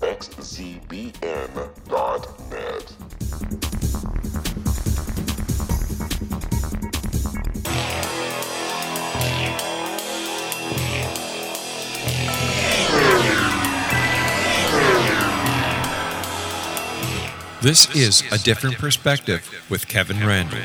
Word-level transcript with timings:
www.xzbn.net. 0.00 1.20
This 17.62 17.94
is 17.94 18.22
A 18.32 18.38
Different 18.38 18.78
Perspective 18.78 19.66
with 19.68 19.86
Kevin 19.86 20.26
Randle. 20.26 20.60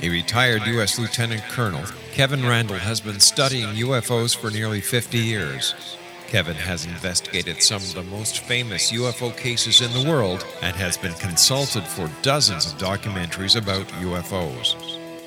A 0.00 0.08
retired 0.08 0.62
U.S. 0.66 0.98
Lieutenant 0.98 1.42
Colonel, 1.50 1.84
Kevin 2.12 2.46
Randle 2.46 2.78
has 2.78 3.02
been 3.02 3.20
studying 3.20 3.68
UFOs 3.74 4.34
for 4.34 4.50
nearly 4.50 4.80
50 4.80 5.18
years. 5.18 5.74
Kevin 6.34 6.56
has 6.56 6.84
investigated 6.84 7.62
some 7.62 7.80
of 7.80 7.94
the 7.94 8.02
most 8.02 8.40
famous 8.40 8.90
UFO 8.90 9.36
cases 9.36 9.80
in 9.80 9.92
the 9.92 10.10
world 10.10 10.44
and 10.62 10.74
has 10.74 10.96
been 10.96 11.12
consulted 11.12 11.84
for 11.84 12.10
dozens 12.22 12.66
of 12.66 12.76
documentaries 12.76 13.54
about 13.54 13.86
UFOs. 14.02 14.74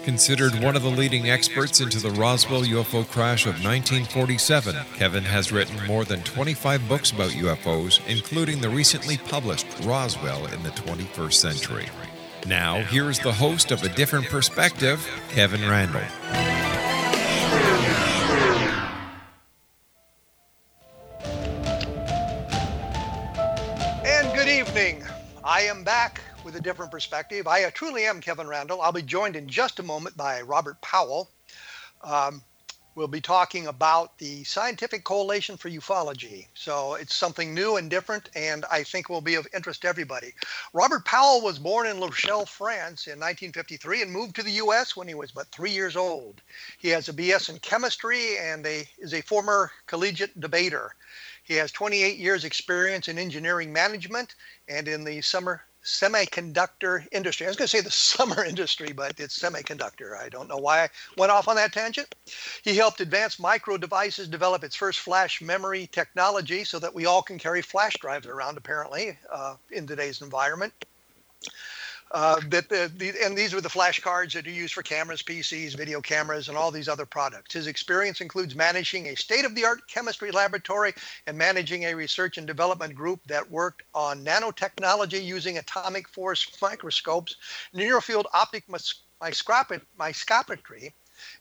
Considered 0.04 0.62
one 0.62 0.76
of 0.76 0.84
the 0.84 0.90
leading 0.90 1.30
experts 1.30 1.80
into 1.80 2.02
the 2.02 2.12
Roswell 2.12 2.64
UFO 2.64 3.08
crash 3.08 3.46
of 3.46 3.54
1947, 3.54 4.76
Kevin 4.96 5.24
has 5.24 5.50
written 5.50 5.82
more 5.88 6.04
than 6.04 6.24
25 6.24 6.90
books 6.90 7.12
about 7.12 7.32
UFOs, 7.32 8.06
including 8.10 8.60
the 8.60 8.68
recently 8.68 9.16
published 9.16 9.66
Roswell 9.86 10.46
in 10.48 10.62
the 10.62 10.72
21st 10.72 11.34
Century. 11.34 11.88
Now, 12.46 12.82
here 12.82 13.10
is 13.10 13.20
the 13.20 13.32
host 13.32 13.72
of 13.72 13.82
A 13.82 13.88
Different 13.88 14.28
Perspective, 14.28 15.10
Kevin 15.30 15.62
Randle. 15.70 16.04
I 25.58 25.62
am 25.62 25.84
back 25.84 26.22
with 26.44 26.56
a 26.56 26.62
different 26.62 26.92
perspective. 26.92 27.48
I 27.48 27.68
truly 27.72 28.06
am 28.06 28.22
Kevin 28.22 28.48
Randle. 28.48 28.80
I'll 28.80 28.92
be 28.92 29.02
joined 29.02 29.36
in 29.36 29.48
just 29.48 29.80
a 29.80 29.84
moment 29.84 30.16
by 30.16 30.40
Robert 30.42 30.80
Powell. 30.82 31.32
Um, 32.04 32.44
we'll 32.98 33.08
be 33.08 33.22
talking 33.22 33.68
about 33.68 34.18
the 34.18 34.44
Scientific 34.44 35.04
Coalition 35.04 35.56
for 35.56 35.70
Ufology. 35.70 36.48
So 36.56 36.96
it's 36.96 37.14
something 37.14 37.54
new 37.54 37.78
and 37.78 37.92
different, 37.92 38.28
and 38.36 38.66
I 38.72 38.82
think 38.82 39.08
will 39.08 39.22
be 39.22 39.36
of 39.36 39.48
interest 39.54 39.84
to 39.84 39.88
everybody. 39.88 40.34
Robert 40.74 41.06
Powell 41.06 41.44
was 41.44 41.60
born 41.60 41.86
in 41.86 42.00
La 42.00 42.08
Rochelle, 42.08 42.48
France 42.48 43.06
in 43.06 43.20
1953 43.20 44.02
and 44.02 44.12
moved 44.12 44.36
to 44.38 44.44
the 44.44 44.58
U.S. 44.64 44.98
when 44.98 45.08
he 45.08 45.14
was 45.14 45.32
but 45.32 45.46
three 45.50 45.70
years 45.70 45.96
old. 45.96 46.42
He 46.80 46.90
has 46.90 47.08
a 47.08 47.14
BS 47.14 47.50
in 47.50 47.60
chemistry 47.60 48.40
and 48.40 48.66
a, 48.66 48.88
is 48.98 49.14
a 49.14 49.22
former 49.22 49.72
collegiate 49.86 50.40
debater. 50.40 50.96
He 51.44 51.54
has 51.54 51.72
28 51.72 52.18
years 52.18 52.46
experience 52.46 53.08
in 53.08 53.20
engineering 53.20 53.72
management 53.72 54.34
and 54.68 54.88
in 54.88 55.04
the 55.04 55.22
summer 55.22 55.62
semiconductor 55.88 57.08
industry. 57.14 57.46
I 57.46 57.50
was 57.50 57.56
going 57.56 57.68
to 57.68 57.78
say 57.78 57.82
the 57.82 57.90
summer 58.16 58.44
industry, 58.44 58.92
but 58.92 59.20
it's 59.20 59.40
semiconductor. 59.40 60.20
I 60.20 60.28
don't 60.30 60.50
know 60.50 60.58
why 60.58 60.84
I 60.84 60.90
went 61.18 61.32
off 61.32 61.48
on 61.48 61.56
that 61.56 61.72
tangent. 61.72 62.14
He 62.64 62.76
helped 62.76 63.00
Advanced 63.00 63.40
Micro 63.40 63.78
Devices 63.78 64.28
develop 64.28 64.64
its 64.64 64.76
first 64.76 65.00
flash 65.00 65.42
memory 65.42 65.88
technology 65.92 66.66
so 66.66 66.78
that 66.80 66.94
we 66.94 67.06
all 67.06 67.22
can 67.22 67.40
carry 67.40 67.62
flash 67.62 67.96
drives 68.00 68.28
around, 68.28 68.58
apparently, 68.58 69.18
uh, 69.32 69.56
in 69.72 69.88
today's 69.88 70.22
environment. 70.22 70.74
Uh, 72.12 72.40
that 72.50 72.70
the, 72.70 72.90
the, 72.96 73.14
and 73.24 73.38
these 73.38 73.54
were 73.54 73.60
the 73.60 73.70
flashcards 73.70 74.34
that 74.34 74.48
are 74.48 74.52
used 74.52 74.74
for 74.74 74.82
cameras, 74.82 75.22
PCs, 75.22 75.76
video 75.76 76.00
cameras, 76.00 76.48
and 76.48 76.58
all 76.58 76.72
these 76.72 76.88
other 76.88 77.06
products. 77.06 77.54
His 77.54 77.68
experience 77.68 78.22
includes 78.22 78.56
managing 78.56 79.08
a 79.08 79.16
state-of-the-art 79.16 79.88
chemistry 79.88 80.32
laboratory 80.32 80.94
and 81.26 81.38
managing 81.38 81.84
a 81.84 81.94
research 81.94 82.38
and 82.38 82.48
development 82.48 82.96
group 82.96 83.20
that 83.28 83.52
worked 83.52 83.84
on 83.94 84.24
nanotechnology 84.24 85.24
using 85.24 85.58
atomic 85.58 86.08
force 86.08 86.50
microscopes, 86.62 87.36
near 87.74 88.00
field 88.00 88.28
optic 88.34 88.64
microscopy, 88.70 90.94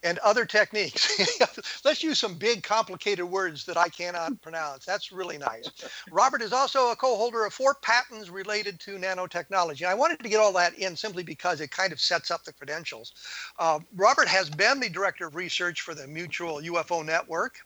and 0.03 0.19
other 0.19 0.45
techniques. 0.45 1.19
Let's 1.85 2.03
use 2.03 2.19
some 2.19 2.35
big, 2.35 2.63
complicated 2.63 3.25
words 3.25 3.65
that 3.67 3.77
I 3.77 3.89
cannot 3.89 4.41
pronounce. 4.43 4.85
That's 4.85 5.13
really 5.13 5.39
nice. 5.39 5.71
Robert 6.11 6.43
is 6.43 6.53
also 6.53 6.91
a 6.91 6.97
co 6.97 7.17
holder 7.17 7.45
of 7.45 7.53
four 7.53 7.75
patents 7.83 8.29
related 8.29 8.81
to 8.81 8.99
nanotechnology. 8.99 9.87
I 9.87 9.95
wanted 9.95 10.21
to 10.21 10.29
get 10.29 10.41
all 10.41 10.53
that 10.55 10.75
in 10.75 10.97
simply 10.97 11.23
because 11.23 11.61
it 11.61 11.71
kind 11.71 11.93
of 11.93 12.01
sets 12.01 12.31
up 12.31 12.45
the 12.45 12.53
credentials. 12.53 13.13
Uh, 13.59 13.81
Robert 13.95 14.29
has 14.29 14.51
been 14.51 14.81
the 14.81 14.89
director 14.89 15.27
of 15.27 15.35
research 15.35 15.81
for 15.81 15.95
the 15.95 16.07
Mutual 16.07 16.61
UFO 16.61 17.05
Network 17.05 17.59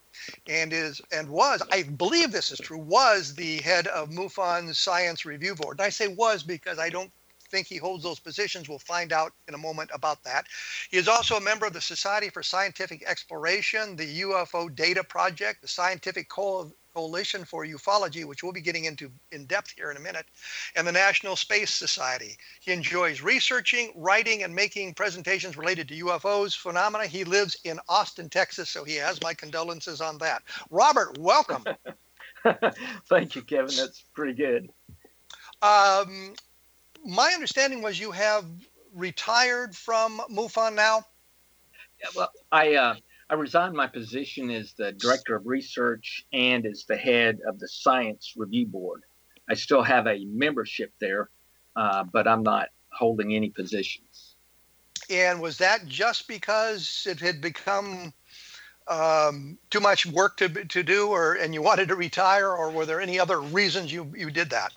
and 0.47 0.73
is 0.73 1.01
and 1.11 1.29
was 1.29 1.61
I 1.71 1.83
believe 1.83 2.31
this 2.31 2.51
is 2.51 2.59
true 2.59 2.77
was 2.77 3.33
the 3.35 3.57
head 3.57 3.87
of 3.87 4.09
MUFON's 4.09 4.77
Science 4.77 5.25
Review 5.25 5.55
Board. 5.55 5.79
And 5.79 5.85
I 5.85 5.89
say 5.89 6.07
was 6.07 6.43
because 6.43 6.79
I 6.79 6.89
don't 6.89 7.11
think 7.51 7.67
he 7.67 7.77
holds 7.77 8.03
those 8.03 8.19
positions. 8.19 8.67
We'll 8.67 8.79
find 8.79 9.11
out 9.11 9.33
in 9.47 9.53
a 9.53 9.57
moment 9.57 9.91
about 9.93 10.23
that. 10.23 10.45
He 10.89 10.97
is 10.97 11.07
also 11.07 11.35
a 11.35 11.41
member 11.41 11.65
of 11.65 11.73
the 11.73 11.81
Society 11.81 12.29
for 12.29 12.41
Scientific 12.41 13.03
Exploration, 13.05 13.95
the 13.95 14.21
UFO 14.21 14.73
Data 14.73 15.03
Project, 15.03 15.61
the 15.61 15.67
Scientific 15.67 16.29
Co- 16.29 16.71
Coalition 16.93 17.45
for 17.45 17.65
Ufology, 17.65 18.25
which 18.25 18.43
we'll 18.43 18.51
be 18.51 18.61
getting 18.61 18.85
into 18.85 19.11
in 19.31 19.45
depth 19.45 19.71
here 19.71 19.91
in 19.91 19.97
a 19.97 19.99
minute, 19.99 20.25
and 20.75 20.85
the 20.85 20.91
National 20.91 21.35
Space 21.35 21.73
Society. 21.73 22.37
He 22.59 22.71
enjoys 22.71 23.21
researching, 23.21 23.91
writing, 23.95 24.43
and 24.43 24.53
making 24.53 24.93
presentations 24.93 25.57
related 25.57 25.87
to 25.89 26.05
UFOs 26.05 26.57
phenomena. 26.57 27.05
He 27.05 27.23
lives 27.23 27.57
in 27.63 27.79
Austin, 27.87 28.29
Texas, 28.29 28.69
so 28.69 28.83
he 28.83 28.95
has 28.95 29.21
my 29.21 29.33
condolences 29.33 30.01
on 30.01 30.17
that. 30.19 30.43
Robert, 30.69 31.17
welcome. 31.17 31.63
Thank 33.09 33.35
you, 33.35 33.41
Kevin. 33.41 33.75
That's 33.75 34.03
pretty 34.13 34.33
good. 34.33 34.69
Um, 35.61 36.33
my 37.05 37.31
understanding 37.33 37.81
was 37.81 37.99
you 37.99 38.11
have 38.11 38.45
retired 38.93 39.75
from 39.75 40.21
MUFON 40.29 40.75
now. 40.75 41.05
Yeah, 41.99 42.09
well, 42.15 42.31
I 42.51 42.75
uh, 42.75 42.95
I 43.29 43.35
resigned 43.35 43.75
my 43.75 43.87
position 43.87 44.49
as 44.49 44.73
the 44.73 44.91
director 44.91 45.35
of 45.35 45.45
research 45.45 46.25
and 46.33 46.65
as 46.65 46.85
the 46.85 46.97
head 46.97 47.39
of 47.47 47.59
the 47.59 47.67
science 47.67 48.33
review 48.35 48.67
board. 48.67 49.03
I 49.49 49.53
still 49.53 49.83
have 49.83 50.07
a 50.07 50.25
membership 50.25 50.91
there, 50.99 51.29
uh, 51.75 52.03
but 52.03 52.27
I'm 52.27 52.43
not 52.43 52.69
holding 52.91 53.33
any 53.33 53.49
positions. 53.49 54.35
And 55.09 55.41
was 55.41 55.57
that 55.57 55.87
just 55.87 56.27
because 56.27 57.05
it 57.09 57.19
had 57.19 57.41
become 57.41 58.13
um, 58.87 59.57
too 59.69 59.79
much 59.79 60.05
work 60.05 60.37
to 60.37 60.49
to 60.49 60.83
do, 60.83 61.09
or 61.09 61.33
and 61.33 61.53
you 61.53 61.61
wanted 61.61 61.87
to 61.89 61.95
retire, 61.95 62.49
or 62.49 62.71
were 62.71 62.85
there 62.85 63.01
any 63.01 63.19
other 63.19 63.39
reasons 63.39 63.91
you 63.91 64.11
you 64.15 64.31
did 64.31 64.49
that? 64.49 64.73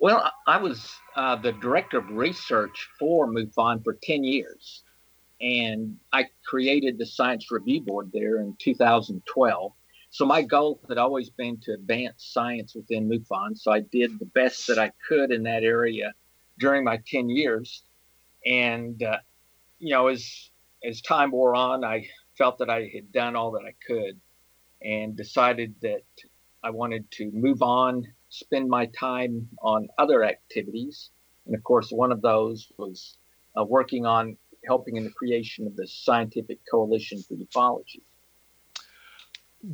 Well, 0.00 0.32
I 0.46 0.56
was 0.56 0.94
uh, 1.14 1.36
the 1.36 1.52
director 1.52 1.98
of 1.98 2.08
research 2.08 2.88
for 2.98 3.26
MUFON 3.26 3.84
for 3.84 3.98
10 4.02 4.24
years. 4.24 4.82
And 5.42 5.98
I 6.10 6.28
created 6.46 6.96
the 6.96 7.04
Science 7.04 7.50
Review 7.50 7.82
Board 7.82 8.10
there 8.10 8.40
in 8.40 8.56
2012. 8.58 9.72
So 10.08 10.24
my 10.24 10.40
goal 10.40 10.80
had 10.88 10.96
always 10.96 11.28
been 11.28 11.58
to 11.64 11.74
advance 11.74 12.24
science 12.32 12.74
within 12.74 13.10
MUFON. 13.10 13.58
So 13.58 13.72
I 13.72 13.80
did 13.80 14.18
the 14.18 14.24
best 14.24 14.66
that 14.68 14.78
I 14.78 14.90
could 15.06 15.32
in 15.32 15.42
that 15.42 15.64
area 15.64 16.14
during 16.58 16.82
my 16.82 16.98
10 17.06 17.28
years. 17.28 17.82
And, 18.46 19.02
uh, 19.02 19.18
you 19.78 19.90
know, 19.90 20.06
as, 20.06 20.50
as 20.82 21.02
time 21.02 21.30
wore 21.30 21.54
on, 21.54 21.84
I 21.84 22.08
felt 22.38 22.56
that 22.58 22.70
I 22.70 22.90
had 22.94 23.12
done 23.12 23.36
all 23.36 23.50
that 23.50 23.66
I 23.66 23.74
could 23.86 24.18
and 24.80 25.14
decided 25.14 25.74
that 25.82 26.04
I 26.62 26.70
wanted 26.70 27.10
to 27.12 27.30
move 27.32 27.60
on 27.60 28.06
spend 28.30 28.68
my 28.68 28.86
time 28.86 29.48
on 29.62 29.88
other 29.98 30.24
activities. 30.24 31.10
And 31.46 31.54
of 31.54 31.62
course, 31.62 31.90
one 31.90 32.12
of 32.12 32.22
those 32.22 32.72
was 32.78 33.16
uh, 33.58 33.64
working 33.64 34.06
on 34.06 34.36
helping 34.66 34.96
in 34.96 35.04
the 35.04 35.10
creation 35.10 35.66
of 35.66 35.76
the 35.76 35.86
Scientific 35.86 36.58
Coalition 36.70 37.22
for 37.22 37.34
Ufology. 37.34 38.02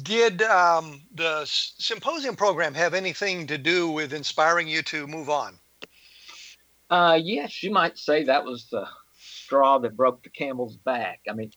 did 0.02 0.42
um, 0.42 1.02
the 1.14 1.42
symposium 1.44 2.34
program 2.34 2.74
have 2.74 2.94
anything 2.94 3.46
to 3.46 3.58
do 3.58 3.90
with 3.90 4.12
inspiring 4.12 4.68
you 4.68 4.82
to 4.82 5.06
move 5.06 5.28
on? 5.28 5.58
Uh, 6.88 7.18
yes, 7.20 7.62
you 7.62 7.70
might 7.70 7.98
say 7.98 8.24
that 8.24 8.44
was 8.44 8.68
the 8.70 8.86
straw 9.18 9.78
that 9.78 9.96
broke 9.96 10.22
the 10.22 10.30
camel's 10.30 10.76
back. 10.76 11.20
I 11.28 11.32
mean, 11.32 11.50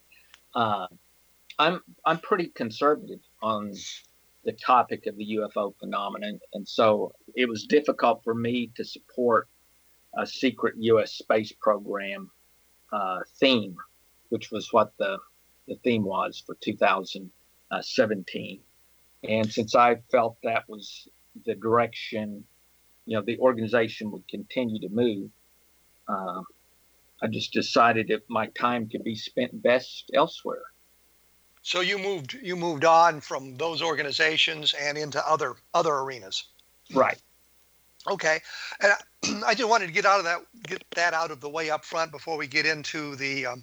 uh, 0.54 0.86
I'm 1.58 1.80
I'm 2.04 2.18
pretty 2.18 2.46
conservative 2.48 3.20
on 3.42 3.72
the 4.44 4.52
topic 4.52 5.06
of 5.06 5.16
the 5.16 5.38
UFO 5.38 5.74
phenomenon, 5.78 6.40
and 6.54 6.66
so 6.66 7.12
it 7.34 7.48
was 7.48 7.64
difficult 7.64 8.22
for 8.24 8.34
me 8.34 8.70
to 8.76 8.84
support 8.84 9.48
a 10.18 10.26
secret 10.26 10.74
U.S. 10.78 11.12
space 11.12 11.52
program 11.60 12.30
uh, 12.92 13.20
theme, 13.38 13.76
which 14.30 14.50
was 14.50 14.72
what 14.72 14.92
the 14.98 15.18
the 15.68 15.76
theme 15.84 16.04
was 16.04 16.42
for 16.44 16.56
2017. 16.60 18.60
And 19.28 19.52
since 19.52 19.74
I 19.74 19.96
felt 20.10 20.36
that 20.42 20.68
was 20.68 21.08
the 21.46 21.54
direction, 21.54 22.44
you 23.06 23.16
know, 23.16 23.22
the 23.22 23.38
organization 23.38 24.10
would 24.10 24.26
continue 24.28 24.80
to 24.80 24.88
move, 24.88 25.30
uh, 26.08 26.42
I 27.22 27.26
just 27.28 27.52
decided 27.52 28.10
if 28.10 28.22
my 28.28 28.46
time 28.48 28.88
could 28.88 29.04
be 29.04 29.14
spent 29.14 29.62
best 29.62 30.10
elsewhere. 30.14 30.62
So 31.62 31.80
you 31.80 31.98
moved 31.98 32.34
you 32.42 32.56
moved 32.56 32.84
on 32.84 33.20
from 33.20 33.56
those 33.56 33.82
organizations 33.82 34.74
and 34.74 34.96
into 34.96 35.26
other 35.28 35.56
other 35.74 35.94
arenas. 35.94 36.44
Right. 36.94 37.18
Okay, 38.10 38.40
and 38.80 38.92
I, 39.44 39.54
just 39.54 39.68
wanted 39.68 39.86
to 39.86 39.92
get 39.92 40.06
out 40.06 40.18
of 40.18 40.24
that 40.24 40.40
get 40.66 40.82
that 40.96 41.12
out 41.12 41.30
of 41.30 41.40
the 41.40 41.50
way 41.50 41.70
up 41.70 41.84
front 41.84 42.12
before 42.12 42.38
we 42.38 42.46
get 42.46 42.64
into 42.64 43.14
the 43.16 43.44
um, 43.46 43.62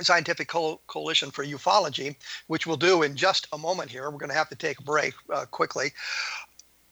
Scientific 0.00 0.48
Co- 0.48 0.80
Coalition 0.86 1.30
for 1.30 1.44
Ufology, 1.44 2.14
which 2.48 2.66
we'll 2.66 2.76
do 2.76 3.02
in 3.02 3.16
just 3.16 3.48
a 3.52 3.58
moment 3.58 3.90
here. 3.90 4.10
We're 4.10 4.18
going 4.18 4.30
to 4.30 4.36
have 4.36 4.50
to 4.50 4.56
take 4.56 4.80
a 4.80 4.82
break 4.82 5.14
uh, 5.32 5.46
quickly. 5.46 5.92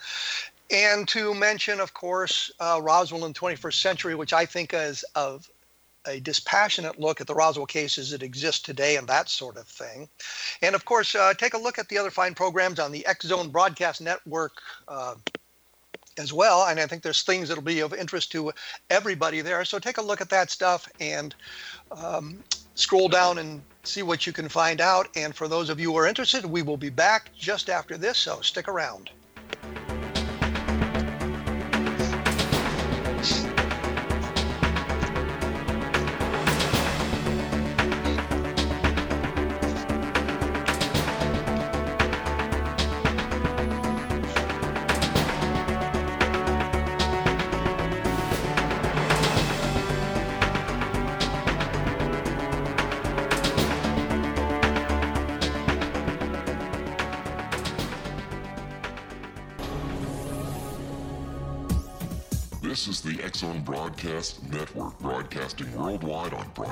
And 0.70 1.06
to 1.08 1.34
mention, 1.34 1.81
of 1.81 1.93
course, 1.93 2.50
uh, 2.61 2.81
Roswell 2.82 3.26
in 3.26 3.34
the 3.34 3.38
21st 3.38 3.75
century, 3.75 4.14
which 4.14 4.32
I 4.32 4.46
think 4.46 4.73
is 4.73 5.05
of 5.14 5.50
a 6.06 6.20
dispassionate 6.20 6.98
look 6.98 7.20
at 7.20 7.26
the 7.26 7.34
Roswell 7.34 7.66
cases 7.66 8.10
that 8.10 8.22
exist 8.22 8.64
today 8.64 8.96
and 8.96 9.06
that 9.08 9.28
sort 9.28 9.56
of 9.56 9.66
thing. 9.66 10.08
And 10.62 10.74
of 10.74 10.84
course, 10.84 11.14
uh, 11.14 11.34
take 11.34 11.54
a 11.54 11.58
look 11.58 11.78
at 11.78 11.88
the 11.88 11.98
other 11.98 12.10
fine 12.10 12.34
programs 12.34 12.78
on 12.78 12.92
the 12.92 13.04
X 13.06 13.26
Zone 13.26 13.50
Broadcast 13.50 14.00
Network 14.00 14.52
uh, 14.86 15.14
as 16.18 16.32
well. 16.32 16.66
And 16.66 16.80
I 16.80 16.86
think 16.86 17.02
there's 17.02 17.22
things 17.22 17.48
that'll 17.48 17.62
be 17.62 17.80
of 17.80 17.94
interest 17.94 18.32
to 18.32 18.52
everybody 18.90 19.40
there. 19.40 19.64
So 19.64 19.78
take 19.78 19.98
a 19.98 20.02
look 20.02 20.20
at 20.20 20.30
that 20.30 20.50
stuff 20.50 20.88
and 21.00 21.34
um, 21.90 22.42
scroll 22.74 23.08
down 23.08 23.38
and 23.38 23.62
see 23.84 24.02
what 24.02 24.26
you 24.26 24.32
can 24.32 24.48
find 24.48 24.80
out. 24.80 25.08
And 25.16 25.34
for 25.34 25.48
those 25.48 25.70
of 25.70 25.80
you 25.80 25.92
who 25.92 25.98
are 25.98 26.06
interested, 26.06 26.44
we 26.44 26.62
will 26.62 26.76
be 26.76 26.90
back 26.90 27.30
just 27.36 27.68
after 27.68 27.96
this. 27.96 28.18
So 28.18 28.40
stick 28.40 28.68
around. 28.68 29.10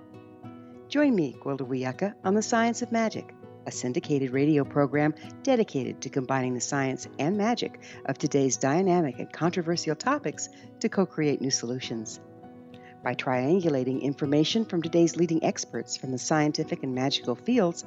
Join 0.92 1.16
me, 1.16 1.38
Gwilda 1.40 1.66
Wiyaka, 1.66 2.16
on 2.26 2.34
The 2.34 2.42
Science 2.42 2.82
of 2.82 2.92
Magic, 2.92 3.34
a 3.66 3.72
syndicated 3.72 4.32
radio 4.32 4.66
program 4.66 5.16
dedicated 5.42 6.02
to 6.02 6.10
combining 6.10 6.54
the 6.54 6.60
science 6.60 7.08
and 7.18 7.38
magic 7.38 7.80
of 8.08 8.18
today's 8.18 8.58
dynamic 8.58 9.18
and 9.18 9.32
controversial 9.32 9.96
topics 9.96 10.50
to 10.82 10.90
co 10.90 11.06
create 11.06 11.40
new 11.40 11.50
solutions. 11.50 12.20
By 13.06 13.16
triangulating 13.16 14.02
information 14.02 14.66
from 14.66 14.82
today's 14.82 15.16
leading 15.16 15.46
experts 15.46 15.96
from 15.96 16.12
the 16.12 16.18
scientific 16.18 16.84
and 16.84 16.94
magical 16.94 17.36
fields, 17.36 17.86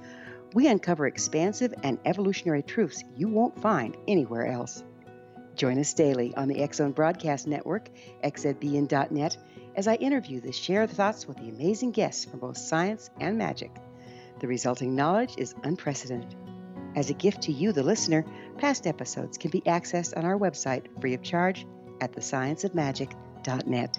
we 0.55 0.67
uncover 0.67 1.07
expansive 1.07 1.75
and 1.83 1.99
evolutionary 2.07 2.63
truths 2.63 3.05
you 3.19 3.29
won't 3.29 3.61
find 3.61 3.99
anywhere 4.09 4.47
else. 4.47 4.83
Join 5.57 5.79
us 5.79 5.93
daily 5.93 6.35
on 6.37 6.49
the 6.49 6.67
Zone 6.73 6.93
Broadcast 6.93 7.47
Network, 7.47 7.91
xzbn.net, 8.25 9.37
as 9.77 9.89
I 9.89 9.95
interview 9.97 10.41
the 10.41 10.53
share 10.53 10.87
thoughts 10.87 11.27
with 11.27 11.37
the 11.39 11.49
amazing 11.49 11.91
guests 11.93 12.25
from 12.25 12.41
both 12.41 12.57
science 12.57 13.11
and 13.21 13.37
magic. 13.37 13.71
The 14.41 14.47
resulting 14.47 14.95
knowledge 14.95 15.35
is 15.39 15.55
unprecedented. 15.63 16.35
As 16.97 17.11
a 17.11 17.15
gift 17.15 17.43
to 17.43 17.53
you, 17.53 17.73
the 17.73 17.83
listener, 17.83 18.25
past 18.59 18.87
episodes 18.87 19.37
can 19.37 19.51
be 19.51 19.63
accessed 19.63 20.17
on 20.17 20.25
our 20.25 20.39
website 20.39 20.87
free 21.01 21.15
of 21.15 21.23
charge 21.23 21.67
at 22.01 22.13
thescienceofmagic.net. 22.13 23.99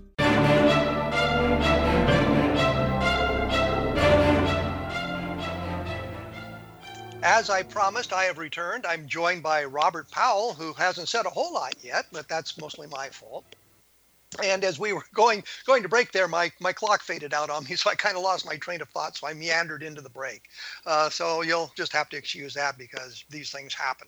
As 7.23 7.51
I 7.51 7.61
promised, 7.61 8.13
I 8.13 8.23
have 8.23 8.39
returned. 8.39 8.85
I'm 8.85 9.07
joined 9.07 9.43
by 9.43 9.63
Robert 9.63 10.09
Powell, 10.09 10.53
who 10.53 10.73
hasn't 10.73 11.07
said 11.07 11.27
a 11.27 11.29
whole 11.29 11.53
lot 11.53 11.75
yet, 11.83 12.07
but 12.11 12.27
that's 12.27 12.57
mostly 12.57 12.87
my 12.87 13.09
fault. 13.09 13.45
And 14.43 14.63
as 14.63 14.79
we 14.79 14.93
were 14.93 15.03
going 15.13 15.43
going 15.65 15.83
to 15.83 15.89
break 15.89 16.11
there, 16.13 16.27
my, 16.27 16.51
my 16.59 16.73
clock 16.73 17.01
faded 17.03 17.33
out 17.33 17.49
on 17.51 17.65
me, 17.65 17.75
so 17.75 17.91
I 17.91 17.95
kind 17.95 18.17
of 18.17 18.23
lost 18.23 18.45
my 18.45 18.57
train 18.57 18.81
of 18.81 18.89
thought, 18.89 19.17
so 19.17 19.27
I 19.27 19.33
meandered 19.33 19.83
into 19.83 20.01
the 20.01 20.09
break. 20.09 20.49
Uh, 20.85 21.09
so 21.09 21.41
you'll 21.43 21.71
just 21.75 21.93
have 21.93 22.09
to 22.09 22.17
excuse 22.17 22.55
that 22.55 22.77
because 22.77 23.23
these 23.29 23.51
things 23.51 23.73
happen. 23.73 24.07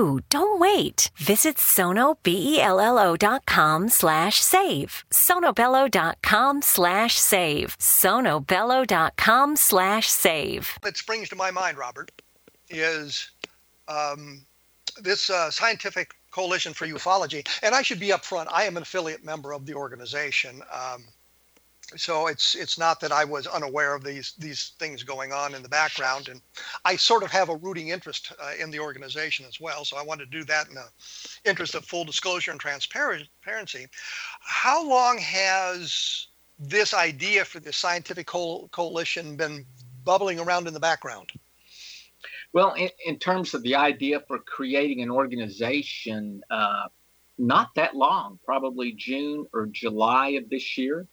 Don't 0.29 0.59
wait. 0.59 1.11
Visit 1.15 1.57
sonobello.com 1.57 3.89
slash 3.89 4.41
save. 4.41 5.05
sonobello.com 5.11 6.61
slash 6.61 7.15
save. 7.15 7.77
sonobello.com 7.77 9.55
slash 9.55 10.07
save. 10.07 10.77
that 10.81 10.97
springs 10.97 11.29
to 11.29 11.35
my 11.35 11.51
mind, 11.51 11.77
Robert, 11.77 12.11
is 12.69 13.29
um, 13.87 14.45
this 15.01 15.29
uh, 15.29 15.51
scientific 15.51 16.13
coalition 16.31 16.73
for 16.73 16.87
ufology. 16.87 17.47
And 17.61 17.75
I 17.75 17.81
should 17.81 17.99
be 17.99 18.09
upfront. 18.09 18.47
I 18.51 18.63
am 18.63 18.77
an 18.77 18.83
affiliate 18.83 19.23
member 19.23 19.53
of 19.53 19.65
the 19.65 19.75
organization. 19.75 20.61
Um, 20.73 21.05
so 21.95 22.27
it's 22.27 22.55
it's 22.55 22.77
not 22.77 22.99
that 22.99 23.11
I 23.11 23.25
was 23.25 23.47
unaware 23.47 23.95
of 23.95 24.03
these 24.03 24.33
these 24.37 24.73
things 24.79 25.03
going 25.03 25.31
on 25.31 25.53
in 25.53 25.63
the 25.63 25.69
background, 25.69 26.29
and 26.29 26.41
I 26.85 26.95
sort 26.95 27.23
of 27.23 27.31
have 27.31 27.49
a 27.49 27.55
rooting 27.55 27.89
interest 27.89 28.33
uh, 28.41 28.51
in 28.59 28.71
the 28.71 28.79
organization 28.79 29.45
as 29.47 29.59
well. 29.59 29.85
So 29.85 29.97
I 29.97 30.03
wanted 30.03 30.31
to 30.31 30.37
do 30.37 30.43
that 30.45 30.67
in 30.69 30.75
the 30.75 30.87
interest 31.45 31.75
of 31.75 31.85
full 31.85 32.03
disclosure 32.03 32.51
and 32.51 32.59
transparency. 32.59 33.87
How 34.41 34.87
long 34.87 35.17
has 35.17 36.27
this 36.59 36.93
idea 36.93 37.43
for 37.43 37.59
the 37.59 37.73
scientific 37.73 38.27
co- 38.27 38.69
coalition 38.71 39.35
been 39.35 39.65
bubbling 40.03 40.39
around 40.39 40.67
in 40.67 40.73
the 40.73 40.79
background? 40.79 41.31
Well, 42.53 42.73
in, 42.73 42.89
in 43.05 43.17
terms 43.17 43.53
of 43.53 43.63
the 43.63 43.75
idea 43.75 44.21
for 44.27 44.39
creating 44.39 45.01
an 45.01 45.09
organization, 45.09 46.41
uh, 46.49 46.87
not 47.37 47.73
that 47.75 47.95
long, 47.95 48.39
probably 48.45 48.91
June 48.91 49.47
or 49.53 49.67
July 49.67 50.29
of 50.29 50.49
this 50.49 50.77
year. 50.77 51.07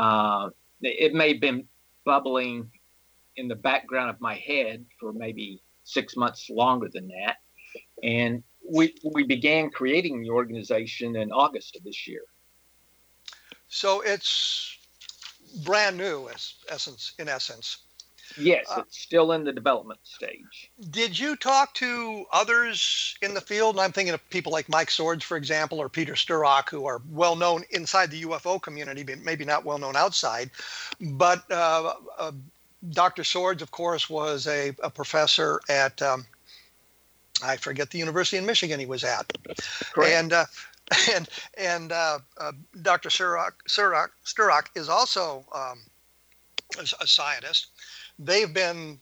Uh, 0.00 0.48
it 0.80 1.12
may 1.12 1.32
have 1.32 1.42
been 1.42 1.66
bubbling 2.06 2.70
in 3.36 3.48
the 3.48 3.54
background 3.54 4.08
of 4.08 4.18
my 4.18 4.34
head 4.34 4.82
for 4.98 5.12
maybe 5.12 5.62
six 5.84 6.16
months 6.16 6.48
longer 6.48 6.88
than 6.90 7.06
that. 7.08 7.36
And 8.02 8.42
we, 8.66 8.94
we 9.14 9.24
began 9.24 9.70
creating 9.70 10.22
the 10.22 10.30
organization 10.30 11.16
in 11.16 11.30
August 11.30 11.76
of 11.76 11.84
this 11.84 12.08
year. 12.08 12.22
So 13.68 14.00
it's 14.00 14.78
brand 15.64 15.98
new, 15.98 16.30
as 16.30 16.54
essence 16.70 17.12
in 17.18 17.28
essence. 17.28 17.84
Yes, 18.38 18.66
it's 18.76 18.98
still 18.98 19.32
in 19.32 19.44
the 19.44 19.52
development 19.52 20.00
stage. 20.04 20.70
Did 20.90 21.18
you 21.18 21.36
talk 21.36 21.74
to 21.74 22.24
others 22.32 23.16
in 23.22 23.34
the 23.34 23.40
field? 23.40 23.76
And 23.76 23.82
I'm 23.82 23.92
thinking 23.92 24.14
of 24.14 24.30
people 24.30 24.52
like 24.52 24.68
Mike 24.68 24.90
Swords, 24.90 25.24
for 25.24 25.36
example, 25.36 25.78
or 25.78 25.88
Peter 25.88 26.14
Sturrock, 26.14 26.68
who 26.68 26.86
are 26.86 27.02
well 27.10 27.36
known 27.36 27.64
inside 27.70 28.10
the 28.10 28.22
UFO 28.22 28.60
community, 28.60 29.02
but 29.02 29.18
maybe 29.20 29.44
not 29.44 29.64
well 29.64 29.78
known 29.78 29.96
outside. 29.96 30.50
But 31.00 31.50
uh, 31.50 31.94
uh, 32.18 32.32
Dr. 32.90 33.24
Swords, 33.24 33.62
of 33.62 33.70
course, 33.70 34.08
was 34.08 34.46
a, 34.46 34.74
a 34.82 34.90
professor 34.90 35.60
at, 35.68 36.00
um, 36.02 36.24
I 37.42 37.56
forget 37.56 37.90
the 37.90 37.98
university 37.98 38.36
in 38.36 38.46
Michigan 38.46 38.80
he 38.80 38.86
was 38.86 39.04
at. 39.04 39.30
Correct. 39.92 40.12
And, 40.12 40.32
uh, 40.32 40.44
and, 41.14 41.28
and 41.58 41.92
uh, 41.92 42.18
uh, 42.38 42.52
Dr. 42.82 43.08
Sturrock, 43.08 43.52
Sturrock, 43.68 44.08
Sturrock 44.24 44.66
is 44.74 44.88
also 44.88 45.44
um, 45.54 45.80
a, 46.78 46.82
a 47.02 47.06
scientist 47.06 47.68
they've 48.20 48.52
been, 48.52 48.98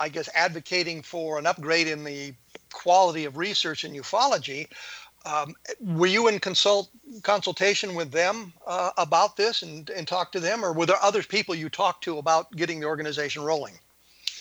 I 0.00 0.08
guess, 0.08 0.28
advocating 0.34 1.02
for 1.02 1.38
an 1.38 1.46
upgrade 1.46 1.88
in 1.88 2.04
the 2.04 2.32
quality 2.72 3.24
of 3.24 3.36
research 3.36 3.84
in 3.84 3.92
ufology. 3.92 4.68
Um, 5.24 5.54
were 5.80 6.06
you 6.06 6.28
in 6.28 6.40
consult 6.40 6.90
consultation 7.22 7.94
with 7.94 8.10
them 8.10 8.52
uh, 8.66 8.90
about 8.96 9.36
this 9.36 9.62
and, 9.62 9.88
and 9.90 10.08
talk 10.08 10.32
to 10.32 10.40
them, 10.40 10.64
or 10.64 10.72
were 10.72 10.86
there 10.86 10.96
other 11.00 11.22
people 11.22 11.54
you 11.54 11.68
talked 11.68 12.02
to 12.04 12.18
about 12.18 12.50
getting 12.52 12.80
the 12.80 12.86
organization 12.86 13.42
rolling? 13.42 13.74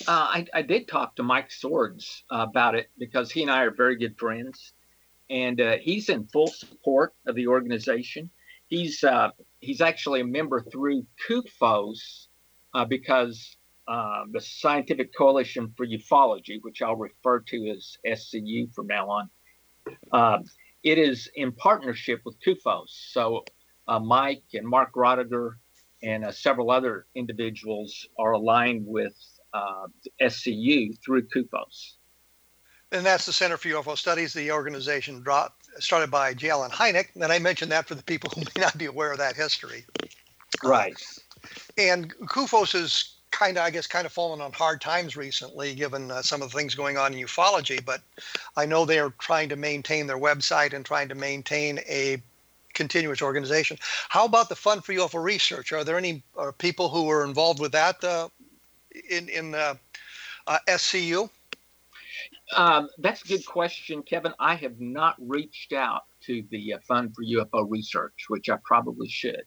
Uh, 0.07 0.11
I, 0.11 0.47
I, 0.55 0.61
did 0.63 0.87
talk 0.87 1.15
to 1.17 1.23
Mike 1.23 1.51
Swords 1.51 2.23
uh, 2.31 2.47
about 2.49 2.73
it 2.73 2.89
because 2.97 3.29
he 3.29 3.43
and 3.43 3.51
I 3.51 3.61
are 3.61 3.71
very 3.71 3.95
good 3.95 4.17
friends, 4.17 4.73
and 5.29 5.61
uh, 5.61 5.77
he's 5.79 6.09
in 6.09 6.25
full 6.25 6.47
support 6.47 7.13
of 7.27 7.35
the 7.35 7.45
organization. 7.45 8.31
He's 8.65 9.03
uh, 9.03 9.29
he's 9.59 9.81
actually 9.81 10.21
a 10.21 10.25
member 10.25 10.63
through 10.63 11.05
CUFOS 11.27 12.27
uh, 12.73 12.85
because 13.85 14.27
the 14.31 14.41
Scientific 14.41 15.15
Coalition 15.15 15.73
for 15.75 15.85
Ufology, 15.85 16.59
which 16.61 16.81
I'll 16.81 16.95
refer 16.95 17.39
to 17.39 17.69
as 17.69 17.97
SCU 18.05 18.73
from 18.73 18.87
now 18.87 19.09
on, 19.09 20.45
it 20.83 20.97
is 20.97 21.29
in 21.35 21.51
partnership 21.51 22.21
with 22.25 22.35
CUFOS. 22.41 22.89
So 23.11 23.43
uh, 23.87 23.99
Mike 23.99 24.43
and 24.53 24.67
Mark 24.67 24.93
Rodeghier 24.95 25.53
and 26.03 26.25
uh, 26.25 26.31
several 26.31 26.71
other 26.71 27.05
individuals 27.15 28.07
are 28.17 28.31
aligned 28.31 28.85
with 28.85 29.13
uh, 29.53 29.87
SCU 30.21 30.97
through 31.03 31.27
CUFOS. 31.27 31.93
And 32.91 33.05
that's 33.05 33.25
the 33.25 33.33
Center 33.33 33.55
for 33.57 33.69
UFO 33.69 33.97
Studies, 33.97 34.33
the 34.33 34.51
organization 34.51 35.21
dropped, 35.21 35.67
started 35.81 36.11
by 36.11 36.33
J. 36.33 36.49
Allen 36.49 36.71
Hynek. 36.71 37.07
And 37.15 37.23
I 37.31 37.39
mentioned 37.39 37.71
that 37.71 37.87
for 37.87 37.95
the 37.95 38.03
people 38.03 38.29
who 38.31 38.41
may 38.41 38.61
not 38.61 38.77
be 38.77 38.85
aware 38.85 39.11
of 39.11 39.17
that 39.19 39.35
history. 39.35 39.85
Right. 40.63 41.01
And 41.77 42.13
CUFOS 42.25 42.75
is 42.75 43.20
kind 43.31 43.57
of, 43.57 43.63
I 43.63 43.69
guess, 43.69 43.87
kind 43.87 44.05
of 44.05 44.11
fallen 44.11 44.41
on 44.41 44.51
hard 44.51 44.81
times 44.81 45.17
recently, 45.17 45.73
given 45.73 46.11
uh, 46.11 46.21
some 46.21 46.41
of 46.41 46.51
the 46.51 46.57
things 46.57 46.75
going 46.75 46.97
on 46.97 47.13
in 47.13 47.25
ufology. 47.25 47.83
But 47.83 48.01
I 48.55 48.65
know 48.65 48.85
they 48.85 48.99
are 48.99 49.13
trying 49.19 49.49
to 49.49 49.55
maintain 49.55 50.07
their 50.07 50.19
website 50.19 50.73
and 50.73 50.85
trying 50.85 51.09
to 51.09 51.15
maintain 51.15 51.79
a 51.89 52.21
continuous 52.73 53.21
organization. 53.21 53.77
How 54.09 54.25
about 54.25 54.49
the 54.49 54.55
Fund 54.55 54.83
for 54.83 54.93
UFO 54.93 55.23
Research? 55.23 55.71
Are 55.71 55.83
there 55.83 55.97
any 55.97 56.23
are 56.37 56.51
people 56.51 56.89
who 56.89 57.09
are 57.09 57.23
involved 57.23 57.59
with 57.59 57.71
that 57.71 58.03
uh, 58.03 58.29
in 59.09 59.29
in 59.29 59.55
uh, 59.55 59.75
uh 60.47 60.59
SCU? 60.67 61.29
Um, 62.55 62.89
that's 62.97 63.23
a 63.23 63.27
good 63.27 63.45
question, 63.45 64.03
Kevin. 64.03 64.33
I 64.39 64.55
have 64.55 64.79
not 64.79 65.15
reached 65.19 65.71
out 65.73 66.03
to 66.25 66.43
the 66.49 66.73
uh, 66.73 66.79
Fund 66.79 67.15
for 67.15 67.23
UFO 67.23 67.69
Research, 67.69 68.25
which 68.27 68.49
I 68.49 68.57
probably 68.63 69.07
should. 69.07 69.43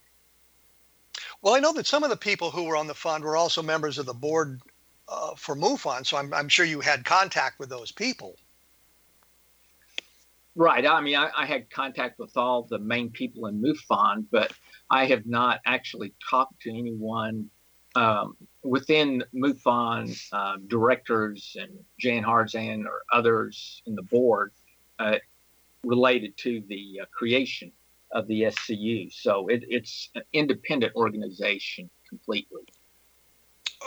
Well, 1.43 1.55
I 1.55 1.61
know 1.61 1.73
that 1.75 1.87
some 1.87 2.05
of 2.05 2.11
the 2.11 2.17
people 2.17 2.51
who 2.51 2.65
were 2.65 2.77
on 2.77 2.87
the 2.87 2.95
fund 2.95 3.25
were 3.25 3.37
also 3.37 3.63
members 3.63 3.99
of 3.99 4.07
the 4.07 4.15
board 4.15 4.61
uh, 5.09 5.35
for 5.37 5.55
MUFON, 5.55 6.07
so 6.07 6.17
I'm, 6.17 6.33
I'm 6.33 6.49
sure 6.49 6.65
you 6.65 6.81
had 6.81 7.05
contact 7.05 7.59
with 7.59 7.69
those 7.69 7.93
people. 7.93 8.37
Right. 10.57 10.87
I 10.87 11.01
mean, 11.01 11.17
I, 11.17 11.31
I, 11.37 11.47
had 11.47 11.69
contact 11.69 12.19
with 12.21 12.37
all 12.37 12.63
the 12.63 12.79
main 12.79 13.11
people 13.11 13.47
in 13.47 13.61
MUFON, 13.61 14.27
but 14.31 14.53
I 14.89 15.07
have 15.07 15.27
not 15.27 15.61
actually 15.67 16.15
talked 16.31 16.61
to 16.63 16.71
anyone 16.71 17.51
um, 17.97 18.37
within 18.63 19.25
MUFON 19.35 20.17
uh, 20.33 20.57
directors 20.69 21.57
and 21.61 21.73
Jan 21.99 22.23
Harzan 22.23 22.87
or 22.87 23.03
others 23.13 23.83
in 23.87 23.97
the 23.97 24.03
board 24.03 24.53
uh, 25.01 25.17
related 25.83 26.37
to 26.39 26.63
the 26.69 27.01
uh, 27.03 27.07
creation 27.13 27.73
of 28.15 28.27
the 28.29 28.43
SCU. 28.43 29.13
So 29.13 29.49
it, 29.49 29.65
it's 29.69 30.11
an 30.15 30.23
independent 30.33 30.95
organization 30.95 31.91
completely. 32.09 32.63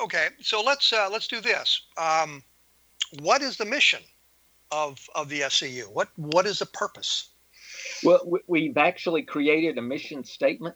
Okay, 0.04 0.28
so 0.42 0.62
let's 0.62 0.94
uh, 0.94 1.10
let's 1.12 1.28
do 1.28 1.42
this. 1.42 1.82
Um, 1.98 2.44
what 3.22 3.42
is 3.42 3.58
the 3.58 3.66
mission 3.66 4.02
of 4.72 5.00
of 5.16 5.30
the 5.30 5.42
SCU? 5.42 5.92
What 5.92 6.10
what 6.18 6.46
is 6.46 6.60
the 6.60 6.68
purpose? 6.68 7.30
Well, 8.04 8.22
we've 8.48 8.78
actually 8.78 9.24
created 9.24 9.78
a 9.78 9.82
mission 9.82 10.24
statement, 10.24 10.76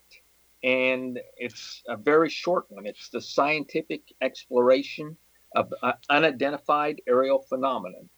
and 0.64 1.20
it's 1.38 1.84
a 1.88 1.98
very 1.98 2.30
short 2.30 2.66
one. 2.70 2.86
It's 2.86 3.10
the 3.10 3.22
scientific 3.22 4.02
exploration 4.22 5.18
of 5.56 5.72
uh, 5.84 5.94
unidentified 6.10 7.02
aerial 7.08 7.46
phenomenon, 7.48 8.10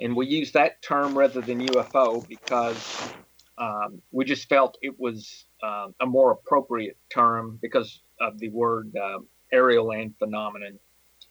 and 0.00 0.16
we 0.16 0.26
use 0.26 0.52
that 0.52 0.82
term 0.82 1.16
rather 1.16 1.40
than 1.40 1.60
UFO 1.68 2.26
because 2.26 3.12
um, 3.58 4.00
we 4.12 4.24
just 4.24 4.48
felt 4.48 4.78
it 4.82 4.98
was 4.98 5.46
uh, 5.62 5.88
a 6.00 6.06
more 6.06 6.32
appropriate 6.32 6.96
term 7.12 7.58
because 7.60 8.02
of 8.20 8.38
the 8.38 8.48
word 8.50 8.92
uh, 8.96 9.18
aerial 9.52 9.86
land 9.86 10.14
phenomenon 10.18 10.78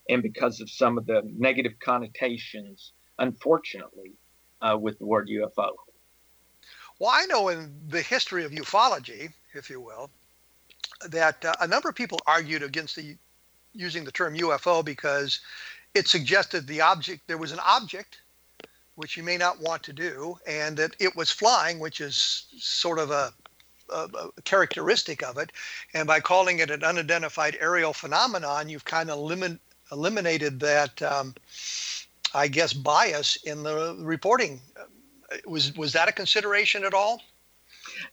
and 0.10 0.24
because 0.24 0.62
of 0.62 0.70
some 0.70 0.98
of 0.98 1.06
the 1.06 1.22
negative 1.38 1.74
connotations, 1.80 2.94
unfortunately, 3.20 4.14
uh, 4.62 4.78
with 4.80 4.98
the 5.00 5.06
word 5.06 5.30
UFO. 5.30 5.72
Well, 7.00 7.12
I 7.14 7.26
know 7.26 7.50
in 7.50 7.74
the 7.88 8.02
history 8.02 8.44
of 8.44 8.52
ufology, 8.52 9.32
if 9.54 9.70
you 9.70 9.80
will, 9.80 10.10
that 11.10 11.44
uh, 11.46 11.54
a 11.62 11.68
number 11.68 11.90
of 11.90 11.96
people 11.96 12.20
argued 12.26 12.64
against 12.64 12.96
the 12.96 13.16
using 13.74 14.04
the 14.04 14.12
term 14.12 14.36
UFO 14.36 14.84
because 14.84 15.40
it 15.94 16.08
suggested 16.08 16.66
the 16.66 16.82
object 16.82 17.22
there 17.28 17.38
was 17.38 17.52
an 17.52 17.60
object 17.66 18.22
which 18.98 19.16
you 19.16 19.22
may 19.22 19.38
not 19.38 19.62
want 19.62 19.84
to 19.84 19.94
do, 19.94 20.38
and 20.48 20.76
that 20.76 20.96
it 21.00 21.16
was 21.16 21.30
flying, 21.30 21.80
which 21.80 22.02
is 22.02 22.48
sort 22.58 22.98
of 22.98 23.12
a, 23.12 23.32
a, 23.94 24.10
a 24.38 24.42
characteristic 24.44 25.22
of 25.22 25.38
it. 25.38 25.52
And 25.94 26.08
by 26.08 26.20
calling 26.20 26.60
it 26.60 26.72
an 26.72 26.84
unidentified 26.84 27.58
aerial 27.62 27.94
phenomenon, 27.94 28.70
you've 28.70 28.86
kind 28.86 29.12
of 29.12 29.20
limit, 29.20 29.60
eliminated 29.92 30.60
that, 30.62 31.00
um, 31.04 31.36
I 32.34 32.48
guess, 32.48 32.74
bias 32.74 33.36
in 33.44 33.62
the 33.62 33.96
reporting. 34.00 34.60
Was 35.46 35.76
was 35.76 35.94
that 35.94 36.10
a 36.10 36.12
consideration 36.12 36.84
at 36.84 36.96
all? 36.96 37.22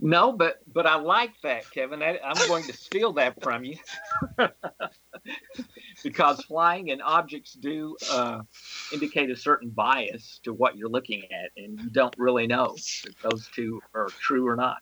No, 0.01 0.33
but 0.33 0.61
but 0.73 0.85
I 0.87 0.97
like 0.97 1.33
that, 1.43 1.71
Kevin. 1.71 2.03
I, 2.03 2.19
am 2.23 2.37
going 2.47 2.65
to 2.65 2.77
steal 2.77 3.15
that 3.15 3.43
from 3.43 3.65
you. 3.65 3.79
because 6.05 6.45
flying 6.45 6.93
and 6.93 7.03
objects 7.03 7.55
do 7.55 7.97
uh, 8.13 8.43
indicate 8.93 9.31
a 9.31 9.37
certain 9.37 9.71
bias 9.71 10.39
to 10.45 10.53
what 10.53 10.77
you're 10.77 10.89
looking 10.89 11.25
at, 11.25 11.51
and 11.57 11.81
you 11.81 11.91
don't 11.91 12.15
really 12.17 12.47
know 12.47 12.77
if 12.77 13.21
those 13.23 13.49
two 13.53 13.81
are 13.95 14.07
true 14.21 14.47
or 14.47 14.55
not. 14.55 14.79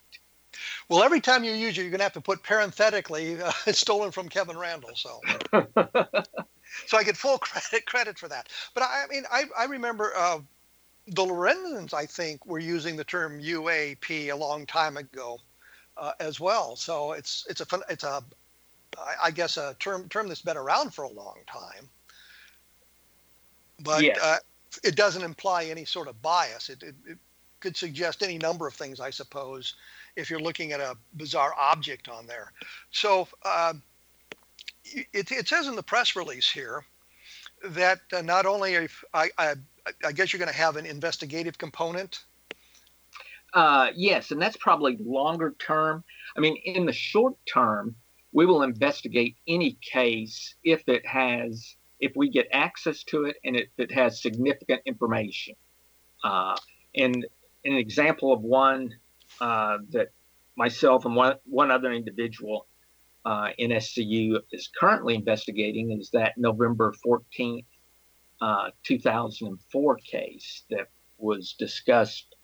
Well, 0.89 1.01
every 1.01 1.21
time 1.21 1.43
you 1.43 1.53
use 1.53 1.75
it, 1.77 1.81
you're 1.81 1.89
going 1.89 1.99
to 1.99 2.03
have 2.03 2.13
to 2.13 2.21
put 2.21 2.43
parenthetically 2.43 3.41
uh, 3.41 3.51
stolen 3.71 4.11
from 4.11 4.29
Kevin 4.29 4.57
Randle. 4.57 4.91
So, 4.93 5.19
so 6.85 6.97
I 6.97 7.03
get 7.03 7.17
full 7.17 7.39
credit 7.39 7.87
credit 7.87 8.19
for 8.19 8.27
that. 8.27 8.49
But 8.75 8.83
I, 8.83 9.05
I 9.05 9.07
mean, 9.07 9.23
I, 9.31 9.45
I 9.57 9.65
remember 9.65 10.11
uh, 10.15 10.39
the 11.07 11.23
Lorenzens, 11.23 11.93
I 11.93 12.05
think, 12.05 12.45
were 12.45 12.59
using 12.59 12.95
the 12.97 13.03
term 13.03 13.41
UAP 13.41 14.31
a 14.31 14.35
long 14.35 14.67
time 14.67 14.97
ago. 14.97 15.39
Uh, 15.95 16.11
as 16.19 16.39
well. 16.39 16.75
So 16.75 17.11
it's 17.11 17.45
it's 17.47 17.61
a 17.61 17.67
it's 17.87 18.03
a 18.03 18.23
I, 18.97 19.27
I, 19.27 19.31
guess 19.31 19.57
a 19.57 19.75
term 19.79 20.07
term 20.09 20.27
that's 20.27 20.41
been 20.41 20.57
around 20.57 20.93
for 20.93 21.03
a 21.03 21.09
long 21.09 21.37
time, 21.47 21.89
but 23.83 24.03
yes. 24.03 24.17
uh, 24.21 24.37
it 24.83 24.95
doesn't 24.95 25.23
imply 25.23 25.65
any 25.65 25.85
sort 25.85 26.07
of 26.07 26.21
bias. 26.21 26.69
It, 26.69 26.83
it, 26.83 26.95
it, 27.05 27.17
could 27.59 27.77
suggest 27.77 28.21
any 28.21 28.37
number 28.37 28.67
of 28.67 28.73
things, 28.73 28.99
I 28.99 29.09
suppose, 29.09 29.75
if 30.17 30.29
you're 30.29 30.41
looking 30.41 30.73
at 30.73 30.81
a 30.81 30.97
bizarre 31.15 31.53
object 31.57 32.09
on 32.09 32.27
there. 32.27 32.51
So 32.91 33.25
uh, 33.45 33.75
it, 34.83 35.31
it 35.31 35.47
says 35.47 35.67
in 35.67 35.77
the 35.77 35.83
press 35.83 36.17
release 36.17 36.51
here 36.51 36.83
that 37.63 38.01
uh, 38.11 38.21
not 38.21 38.45
only 38.45 38.73
if 38.73 39.01
I, 39.13 39.29
I, 39.37 39.53
I 40.05 40.11
guess 40.11 40.33
you're 40.33 40.39
going 40.39 40.51
to 40.51 40.57
have 40.57 40.75
an 40.75 40.85
investigative 40.85 41.57
component. 41.57 42.25
Uh, 43.53 43.91
yes, 43.95 44.31
and 44.31 44.41
that's 44.41 44.57
probably 44.57 44.97
longer 44.97 45.55
term. 45.57 46.03
I 46.35 46.41
mean, 46.41 46.57
in 46.57 46.85
the 46.85 46.91
short 46.91 47.35
term, 47.45 47.95
we 48.33 48.45
will 48.45 48.63
investigate 48.63 49.37
any 49.47 49.77
case 49.81 50.55
if 50.63 50.83
it 50.89 51.05
has 51.05 51.75
if 51.99 52.11
we 52.17 52.29
get 52.29 52.47
access 52.51 53.03
to 53.03 53.25
it 53.25 53.37
and 53.45 53.55
if 53.55 53.69
it 53.77 53.89
has 53.89 54.21
significant 54.21 54.81
information. 54.85 55.55
Uh, 56.21 56.55
and 56.95 57.25
an 57.63 57.73
example 57.73 58.33
of 58.33 58.41
one 58.41 58.89
uh, 59.39 59.77
that 59.91 60.09
myself 60.57 61.05
and 61.05 61.15
one, 61.15 61.35
one 61.45 61.71
other 61.71 61.93
individual 61.93 62.67
uh, 63.23 63.49
in 63.57 63.71
SCU 63.71 64.37
is 64.51 64.69
currently 64.77 65.15
investigating 65.15 65.97
is 65.97 66.09
that 66.11 66.33
November 66.37 66.93
14th, 67.05 67.65
uh, 68.41 68.69
2004 68.83 69.95
case 69.97 70.63
that 70.69 70.89
was 71.17 71.55
discussed 71.57 72.35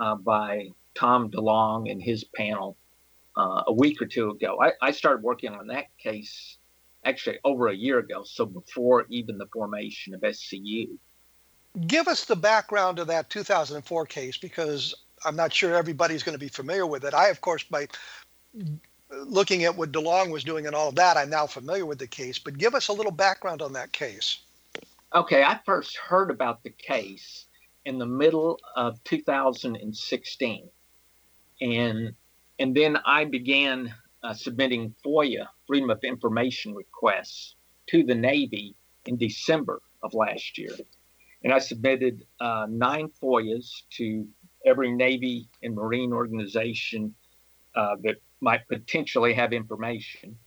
uh, 0.00 0.16
by 0.16 0.66
Tom 0.96 1.30
DeLonge 1.30 1.88
and 1.88 2.02
his 2.02 2.24
panel 2.34 2.76
uh, 3.36 3.64
a 3.66 3.72
week 3.72 4.00
or 4.00 4.06
two 4.06 4.30
ago. 4.30 4.58
I, 4.60 4.72
I 4.80 4.90
started 4.90 5.22
working 5.22 5.52
on 5.52 5.68
that 5.68 5.86
case 5.98 6.58
actually 7.04 7.38
over 7.44 7.68
a 7.68 7.74
year 7.74 7.98
ago, 7.98 8.22
so 8.24 8.46
before 8.46 9.06
even 9.10 9.38
the 9.38 9.46
formation 9.46 10.14
of 10.14 10.20
SCU. 10.20 10.88
Give 11.86 12.08
us 12.08 12.24
the 12.24 12.36
background 12.36 12.98
of 12.98 13.08
that 13.08 13.30
2004 13.30 14.06
case 14.06 14.36
because 14.36 14.94
I'm 15.24 15.36
not 15.36 15.52
sure 15.52 15.74
everybody's 15.74 16.22
going 16.22 16.34
to 16.34 16.40
be 16.40 16.48
familiar 16.48 16.86
with 16.86 17.04
it. 17.04 17.14
I, 17.14 17.28
of 17.28 17.40
course, 17.40 17.64
by 17.64 17.88
looking 19.10 19.64
at 19.64 19.76
what 19.76 19.92
DeLonge 19.92 20.30
was 20.30 20.44
doing 20.44 20.66
and 20.66 20.74
all 20.74 20.88
of 20.88 20.94
that, 20.96 21.16
I'm 21.16 21.30
now 21.30 21.46
familiar 21.46 21.84
with 21.86 21.98
the 21.98 22.06
case. 22.06 22.38
But 22.38 22.58
give 22.58 22.74
us 22.74 22.88
a 22.88 22.92
little 22.92 23.12
background 23.12 23.60
on 23.60 23.72
that 23.74 23.92
case. 23.92 24.38
Okay, 25.14 25.42
I 25.42 25.60
first 25.64 25.96
heard 25.96 26.30
about 26.30 26.62
the 26.62 26.70
case 26.70 27.46
in 27.84 27.98
the 27.98 28.06
middle 28.06 28.58
of 28.76 29.02
2016, 29.04 30.68
and 31.60 32.14
and 32.58 32.74
then 32.74 32.98
I 33.04 33.24
began 33.24 33.92
uh, 34.22 34.34
submitting 34.34 34.94
FOIA 35.04 35.46
Freedom 35.66 35.90
of 35.90 36.02
Information 36.02 36.74
requests 36.74 37.56
to 37.88 38.02
the 38.02 38.14
Navy 38.14 38.74
in 39.06 39.16
December 39.16 39.82
of 40.02 40.14
last 40.14 40.56
year, 40.56 40.74
and 41.42 41.52
I 41.52 41.58
submitted 41.58 42.24
uh, 42.40 42.66
nine 42.68 43.10
FOIAs 43.22 43.82
to 43.98 44.26
every 44.64 44.92
Navy 44.92 45.48
and 45.62 45.74
Marine 45.74 46.12
organization 46.12 47.14
uh, 47.74 47.96
that 48.02 48.16
might 48.40 48.66
potentially 48.68 49.34
have 49.34 49.52
information. 49.52 50.38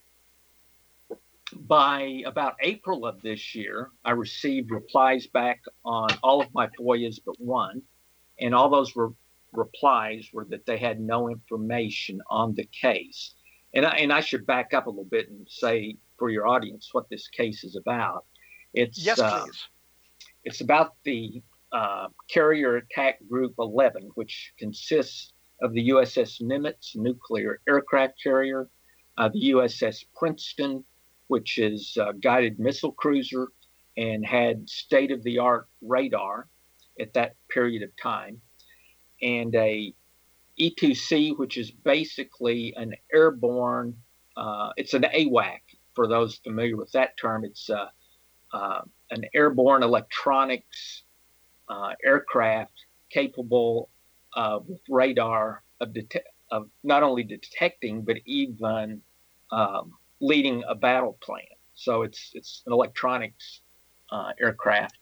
By 1.54 2.24
about 2.26 2.56
April 2.62 3.06
of 3.06 3.22
this 3.22 3.56
year, 3.56 3.90
I 4.04 4.12
received 4.12 4.72
replies 4.72 5.28
back 5.28 5.62
on 5.86 6.10
all 6.24 6.42
of 6.42 6.54
my 6.54 6.68
FOIAs 6.80 7.20
but 7.26 7.40
one, 7.40 7.82
and 8.40 8.54
all 8.54 8.70
those 8.70 8.96
re- 8.96 9.10
replies 9.58 10.30
were 10.32 10.46
that 10.46 10.66
they 10.66 10.78
had 10.78 11.00
no 11.00 11.30
information 11.30 12.22
on 12.30 12.54
the 12.56 12.66
case. 12.66 13.34
And 13.74 13.86
I, 13.86 13.98
and 13.98 14.14
I 14.14 14.22
should 14.22 14.46
back 14.46 14.74
up 14.74 14.88
a 14.88 14.90
little 14.90 15.04
bit 15.04 15.30
and 15.30 15.46
say 15.50 15.98
for 16.18 16.30
your 16.30 16.48
audience 16.48 16.90
what 16.94 17.10
this 17.10 17.28
case 17.28 17.64
is 17.64 17.76
about. 17.76 18.26
It's 18.74 18.98
yes, 18.98 19.20
uh, 19.20 19.42
please. 19.44 19.64
It's 20.44 20.62
about 20.62 20.94
the 21.04 21.42
uh, 21.72 22.08
Carrier 22.30 22.78
Attack 22.78 23.20
Group 23.30 23.56
11, 23.60 24.12
which 24.16 24.54
consists 24.58 25.34
of 25.62 25.74
the 25.74 25.90
USS 25.90 26.42
Nimitz 26.42 26.96
nuclear 26.96 27.60
aircraft 27.68 28.22
carrier, 28.22 28.70
uh, 29.18 29.30
the 29.30 29.52
USS 29.52 30.06
Princeton, 30.16 30.86
which 31.28 31.58
is 31.58 31.98
a 32.00 32.14
guided 32.14 32.60
missile 32.60 32.92
cruiser 32.94 33.48
and 33.98 34.26
had 34.26 34.70
state 34.70 35.12
of 35.12 35.24
the 35.24 35.40
art 35.40 35.68
radar 35.82 36.48
at 37.00 37.14
that 37.14 37.36
period 37.50 37.84
of 37.84 37.90
time, 38.02 38.40
and 39.22 39.54
a 39.56 39.94
E2C, 40.60 41.38
which 41.38 41.58
is 41.58 41.72
basically 41.72 42.74
an 42.76 42.96
airborne, 43.14 43.96
uh, 44.36 44.70
it's 44.78 44.94
an 44.94 45.04
AWAC 45.04 45.60
for 45.94 46.08
those 46.08 46.36
familiar 46.38 46.78
with 46.78 46.92
that 46.94 47.18
term. 47.18 47.44
It's 47.46 47.70
uh, 47.70 47.88
uh, 48.54 48.82
an 49.12 49.26
airborne 49.34 49.84
electronics 49.84 51.04
uh, 51.70 51.94
aircraft 52.04 52.74
capable 53.10 53.90
with 54.68 54.80
radar 54.90 55.64
of, 55.82 55.96
of 56.52 56.70
not 56.84 57.02
only 57.02 57.24
detecting 57.24 58.04
but 58.04 58.18
even 58.26 59.02
um, 59.52 59.94
leading 60.20 60.64
a 60.68 60.76
battle 60.76 61.18
plan. 61.22 61.46
So 61.76 62.04
it's 62.04 62.32
it's 62.34 62.64
an 62.66 62.74
electronics 62.74 63.62
uh, 64.12 64.32
aircraft. 64.42 64.98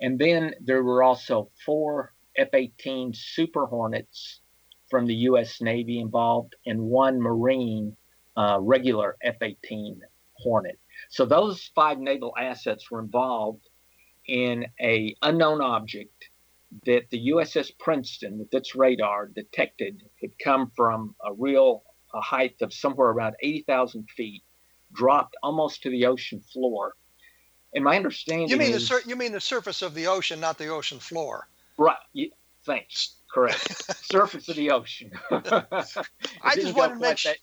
And 0.00 0.18
then 0.18 0.54
there 0.60 0.82
were 0.82 1.02
also 1.02 1.50
four 1.64 2.12
F-18 2.38 3.14
Super 3.14 3.66
Hornets 3.66 4.40
from 4.88 5.06
the 5.06 5.14
U.S. 5.14 5.60
Navy 5.60 6.00
involved, 6.00 6.54
and 6.64 6.80
one 6.80 7.20
Marine 7.20 7.96
uh, 8.36 8.58
regular 8.60 9.16
F-18 9.22 9.98
Hornet. 10.34 10.78
So 11.10 11.26
those 11.26 11.70
five 11.74 11.98
naval 11.98 12.34
assets 12.38 12.90
were 12.90 13.00
involved 13.00 13.68
in 14.26 14.66
a 14.80 15.14
unknown 15.22 15.60
object 15.60 16.30
that 16.84 17.08
the 17.10 17.30
USS 17.30 17.70
Princeton, 17.78 18.38
with 18.38 18.52
its 18.52 18.74
radar, 18.74 19.26
detected 19.26 20.02
had 20.20 20.30
come 20.38 20.70
from 20.76 21.14
a 21.24 21.32
real 21.32 21.82
a 22.14 22.20
height 22.20 22.56
of 22.62 22.72
somewhere 22.72 23.08
around 23.08 23.36
80,000 23.42 24.08
feet, 24.16 24.42
dropped 24.92 25.36
almost 25.42 25.82
to 25.82 25.90
the 25.90 26.06
ocean 26.06 26.40
floor. 26.40 26.94
And 27.74 27.84
my 27.84 27.96
understanding 27.96 28.48
you 28.48 28.56
mean 28.56 28.72
is, 28.72 28.80
the 28.80 28.86
sur- 28.86 29.02
you 29.08 29.14
mean 29.14 29.32
the 29.32 29.40
surface 29.40 29.82
of 29.82 29.94
the 29.94 30.06
ocean, 30.06 30.40
not 30.40 30.56
the 30.56 30.68
ocean 30.68 30.98
floor. 30.98 31.48
Right. 31.78 31.96
You, 32.12 32.30
thanks. 32.64 33.14
Correct. 33.32 33.96
surface 34.04 34.48
of 34.48 34.56
the 34.56 34.70
ocean. 34.70 35.12
I 35.30 36.54
just 36.54 36.74
wanted 36.74 36.94
to 36.94 37.00
make 37.00 37.18
sure. 37.18 37.34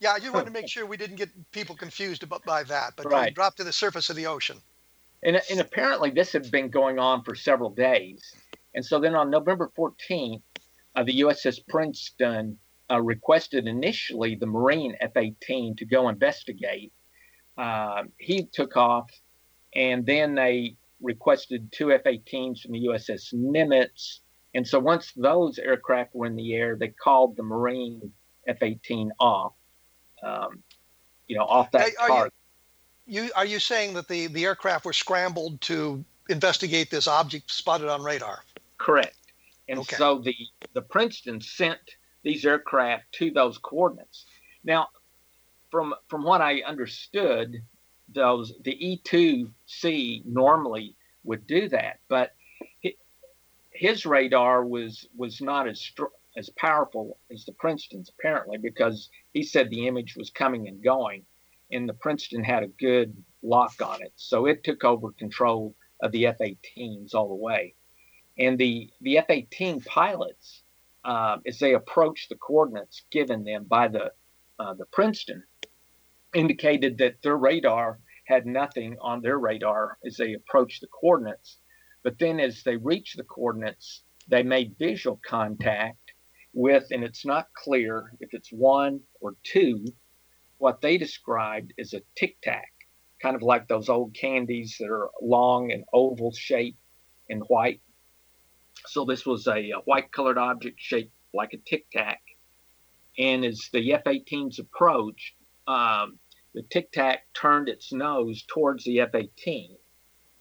Yeah, 0.00 0.12
I 0.12 0.18
just 0.18 0.32
wanted 0.32 0.46
to 0.46 0.52
make 0.52 0.68
sure 0.68 0.86
we 0.86 0.96
didn't 0.96 1.16
get 1.16 1.30
people 1.50 1.74
confused 1.74 2.22
about 2.22 2.44
by 2.44 2.62
that. 2.64 2.92
But 2.96 3.10
right. 3.10 3.34
dropped 3.34 3.56
to 3.58 3.64
the 3.64 3.72
surface 3.72 4.10
of 4.10 4.16
the 4.16 4.26
ocean. 4.26 4.58
And, 5.22 5.40
and 5.50 5.60
apparently 5.60 6.10
this 6.10 6.32
had 6.32 6.50
been 6.50 6.68
going 6.68 6.98
on 6.98 7.22
for 7.24 7.34
several 7.34 7.70
days. 7.70 8.34
And 8.74 8.84
so 8.84 9.00
then 9.00 9.14
on 9.14 9.30
November 9.30 9.70
14th, 9.78 10.42
uh, 10.96 11.04
the 11.04 11.20
USS 11.20 11.60
Princeton 11.68 12.58
uh, 12.90 13.00
requested 13.00 13.66
initially 13.66 14.34
the 14.34 14.46
Marine 14.46 14.96
F 15.00 15.16
18 15.16 15.76
to 15.76 15.86
go 15.86 16.08
investigate. 16.08 16.92
Uh, 17.56 18.02
he 18.18 18.46
took 18.52 18.76
off, 18.76 19.10
and 19.74 20.04
then 20.04 20.34
they 20.34 20.76
requested 21.00 21.70
two 21.72 21.92
F 21.92 22.04
18s 22.04 22.60
from 22.60 22.72
the 22.72 22.86
USS 22.86 23.34
Nimitz. 23.34 24.20
And 24.54 24.66
so 24.66 24.78
once 24.78 25.12
those 25.16 25.58
aircraft 25.58 26.14
were 26.14 26.26
in 26.26 26.36
the 26.36 26.54
air, 26.54 26.76
they 26.76 26.88
called 26.88 27.36
the 27.36 27.42
Marine 27.42 28.12
F 28.46 28.62
18 28.62 29.10
off, 29.18 29.52
um, 30.22 30.62
you 31.26 31.36
know, 31.36 31.44
off 31.44 31.70
that 31.72 31.90
are. 32.00 32.30
You, 33.06 33.24
you, 33.24 33.30
are 33.34 33.44
you 33.44 33.58
saying 33.58 33.94
that 33.94 34.08
the, 34.08 34.28
the 34.28 34.44
aircraft 34.44 34.84
were 34.84 34.92
scrambled 34.92 35.60
to 35.62 36.04
investigate 36.28 36.90
this 36.90 37.08
object 37.08 37.50
spotted 37.50 37.88
on 37.88 38.02
radar? 38.02 38.44
Correct. 38.78 39.16
And 39.68 39.80
okay. 39.80 39.96
so 39.96 40.18
the, 40.18 40.34
the 40.74 40.82
Princeton 40.82 41.40
sent 41.40 41.78
these 42.22 42.44
aircraft 42.44 43.04
to 43.12 43.30
those 43.30 43.58
coordinates. 43.58 44.26
Now, 44.62 44.88
from 45.70 45.94
from 46.08 46.22
what 46.22 46.40
I 46.40 46.62
understood, 46.62 47.62
those 48.08 48.52
the 48.64 49.00
E2C 49.06 50.24
normally 50.26 50.96
would 51.24 51.46
do 51.46 51.68
that, 51.68 52.00
but 52.08 52.32
his 53.74 54.06
radar 54.06 54.64
was 54.64 55.06
was 55.16 55.40
not 55.40 55.68
as 55.68 55.90
as 56.36 56.50
powerful 56.50 57.18
as 57.30 57.44
the 57.44 57.52
Princeton's 57.52 58.10
apparently 58.10 58.58
because 58.58 59.08
he 59.32 59.42
said 59.42 59.70
the 59.70 59.86
image 59.86 60.16
was 60.16 60.30
coming 60.30 60.68
and 60.68 60.82
going, 60.82 61.24
and 61.70 61.88
the 61.88 61.94
Princeton 61.94 62.42
had 62.42 62.62
a 62.62 62.68
good 62.68 63.16
lock 63.42 63.74
on 63.82 64.02
it, 64.02 64.12
so 64.16 64.46
it 64.46 64.64
took 64.64 64.84
over 64.84 65.12
control 65.12 65.74
of 66.02 66.12
the 66.12 66.26
F-18s 66.26 67.14
all 67.14 67.28
the 67.28 67.34
way, 67.34 67.74
and 68.38 68.58
the 68.58 68.90
the 69.00 69.18
F-18 69.18 69.84
pilots 69.84 70.62
uh, 71.04 71.38
as 71.46 71.58
they 71.58 71.74
approached 71.74 72.28
the 72.28 72.36
coordinates 72.36 73.02
given 73.10 73.44
them 73.44 73.64
by 73.64 73.88
the 73.88 74.12
uh, 74.58 74.74
the 74.74 74.86
Princeton, 74.86 75.42
indicated 76.34 76.98
that 76.98 77.22
their 77.22 77.36
radar 77.36 78.00
had 78.26 78.46
nothing 78.46 78.96
on 79.00 79.20
their 79.20 79.38
radar 79.38 79.98
as 80.04 80.16
they 80.16 80.34
approached 80.34 80.80
the 80.80 80.86
coordinates. 80.88 81.58
But 82.02 82.18
then, 82.18 82.40
as 82.40 82.62
they 82.62 82.76
reached 82.76 83.16
the 83.16 83.24
coordinates, 83.24 84.02
they 84.28 84.42
made 84.42 84.76
visual 84.78 85.20
contact 85.26 86.12
with, 86.52 86.86
and 86.90 87.02
it's 87.02 87.24
not 87.24 87.48
clear 87.54 88.12
if 88.20 88.30
it's 88.32 88.50
one 88.50 89.00
or 89.20 89.36
two, 89.42 89.84
what 90.58 90.80
they 90.80 90.96
described 90.96 91.72
as 91.78 91.92
a 91.94 92.02
tic 92.16 92.36
tac, 92.42 92.72
kind 93.20 93.36
of 93.36 93.42
like 93.42 93.68
those 93.68 93.88
old 93.88 94.14
candies 94.14 94.76
that 94.78 94.90
are 94.90 95.10
long 95.20 95.72
and 95.72 95.84
oval 95.92 96.32
shaped 96.32 96.78
and 97.28 97.42
white. 97.48 97.80
So 98.86 99.04
this 99.04 99.26
was 99.26 99.46
a, 99.46 99.70
a 99.70 99.80
white 99.84 100.12
colored 100.12 100.38
object 100.38 100.80
shaped 100.80 101.12
like 101.32 101.52
a 101.52 101.58
tic 101.58 101.90
tac. 101.90 102.20
And 103.18 103.44
as 103.44 103.68
the 103.72 103.92
F 103.92 104.04
18s 104.04 104.58
approached, 104.58 105.34
um, 105.66 106.18
the 106.54 106.62
tic 106.70 106.92
tac 106.92 107.26
turned 107.34 107.68
its 107.68 107.92
nose 107.92 108.44
towards 108.48 108.84
the 108.84 109.00
F 109.00 109.14
18. 109.14 109.76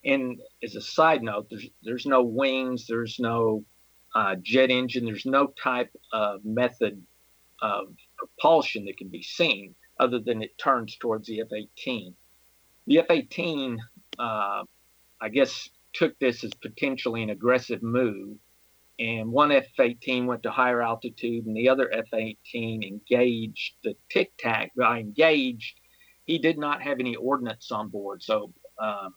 And 0.05 0.39
as 0.63 0.75
a 0.75 0.81
side 0.81 1.23
note, 1.23 1.47
there's, 1.49 1.67
there's 1.81 2.05
no 2.05 2.23
wings, 2.23 2.85
there's 2.87 3.19
no 3.19 3.65
uh, 4.13 4.35
jet 4.41 4.69
engine, 4.69 5.05
there's 5.05 5.25
no 5.25 5.47
type 5.61 5.91
of 6.11 6.45
method 6.45 7.01
of 7.61 7.95
propulsion 8.17 8.85
that 8.85 8.97
can 8.97 9.07
be 9.07 9.23
seen 9.23 9.73
other 9.99 10.19
than 10.19 10.43
it 10.43 10.57
turns 10.57 10.97
towards 10.97 11.27
the 11.27 11.41
F 11.41 11.47
18. 11.51 12.13
The 12.85 12.99
F 12.99 13.05
18, 13.09 13.79
uh, 14.19 14.63
I 15.21 15.29
guess, 15.29 15.69
took 15.93 16.17
this 16.19 16.43
as 16.43 16.53
potentially 16.53 17.23
an 17.23 17.29
aggressive 17.29 17.81
move. 17.81 18.37
And 18.99 19.31
one 19.31 19.51
F 19.51 19.65
18 19.79 20.27
went 20.27 20.43
to 20.43 20.51
higher 20.51 20.81
altitude, 20.81 21.45
and 21.45 21.55
the 21.55 21.69
other 21.69 21.91
F 21.91 22.13
18 22.13 22.83
engaged 22.83 23.75
the 23.83 23.95
tic 24.09 24.33
tac. 24.37 24.71
By 24.75 24.99
engaged, 24.99 25.79
he 26.25 26.37
did 26.37 26.57
not 26.57 26.81
have 26.81 26.99
any 26.99 27.15
ordnance 27.15 27.71
on 27.71 27.89
board. 27.89 28.23
So 28.23 28.53
um, 28.79 29.13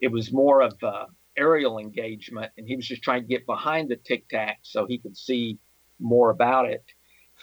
it 0.00 0.08
was 0.08 0.32
more 0.32 0.60
of 0.62 0.74
uh, 0.82 1.06
aerial 1.36 1.78
engagement, 1.78 2.52
and 2.56 2.66
he 2.66 2.76
was 2.76 2.86
just 2.86 3.02
trying 3.02 3.22
to 3.22 3.28
get 3.28 3.46
behind 3.46 3.88
the 3.88 3.96
tic 3.96 4.28
tac 4.28 4.58
so 4.62 4.86
he 4.86 4.98
could 4.98 5.16
see 5.16 5.58
more 5.98 6.30
about 6.30 6.68
it. 6.68 6.84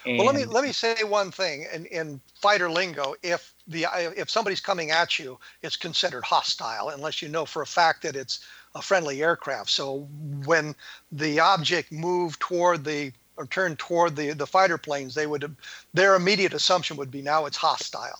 And 0.06 0.18
well, 0.18 0.26
let 0.26 0.36
me 0.36 0.44
let 0.44 0.64
me 0.64 0.72
say 0.72 0.96
one 1.04 1.30
thing. 1.30 1.66
In, 1.72 1.86
in 1.86 2.20
fighter 2.34 2.70
lingo, 2.70 3.14
if 3.22 3.54
the 3.66 3.86
if 4.16 4.28
somebody's 4.28 4.60
coming 4.60 4.90
at 4.90 5.18
you, 5.18 5.38
it's 5.62 5.76
considered 5.76 6.24
hostile 6.24 6.90
unless 6.90 7.22
you 7.22 7.28
know 7.28 7.46
for 7.46 7.62
a 7.62 7.66
fact 7.66 8.02
that 8.02 8.16
it's 8.16 8.44
a 8.74 8.82
friendly 8.82 9.22
aircraft. 9.22 9.70
So 9.70 10.08
when 10.44 10.74
the 11.12 11.40
object 11.40 11.90
moved 11.92 12.40
toward 12.40 12.84
the 12.84 13.12
or 13.36 13.46
turned 13.46 13.78
toward 13.78 14.16
the 14.16 14.32
the 14.32 14.46
fighter 14.46 14.78
planes, 14.78 15.14
they 15.14 15.26
would 15.26 15.56
their 15.94 16.16
immediate 16.16 16.54
assumption 16.54 16.96
would 16.96 17.10
be 17.10 17.22
now 17.22 17.46
it's 17.46 17.56
hostile. 17.56 18.18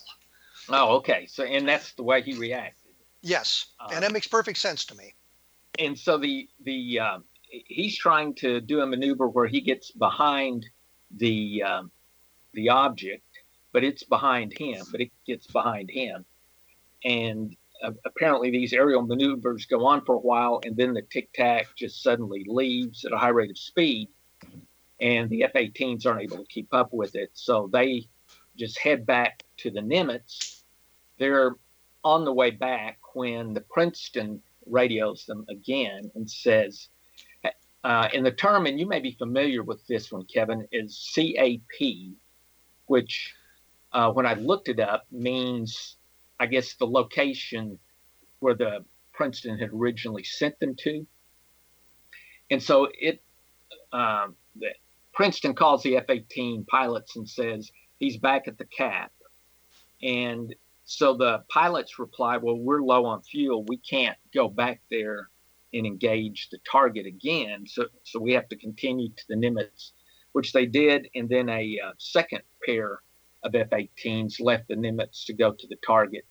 Oh, 0.69 0.97
okay. 0.97 1.27
So 1.27 1.45
and 1.45 1.69
that's 1.69 1.93
the 1.93 2.03
way 2.03 2.23
he 2.23 2.35
reacted. 2.35 2.93
Yes, 3.23 3.67
and 3.91 4.03
that 4.03 4.13
makes 4.13 4.27
perfect 4.27 4.59
sense 4.59 4.85
to 4.87 4.95
me. 4.95 5.15
And 5.79 5.99
so 5.99 6.19
the 6.19 6.49
the 6.63 7.01
uh, 7.01 7.19
he's 7.67 7.97
trying 7.97 8.35
to 8.37 8.61
do 8.61 8.81
a 8.81 8.87
maneuver 8.87 9.29
where 9.29 9.47
he 9.47 9.61
gets 9.61 9.91
behind 9.91 10.67
the 11.17 11.63
um, 11.63 11.91
the 12.53 12.71
object, 12.71 13.25
but 13.73 13.85
it's 13.85 14.03
behind 14.03 14.57
him, 14.57 14.85
but 14.91 15.01
it 15.01 15.11
gets 15.27 15.47
behind 15.47 15.91
him, 15.91 16.25
and 17.05 17.57
uh, 17.83 17.93
apparently 18.05 18.51
these 18.51 18.73
aerial 18.73 19.03
maneuvers 19.03 19.67
go 19.67 19.87
on 19.87 20.05
for 20.05 20.15
a 20.15 20.21
while, 20.21 20.61
and 20.65 20.77
then 20.77 20.95
the 20.95 21.03
tic 21.03 21.33
tac 21.33 21.67
just 21.77 22.03
suddenly 22.03 22.45
leaves 22.47 23.05
at 23.05 23.13
a 23.13 23.19
high 23.19 23.29
rate 23.29 23.51
of 23.51 23.59
speed, 23.59 24.09
and 25.01 25.31
the 25.31 25.45
F-18s 25.45 26.07
aren't 26.07 26.23
able 26.23 26.39
to 26.39 26.47
keep 26.47 26.73
up 26.73 26.93
with 26.93 27.15
it, 27.15 27.31
so 27.33 27.69
they 27.73 28.07
just 28.57 28.79
head 28.79 29.05
back 29.07 29.44
to 29.59 29.71
the 29.71 29.81
Nimitz. 29.81 30.63
They're 31.19 31.57
on 32.03 32.25
the 32.25 32.33
way 32.33 32.51
back 32.51 32.99
when 33.15 33.55
the 33.55 33.61
Princeton 33.61 34.43
radios 34.67 35.25
them 35.27 35.45
again 35.49 36.11
and 36.15 36.31
says, 36.31 36.89
uh, 37.85 38.09
and 38.15 38.25
the 38.25 38.33
term, 38.33 38.67
and 38.67 38.81
you 38.81 38.87
may 38.87 38.99
be 38.99 39.13
familiar 39.13 39.63
with 39.63 39.87
this 39.87 40.11
one, 40.11 40.25
Kevin, 40.25 40.67
is 40.73 41.13
CAP, 41.15 42.15
which 42.87 43.35
uh, 43.93 44.11
when 44.11 44.27
I 44.27 44.35
looked 44.35 44.69
it 44.69 44.81
up 44.81 45.05
means, 45.13 45.97
I 46.41 46.47
guess, 46.47 46.75
the 46.75 46.87
location 46.87 47.79
where 48.41 48.55
the 48.55 48.85
Princeton 49.13 49.59
had 49.59 49.71
originally 49.73 50.25
sent 50.25 50.59
them 50.61 50.75
to. 50.77 51.07
And 52.51 52.63
so 52.63 52.89
it, 52.99 53.23
um, 53.93 54.35
Princeton 55.13 55.55
calls 55.55 55.83
the 55.83 55.97
F 55.99 56.05
18 56.09 56.65
pilots 56.65 57.17
and 57.17 57.29
says 57.29 57.71
he's 57.99 58.17
back 58.17 58.49
at 58.49 58.59
the 58.59 58.65
cap. 58.65 59.13
And 60.03 60.55
so 60.85 61.17
the 61.17 61.45
pilots 61.49 61.99
reply, 61.99 62.37
Well, 62.37 62.57
we're 62.57 62.83
low 62.83 63.07
on 63.07 63.23
fuel. 63.23 63.65
We 63.65 63.79
can't 63.79 64.17
go 64.35 64.49
back 64.49 64.81
there 64.91 65.31
and 65.73 65.87
engage 65.87 66.49
the 66.51 66.59
target 66.71 67.07
again. 67.07 67.67
So, 67.67 67.87
so 68.05 68.21
we 68.21 68.33
have 68.33 68.49
to 68.49 68.57
continue 68.57 69.09
to 69.09 69.25
the 69.29 69.35
Nimitz, 69.35 69.91
which 70.33 70.53
they 70.53 70.67
did. 70.67 71.09
And 71.15 71.29
then 71.29 71.49
a 71.49 71.79
uh, 71.85 71.93
second 71.99 72.43
pair 72.65 73.01
of 73.43 73.55
F 73.55 73.71
18s 73.71 74.41
left 74.41 74.69
the 74.69 74.75
Nimitz 74.75 75.25
to 75.27 75.33
go 75.33 75.53
to 75.53 75.67
the 75.67 75.77
target. 75.85 76.25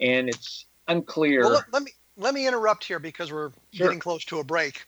And 0.00 0.28
it's 0.28 0.66
unclear. 0.88 1.42
Well, 1.42 1.52
let, 1.52 1.72
let 1.72 1.82
me 1.82 1.92
let 2.16 2.34
me 2.34 2.46
interrupt 2.46 2.84
here 2.84 2.98
because 2.98 3.32
we're 3.32 3.50
sure. 3.72 3.86
getting 3.86 4.00
close 4.00 4.24
to 4.26 4.40
a 4.40 4.44
break 4.44 4.86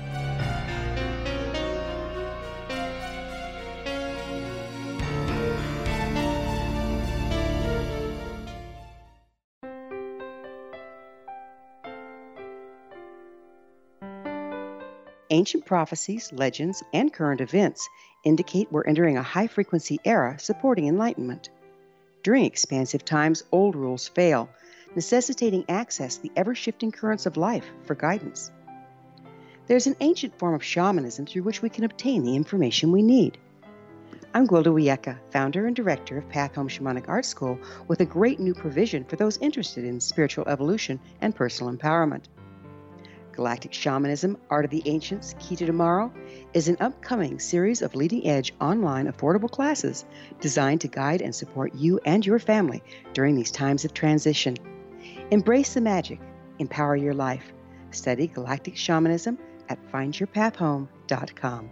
Ancient 15.33 15.65
prophecies, 15.65 16.29
legends, 16.33 16.83
and 16.91 17.13
current 17.13 17.39
events 17.39 17.87
indicate 18.25 18.69
we're 18.69 18.83
entering 18.83 19.15
a 19.15 19.23
high 19.23 19.47
frequency 19.47 19.97
era 20.03 20.35
supporting 20.37 20.89
enlightenment. 20.89 21.49
During 22.21 22.43
expansive 22.43 23.05
times, 23.05 23.41
old 23.49 23.77
rules 23.77 24.09
fail, 24.09 24.49
necessitating 24.93 25.63
access 25.69 26.17
to 26.17 26.23
the 26.23 26.33
ever 26.35 26.53
shifting 26.53 26.91
currents 26.91 27.25
of 27.25 27.37
life 27.37 27.65
for 27.83 27.95
guidance. 27.95 28.51
There's 29.67 29.87
an 29.87 29.95
ancient 30.01 30.37
form 30.37 30.53
of 30.53 30.65
shamanism 30.65 31.25
through 31.25 31.43
which 31.43 31.61
we 31.61 31.69
can 31.69 31.85
obtain 31.85 32.25
the 32.25 32.35
information 32.35 32.91
we 32.91 33.01
need. 33.01 33.37
I'm 34.33 34.47
Gwilda 34.47 34.73
Wiyaka, 34.73 35.17
founder 35.31 35.65
and 35.65 35.73
director 35.73 36.17
of 36.17 36.27
Path 36.27 36.55
Home 36.55 36.67
Shamanic 36.67 37.07
Art 37.07 37.23
School, 37.23 37.57
with 37.87 38.01
a 38.01 38.05
great 38.05 38.41
new 38.41 38.53
provision 38.53 39.05
for 39.05 39.15
those 39.15 39.37
interested 39.37 39.85
in 39.85 40.01
spiritual 40.01 40.49
evolution 40.49 40.99
and 41.21 41.33
personal 41.33 41.73
empowerment. 41.73 42.25
Galactic 43.41 43.73
Shamanism 43.73 44.37
Art 44.51 44.65
of 44.65 44.69
the 44.69 44.83
Ancients 44.85 45.33
Key 45.39 45.55
to 45.55 45.65
Tomorrow 45.65 46.13
is 46.53 46.67
an 46.67 46.77
upcoming 46.79 47.39
series 47.39 47.81
of 47.81 47.95
leading 47.95 48.27
edge 48.27 48.53
online 48.61 49.11
affordable 49.11 49.49
classes 49.49 50.05
designed 50.39 50.81
to 50.81 50.87
guide 50.87 51.23
and 51.23 51.33
support 51.33 51.73
you 51.73 51.99
and 52.05 52.23
your 52.23 52.37
family 52.37 52.83
during 53.13 53.35
these 53.35 53.49
times 53.49 53.83
of 53.83 53.95
transition. 53.95 54.57
Embrace 55.31 55.73
the 55.73 55.81
magic, 55.81 56.19
empower 56.59 56.95
your 56.95 57.15
life. 57.15 57.51
Study 57.89 58.27
Galactic 58.27 58.77
Shamanism 58.77 59.39
at 59.69 59.79
findyourpathhome.com. 59.91 61.71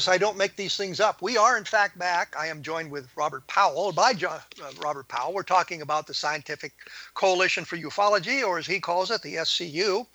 notice 0.00 0.08
I 0.08 0.18
don't 0.18 0.38
make 0.38 0.56
these 0.56 0.76
things 0.76 0.98
up. 0.98 1.20
We 1.20 1.36
are, 1.36 1.58
in 1.58 1.64
fact, 1.64 1.98
back. 1.98 2.34
I 2.38 2.46
am 2.46 2.62
joined 2.62 2.90
with 2.90 3.06
Robert 3.16 3.46
Powell. 3.48 3.92
By 3.92 4.14
John, 4.14 4.40
uh, 4.62 4.70
Robert 4.82 5.08
Powell, 5.08 5.34
we're 5.34 5.42
talking 5.42 5.82
about 5.82 6.06
the 6.06 6.14
Scientific 6.14 6.72
Coalition 7.12 7.66
for 7.66 7.76
Ufology, 7.76 8.42
or 8.42 8.58
as 8.58 8.66
he 8.66 8.80
calls 8.80 9.10
it, 9.10 9.20
the 9.20 9.34
SCU. 9.34 10.06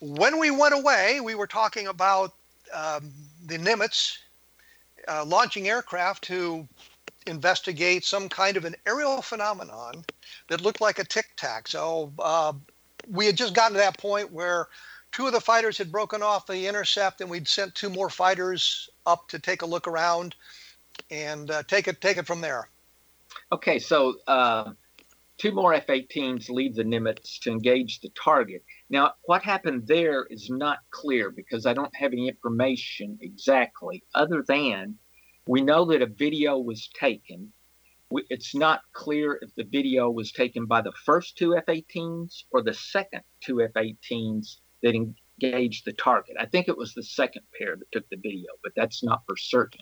When 0.00 0.38
we 0.38 0.52
went 0.52 0.74
away, 0.74 1.20
we 1.20 1.34
were 1.34 1.48
talking 1.48 1.88
about 1.88 2.32
um, 2.72 3.12
the 3.44 3.58
Nimitz 3.58 4.18
uh, 5.08 5.24
launching 5.24 5.66
aircraft 5.66 6.22
to 6.24 6.68
investigate 7.26 8.04
some 8.04 8.28
kind 8.28 8.56
of 8.56 8.64
an 8.64 8.76
aerial 8.86 9.20
phenomenon 9.20 10.04
that 10.48 10.60
looked 10.60 10.80
like 10.80 11.00
a 11.00 11.04
tic 11.04 11.26
tac. 11.36 11.66
So 11.66 12.12
uh, 12.20 12.52
we 13.08 13.26
had 13.26 13.36
just 13.36 13.54
gotten 13.54 13.72
to 13.72 13.80
that 13.80 13.98
point 13.98 14.30
where 14.30 14.68
two 15.14 15.28
of 15.28 15.32
the 15.32 15.40
fighters 15.40 15.78
had 15.78 15.92
broken 15.92 16.22
off 16.22 16.44
the 16.44 16.66
intercept, 16.66 17.20
and 17.20 17.30
we'd 17.30 17.46
sent 17.46 17.72
two 17.76 17.88
more 17.88 18.10
fighters 18.10 18.90
up 19.06 19.28
to 19.28 19.38
take 19.38 19.62
a 19.62 19.66
look 19.66 19.86
around 19.86 20.34
and 21.08 21.52
uh, 21.52 21.62
take 21.62 21.86
it 21.86 22.00
take 22.00 22.16
it 22.16 22.26
from 22.26 22.40
there. 22.40 22.68
Okay, 23.52 23.78
so 23.78 24.16
uh, 24.26 24.72
two 25.38 25.52
more 25.52 25.72
F-18s 25.72 26.50
leave 26.50 26.74
the 26.74 26.82
Nimitz 26.82 27.38
to 27.42 27.52
engage 27.52 28.00
the 28.00 28.10
target. 28.20 28.64
Now, 28.90 29.12
what 29.26 29.42
happened 29.42 29.86
there 29.86 30.26
is 30.30 30.50
not 30.50 30.78
clear 30.90 31.30
because 31.30 31.64
I 31.64 31.74
don't 31.74 31.94
have 31.94 32.12
any 32.12 32.28
information 32.28 33.16
exactly, 33.20 34.02
other 34.16 34.44
than 34.46 34.96
we 35.46 35.60
know 35.60 35.84
that 35.86 36.02
a 36.02 36.06
video 36.06 36.58
was 36.58 36.88
taken. 36.98 37.52
It's 38.30 38.54
not 38.54 38.80
clear 38.92 39.38
if 39.42 39.54
the 39.54 39.64
video 39.64 40.10
was 40.10 40.32
taken 40.32 40.66
by 40.66 40.82
the 40.82 40.92
first 41.04 41.36
two 41.38 41.56
F-18s 41.56 42.44
or 42.50 42.62
the 42.62 42.74
second 42.74 43.22
two 43.40 43.62
F-18s 43.62 44.56
that 44.84 44.94
engaged 44.94 45.86
the 45.86 45.92
target. 45.94 46.36
I 46.38 46.44
think 46.44 46.68
it 46.68 46.76
was 46.76 46.94
the 46.94 47.02
second 47.02 47.42
pair 47.58 47.74
that 47.74 47.90
took 47.90 48.08
the 48.10 48.16
video, 48.16 48.52
but 48.62 48.72
that's 48.76 49.02
not 49.02 49.22
for 49.26 49.36
certain. 49.36 49.80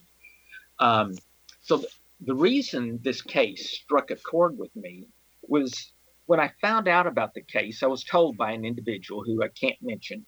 Um, 0.78 1.14
so 1.60 1.78
th- 1.78 1.92
the 2.20 2.36
reason 2.36 3.00
this 3.02 3.20
case 3.20 3.70
struck 3.70 4.12
a 4.12 4.16
chord 4.16 4.56
with 4.56 4.74
me 4.76 5.08
was 5.42 5.92
when 6.26 6.38
I 6.38 6.52
found 6.60 6.86
out 6.86 7.08
about 7.08 7.34
the 7.34 7.42
case, 7.42 7.82
I 7.82 7.88
was 7.88 8.04
told 8.04 8.36
by 8.36 8.52
an 8.52 8.64
individual 8.64 9.24
who 9.24 9.42
I 9.42 9.48
can't 9.48 9.76
mention, 9.82 10.24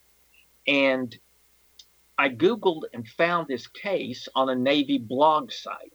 and 0.67 1.17
I 2.19 2.31
Googled 2.31 2.83
and 2.93 3.07
found 3.07 3.47
this 3.47 3.69
case 3.69 4.29
on 4.35 4.49
a 4.49 4.57
Navy 4.57 4.99
blog 4.99 5.53
site. 5.53 5.93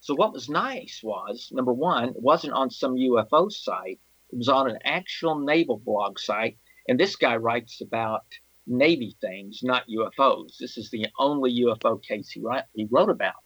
So 0.00 0.14
what 0.14 0.34
was 0.34 0.50
nice 0.50 1.00
was 1.02 1.48
number 1.52 1.72
one, 1.72 2.10
it 2.10 2.20
wasn't 2.20 2.52
on 2.52 2.70
some 2.70 2.96
UFO 2.96 3.50
site. 3.50 3.98
It 4.30 4.36
was 4.36 4.48
on 4.50 4.68
an 4.70 4.78
actual 4.84 5.38
naval 5.38 5.78
blog 5.78 6.18
site 6.18 6.58
and 6.90 6.98
this 6.98 7.14
guy 7.14 7.36
writes 7.36 7.80
about 7.80 8.24
Navy 8.66 9.16
things, 9.20 9.60
not 9.62 9.84
UFOs. 9.88 10.58
This 10.58 10.76
is 10.76 10.90
the 10.90 11.06
only 11.20 11.62
UFO 11.62 12.02
case 12.02 12.30
he, 12.30 12.40
write, 12.40 12.64
he 12.74 12.88
wrote 12.90 13.10
about. 13.10 13.44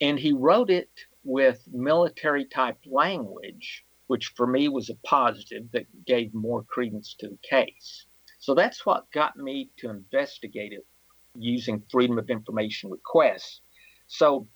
And 0.00 0.18
he 0.18 0.32
wrote 0.32 0.70
it 0.70 0.88
with 1.22 1.62
military 1.70 2.46
type 2.46 2.78
language, 2.86 3.84
which 4.06 4.32
for 4.38 4.46
me 4.46 4.70
was 4.70 4.88
a 4.88 4.94
positive 5.06 5.70
that 5.72 5.84
gave 6.06 6.32
more 6.32 6.62
credence 6.62 7.14
to 7.18 7.28
the 7.28 7.38
case. 7.42 8.06
So 8.38 8.54
that's 8.54 8.86
what 8.86 9.12
got 9.12 9.36
me 9.36 9.68
to 9.76 9.90
investigate 9.90 10.72
it 10.72 10.86
using 11.38 11.82
Freedom 11.92 12.18
of 12.18 12.30
Information 12.30 12.88
requests. 12.88 13.60
So 14.06 14.48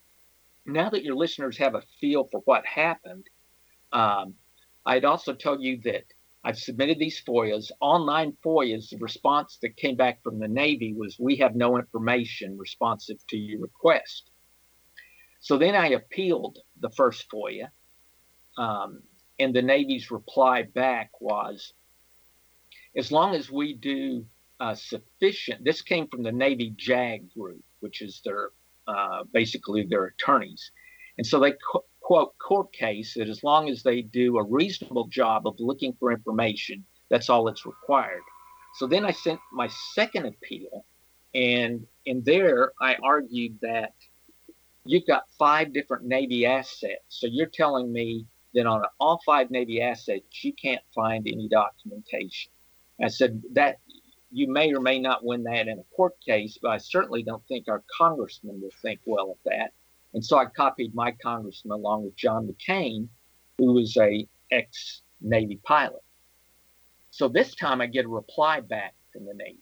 now 0.64 0.88
that 0.88 1.04
your 1.04 1.16
listeners 1.16 1.58
have 1.58 1.74
a 1.74 1.82
feel 2.00 2.28
for 2.32 2.40
what 2.46 2.64
happened, 2.64 3.26
um, 3.92 4.32
I'd 4.86 5.04
also 5.04 5.34
tell 5.34 5.60
you 5.60 5.82
that 5.84 6.04
I've 6.44 6.58
submitted 6.58 6.98
these 6.98 7.22
FOIAs. 7.26 7.70
Online 7.80 8.36
FOIAs, 8.44 8.90
the 8.90 8.98
response 8.98 9.58
that 9.62 9.76
came 9.76 9.96
back 9.96 10.22
from 10.22 10.38
the 10.38 10.48
Navy 10.48 10.92
was, 10.92 11.16
We 11.18 11.36
have 11.36 11.56
no 11.56 11.78
information 11.78 12.58
responsive 12.58 13.16
to 13.28 13.36
your 13.36 13.60
request. 13.60 14.30
So 15.40 15.56
then 15.56 15.74
I 15.74 15.88
appealed 15.88 16.58
the 16.80 16.90
first 16.90 17.26
FOIA, 17.30 17.68
um, 18.58 19.02
and 19.38 19.54
the 19.54 19.62
Navy's 19.62 20.10
reply 20.10 20.62
back 20.62 21.10
was, 21.20 21.72
As 22.96 23.10
long 23.10 23.34
as 23.34 23.50
we 23.50 23.74
do 23.74 24.26
uh, 24.60 24.74
sufficient, 24.74 25.64
this 25.64 25.80
came 25.80 26.08
from 26.08 26.22
the 26.22 26.32
Navy 26.32 26.74
JAG 26.76 27.32
group, 27.32 27.64
which 27.80 28.02
is 28.02 28.20
their 28.22 28.50
uh, 28.86 29.24
basically 29.32 29.86
their 29.86 30.04
attorneys. 30.04 30.70
And 31.16 31.26
so 31.26 31.40
they 31.40 31.54
quote 32.04 32.36
court 32.38 32.70
case 32.72 33.14
that 33.14 33.30
as 33.30 33.42
long 33.42 33.70
as 33.70 33.82
they 33.82 34.02
do 34.02 34.36
a 34.36 34.44
reasonable 34.44 35.06
job 35.08 35.46
of 35.46 35.54
looking 35.58 35.94
for 35.98 36.12
information, 36.12 36.84
that's 37.08 37.30
all 37.30 37.44
that's 37.44 37.64
required. 37.64 38.20
So 38.74 38.86
then 38.86 39.06
I 39.06 39.10
sent 39.10 39.40
my 39.50 39.68
second 39.94 40.26
appeal, 40.26 40.84
and 41.34 41.86
in 42.04 42.22
there 42.22 42.72
I 42.78 42.96
argued 43.02 43.58
that 43.62 43.94
you've 44.84 45.06
got 45.06 45.22
five 45.38 45.72
different 45.72 46.04
Navy 46.04 46.44
assets. 46.44 47.04
So 47.08 47.26
you're 47.26 47.46
telling 47.46 47.90
me 47.90 48.26
that 48.52 48.66
on 48.66 48.82
all 49.00 49.18
five 49.24 49.50
Navy 49.50 49.80
assets, 49.80 50.44
you 50.44 50.52
can't 50.52 50.82
find 50.94 51.26
any 51.26 51.48
documentation. 51.48 52.52
I 53.02 53.08
said 53.08 53.42
that 53.54 53.78
you 54.30 54.46
may 54.46 54.74
or 54.74 54.80
may 54.80 54.98
not 54.98 55.24
win 55.24 55.44
that 55.44 55.68
in 55.68 55.78
a 55.78 55.96
court 55.96 56.20
case, 56.20 56.58
but 56.60 56.70
I 56.70 56.78
certainly 56.78 57.22
don't 57.22 57.42
think 57.48 57.66
our 57.68 57.82
congressman 57.96 58.60
will 58.60 58.70
think 58.82 59.00
well 59.06 59.30
of 59.30 59.38
that. 59.46 59.72
And 60.14 60.24
so 60.24 60.38
I 60.38 60.46
copied 60.46 60.94
my 60.94 61.12
congressman 61.22 61.72
along 61.72 62.04
with 62.04 62.16
John 62.16 62.48
McCain, 62.48 63.08
who 63.58 63.72
was 63.74 63.96
a 63.96 64.26
ex 64.50 65.02
Navy 65.20 65.58
pilot. 65.64 66.02
So 67.10 67.28
this 67.28 67.54
time 67.54 67.80
I 67.80 67.86
get 67.86 68.04
a 68.04 68.08
reply 68.08 68.60
back 68.60 68.94
from 69.12 69.24
the 69.24 69.34
Navy. 69.34 69.58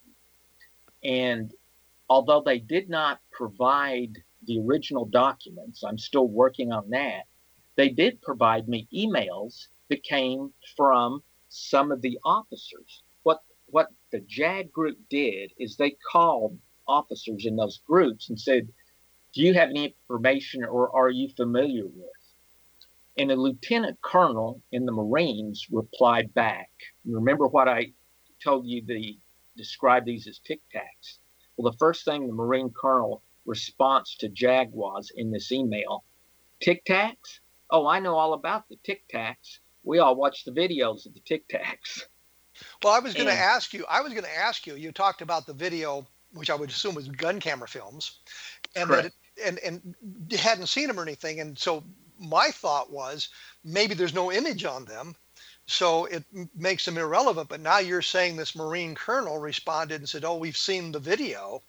And 1.04 1.52
although 2.08 2.42
they 2.44 2.58
did 2.58 2.88
not 2.88 3.20
provide 3.30 4.18
the 4.46 4.60
original 4.60 5.06
documents, 5.06 5.82
I'm 5.84 5.98
still 5.98 6.28
working 6.28 6.72
on 6.72 6.90
that. 6.90 7.22
They 7.76 7.88
did 7.88 8.20
provide 8.20 8.68
me 8.68 8.88
emails 8.94 9.68
that 9.88 10.02
came 10.02 10.52
from 10.76 11.22
some 11.48 11.90
of 11.90 12.02
the 12.02 12.18
officers. 12.24 13.02
What 13.22 13.40
what 13.66 13.88
the 14.10 14.20
JAG 14.20 14.70
group 14.72 14.98
did 15.08 15.52
is 15.58 15.76
they 15.76 15.96
called 16.10 16.58
officers 16.86 17.46
in 17.46 17.56
those 17.56 17.80
groups 17.86 18.28
and 18.28 18.38
said, 18.38 18.68
do 19.32 19.42
you 19.42 19.54
have 19.54 19.70
any 19.70 19.94
information 20.08 20.64
or 20.64 20.94
are 20.94 21.10
you 21.10 21.28
familiar 21.28 21.84
with? 21.84 22.10
And 23.18 23.30
a 23.30 23.36
lieutenant 23.36 24.00
colonel 24.02 24.60
in 24.72 24.86
the 24.86 24.92
Marines 24.92 25.66
replied 25.70 26.32
back. 26.34 26.70
Remember 27.04 27.46
what 27.46 27.68
I 27.68 27.92
told 28.42 28.66
you 28.66 28.82
the 28.84 29.18
describe 29.56 30.04
these 30.04 30.26
as 30.26 30.38
tic 30.38 30.60
tacs. 30.74 31.18
Well, 31.56 31.70
the 31.70 31.78
first 31.78 32.04
thing 32.04 32.26
the 32.26 32.32
Marine 32.32 32.70
colonel 32.70 33.22
response 33.44 34.16
to 34.16 34.28
Jag 34.28 34.70
was 34.72 35.10
in 35.14 35.30
this 35.30 35.52
email, 35.52 36.04
tic 36.60 36.84
tacs? 36.84 37.40
Oh, 37.70 37.86
I 37.86 38.00
know 38.00 38.16
all 38.16 38.32
about 38.34 38.68
the 38.68 38.76
tic 38.84 39.04
tacs. 39.12 39.58
We 39.84 39.98
all 39.98 40.14
watch 40.14 40.44
the 40.44 40.52
videos 40.52 41.06
of 41.06 41.14
the 41.14 41.20
tic 41.20 41.48
tacs. 41.48 42.04
Well, 42.82 42.92
I 42.92 42.98
was 42.98 43.14
going 43.14 43.26
to 43.26 43.32
ask 43.32 43.72
you. 43.72 43.84
I 43.88 44.00
was 44.00 44.12
going 44.12 44.24
to 44.24 44.38
ask 44.38 44.66
you. 44.66 44.76
You 44.76 44.92
talked 44.92 45.22
about 45.22 45.46
the 45.46 45.54
video, 45.54 46.06
which 46.34 46.50
I 46.50 46.54
would 46.54 46.70
assume 46.70 46.94
was 46.94 47.08
gun 47.08 47.40
camera 47.40 47.66
films, 47.66 48.20
and 48.76 48.90
that 48.90 49.06
it, 49.06 49.12
and 49.42 49.58
and 49.58 49.94
hadn't 50.38 50.66
seen 50.66 50.88
them 50.88 50.98
or 50.98 51.02
anything. 51.02 51.40
And 51.40 51.58
so 51.58 51.84
my 52.18 52.50
thought 52.50 52.90
was 52.90 53.28
maybe 53.64 53.94
there's 53.94 54.14
no 54.14 54.32
image 54.32 54.64
on 54.64 54.84
them, 54.84 55.16
so 55.66 56.06
it 56.06 56.24
makes 56.54 56.84
them 56.84 56.98
irrelevant. 56.98 57.48
But 57.48 57.60
now 57.60 57.78
you're 57.78 58.02
saying 58.02 58.36
this 58.36 58.54
Marine 58.54 58.94
colonel 58.94 59.38
responded 59.38 60.00
and 60.00 60.08
said, 60.08 60.24
"Oh, 60.24 60.36
we've 60.36 60.56
seen 60.56 60.92
the 60.92 60.98
video, 60.98 61.62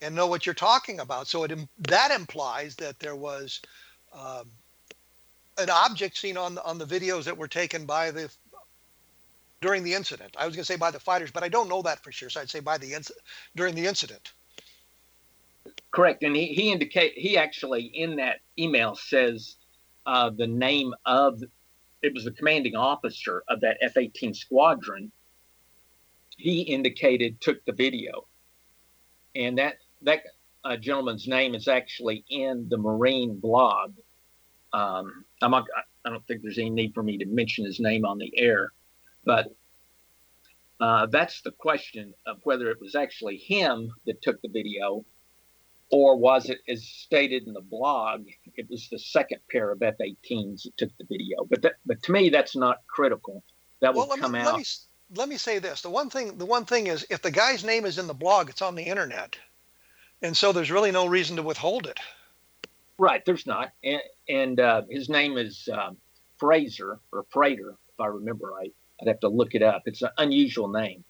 and 0.00 0.14
know 0.14 0.26
what 0.26 0.46
you're 0.46 0.54
talking 0.54 1.00
about." 1.00 1.28
So 1.28 1.44
it 1.44 1.52
that 1.88 2.10
implies 2.10 2.76
that 2.76 2.98
there 2.98 3.16
was 3.16 3.60
um, 4.12 4.50
an 5.58 5.70
object 5.70 6.18
seen 6.18 6.36
on 6.36 6.58
on 6.58 6.78
the 6.78 6.86
videos 6.86 7.24
that 7.24 7.36
were 7.36 7.48
taken 7.48 7.86
by 7.86 8.10
the 8.10 8.30
during 9.60 9.84
the 9.84 9.94
incident. 9.94 10.36
I 10.38 10.46
was 10.46 10.56
going 10.56 10.64
to 10.64 10.72
say 10.72 10.76
by 10.76 10.90
the 10.90 11.00
fighters, 11.00 11.30
but 11.30 11.42
I 11.42 11.48
don't 11.48 11.68
know 11.68 11.82
that 11.82 12.02
for 12.02 12.12
sure. 12.12 12.28
So 12.28 12.40
I'd 12.40 12.50
say 12.50 12.60
by 12.60 12.78
the 12.78 12.94
during 13.56 13.74
the 13.74 13.86
incident. 13.86 14.32
Correct, 15.92 16.22
and 16.22 16.34
he 16.34 16.46
he 16.46 16.72
indicate 16.72 17.12
he 17.16 17.36
actually 17.36 17.82
in 17.82 18.16
that 18.16 18.40
email 18.58 18.94
says 18.94 19.56
uh, 20.06 20.30
the 20.30 20.46
name 20.46 20.94
of 21.04 21.42
it 22.00 22.14
was 22.14 22.24
the 22.24 22.32
commanding 22.32 22.74
officer 22.74 23.44
of 23.48 23.60
that 23.60 23.76
F-18 23.82 24.34
squadron. 24.34 25.12
He 26.38 26.62
indicated 26.62 27.40
took 27.42 27.62
the 27.66 27.72
video, 27.72 28.26
and 29.36 29.58
that 29.58 29.76
that 30.00 30.22
uh, 30.64 30.78
gentleman's 30.78 31.28
name 31.28 31.54
is 31.54 31.68
actually 31.68 32.24
in 32.30 32.66
the 32.70 32.78
Marine 32.78 33.38
blog. 33.38 33.94
Um, 34.72 35.26
I'm 35.42 35.50
not, 35.50 35.66
I 36.06 36.08
don't 36.08 36.26
think 36.26 36.40
there's 36.40 36.58
any 36.58 36.70
need 36.70 36.94
for 36.94 37.02
me 37.02 37.18
to 37.18 37.26
mention 37.26 37.66
his 37.66 37.80
name 37.80 38.06
on 38.06 38.16
the 38.16 38.32
air, 38.38 38.72
but 39.26 39.54
uh, 40.80 41.06
that's 41.06 41.42
the 41.42 41.50
question 41.50 42.14
of 42.26 42.38
whether 42.44 42.70
it 42.70 42.80
was 42.80 42.94
actually 42.94 43.36
him 43.36 43.92
that 44.06 44.22
took 44.22 44.40
the 44.40 44.48
video 44.48 45.04
or 45.92 46.16
was 46.16 46.48
it, 46.48 46.58
as 46.68 46.82
stated 46.84 47.46
in 47.46 47.52
the 47.52 47.60
blog, 47.60 48.26
it 48.56 48.66
was 48.70 48.88
the 48.90 48.98
second 48.98 49.40
pair 49.50 49.70
of 49.70 49.82
F-18s 49.82 50.62
that 50.62 50.76
took 50.78 50.90
the 50.98 51.04
video? 51.04 51.44
But 51.48 51.62
that, 51.62 51.74
but 51.84 52.02
to 52.04 52.12
me, 52.12 52.30
that's 52.30 52.56
not 52.56 52.78
critical. 52.88 53.44
That 53.80 53.94
will 53.94 54.08
well, 54.08 54.16
come 54.16 54.32
me, 54.32 54.40
out. 54.40 54.46
Let 54.46 54.56
me, 54.56 54.64
let 55.14 55.28
me 55.28 55.36
say 55.36 55.58
this: 55.58 55.82
the 55.82 55.90
one 55.90 56.08
thing, 56.08 56.38
the 56.38 56.46
one 56.46 56.64
thing 56.64 56.86
is, 56.86 57.06
if 57.10 57.20
the 57.20 57.30
guy's 57.30 57.62
name 57.62 57.84
is 57.84 57.98
in 57.98 58.06
the 58.06 58.14
blog, 58.14 58.48
it's 58.48 58.62
on 58.62 58.74
the 58.74 58.82
internet, 58.82 59.36
and 60.22 60.34
so 60.36 60.50
there's 60.50 60.70
really 60.70 60.92
no 60.92 61.06
reason 61.06 61.36
to 61.36 61.42
withhold 61.42 61.86
it. 61.86 62.00
Right, 62.96 63.24
there's 63.26 63.46
not, 63.46 63.72
and, 63.84 64.00
and 64.28 64.60
uh, 64.60 64.82
his 64.88 65.08
name 65.08 65.36
is 65.36 65.68
um, 65.72 65.96
Fraser 66.38 67.00
or 67.12 67.26
Frater, 67.30 67.74
if 67.88 68.00
I 68.00 68.06
remember 68.06 68.50
right. 68.50 68.72
I'd 69.00 69.08
have 69.08 69.20
to 69.20 69.28
look 69.28 69.54
it 69.54 69.62
up. 69.62 69.82
It's 69.86 70.02
an 70.02 70.10
unusual 70.18 70.68
name. 70.68 71.04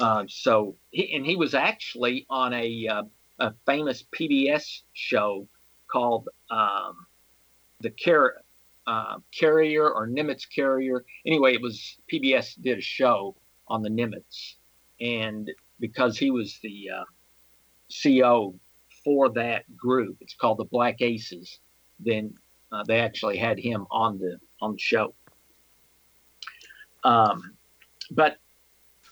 Um, 0.00 0.28
so, 0.28 0.76
he, 0.90 1.14
and 1.14 1.24
he 1.24 1.36
was 1.36 1.54
actually 1.54 2.26
on 2.28 2.52
a 2.52 2.88
uh, 2.88 3.02
a 3.40 3.54
famous 3.66 4.04
PBS 4.14 4.82
show 4.92 5.48
called 5.90 6.28
um, 6.50 7.06
the 7.80 7.90
Car- 7.90 8.36
uh, 8.86 9.16
Carrier 9.36 9.90
or 9.90 10.06
Nimitz 10.06 10.44
Carrier. 10.54 11.04
Anyway, 11.26 11.54
it 11.54 11.62
was 11.62 11.96
PBS 12.12 12.60
did 12.62 12.78
a 12.78 12.82
show 12.82 13.34
on 13.68 13.82
the 13.82 13.88
Nimitz, 13.88 14.54
and 15.00 15.50
because 15.80 16.18
he 16.18 16.30
was 16.30 16.58
the 16.62 16.90
uh, 16.90 17.04
CO 18.02 18.54
for 19.04 19.30
that 19.30 19.64
group, 19.76 20.18
it's 20.20 20.34
called 20.34 20.58
the 20.58 20.64
Black 20.64 21.00
Aces. 21.00 21.58
Then 21.98 22.34
uh, 22.72 22.84
they 22.86 23.00
actually 23.00 23.38
had 23.38 23.58
him 23.58 23.86
on 23.90 24.18
the 24.18 24.38
on 24.60 24.72
the 24.72 24.78
show. 24.78 25.14
Um, 27.02 27.56
but 28.10 28.36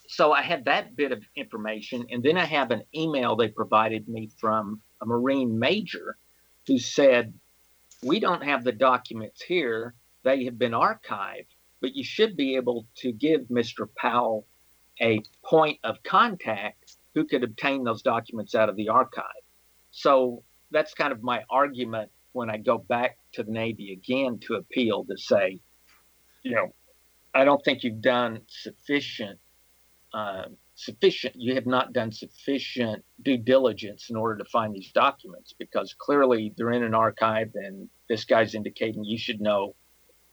so 0.08 0.32
I 0.32 0.40
had 0.40 0.64
that 0.64 0.96
bit 0.96 1.12
of 1.12 1.22
information, 1.36 2.06
and 2.10 2.22
then 2.22 2.38
I 2.38 2.46
have 2.46 2.70
an 2.70 2.82
email 2.94 3.36
they 3.36 3.48
provided 3.48 4.08
me 4.08 4.30
from 4.40 4.80
a 5.02 5.06
Marine 5.06 5.58
major 5.58 6.16
who 6.66 6.78
said, 6.78 7.34
We 8.02 8.18
don't 8.18 8.42
have 8.42 8.64
the 8.64 8.72
documents 8.72 9.42
here, 9.42 9.94
they 10.22 10.44
have 10.44 10.58
been 10.58 10.72
archived, 10.72 11.48
but 11.82 11.94
you 11.94 12.04
should 12.04 12.38
be 12.38 12.56
able 12.56 12.86
to 12.96 13.12
give 13.12 13.42
Mr. 13.42 13.86
Powell 13.96 14.46
a 14.98 15.20
point 15.44 15.78
of 15.84 16.02
contact 16.04 16.96
who 17.14 17.26
could 17.26 17.44
obtain 17.44 17.84
those 17.84 18.00
documents 18.00 18.54
out 18.54 18.70
of 18.70 18.76
the 18.76 18.88
archive. 18.88 19.44
So 19.90 20.42
that's 20.70 20.94
kind 20.94 21.12
of 21.12 21.22
my 21.22 21.44
argument 21.50 22.10
when 22.32 22.48
I 22.48 22.56
go 22.56 22.78
back 22.78 23.18
to 23.34 23.42
the 23.42 23.52
Navy 23.52 23.92
again 23.92 24.38
to 24.46 24.54
appeal 24.54 25.04
to 25.04 25.18
say, 25.18 25.60
you 26.42 26.54
know, 26.54 26.74
I 27.34 27.44
don't 27.44 27.62
think 27.62 27.84
you've 27.84 28.00
done 28.00 28.40
sufficient 28.48 29.38
uh, 30.12 30.44
sufficient. 30.74 31.34
You 31.36 31.54
have 31.54 31.66
not 31.66 31.92
done 31.92 32.12
sufficient 32.12 33.04
due 33.22 33.36
diligence 33.36 34.10
in 34.10 34.16
order 34.16 34.42
to 34.42 34.50
find 34.50 34.74
these 34.74 34.90
documents 34.92 35.54
because 35.58 35.94
clearly 35.94 36.54
they're 36.56 36.72
in 36.72 36.82
an 36.82 36.94
archive, 36.94 37.50
and 37.54 37.88
this 38.08 38.24
guy's 38.24 38.54
indicating 38.54 39.04
you 39.04 39.18
should 39.18 39.40
know 39.40 39.74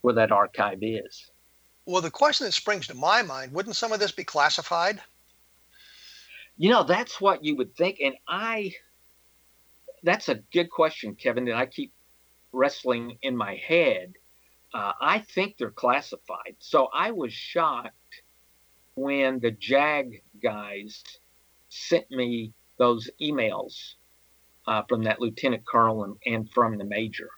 where 0.01 0.13
that 0.13 0.31
archive 0.31 0.79
is. 0.81 1.31
Well, 1.85 2.01
the 2.01 2.11
question 2.11 2.45
that 2.45 2.53
springs 2.53 2.87
to 2.87 2.95
my 2.95 3.21
mind: 3.21 3.51
Wouldn't 3.51 3.75
some 3.75 3.91
of 3.91 3.99
this 3.99 4.11
be 4.11 4.23
classified? 4.23 5.01
You 6.57 6.69
know, 6.69 6.83
that's 6.83 7.19
what 7.19 7.43
you 7.43 7.55
would 7.57 7.75
think, 7.75 7.99
and 7.99 8.15
I. 8.27 8.71
That's 10.03 10.29
a 10.29 10.35
good 10.53 10.69
question, 10.69 11.15
Kevin, 11.15 11.45
that 11.45 11.55
I 11.55 11.65
keep 11.65 11.91
wrestling 12.51 13.17
in 13.23 13.35
my 13.35 13.55
head. 13.55 14.13
Uh, 14.73 14.91
I 15.01 15.19
think 15.19 15.57
they're 15.57 15.71
classified. 15.71 16.55
So 16.59 16.89
I 16.93 17.11
was 17.11 17.33
shocked 17.33 18.21
when 18.95 19.39
the 19.39 19.51
JAG 19.51 20.21
guys 20.41 21.03
sent 21.69 22.09
me 22.11 22.53
those 22.77 23.09
emails 23.21 23.93
uh, 24.67 24.83
from 24.87 25.03
that 25.03 25.21
lieutenant 25.21 25.65
colonel 25.65 26.03
and, 26.03 26.15
and 26.25 26.49
from 26.51 26.77
the 26.77 26.83
major. 26.85 27.29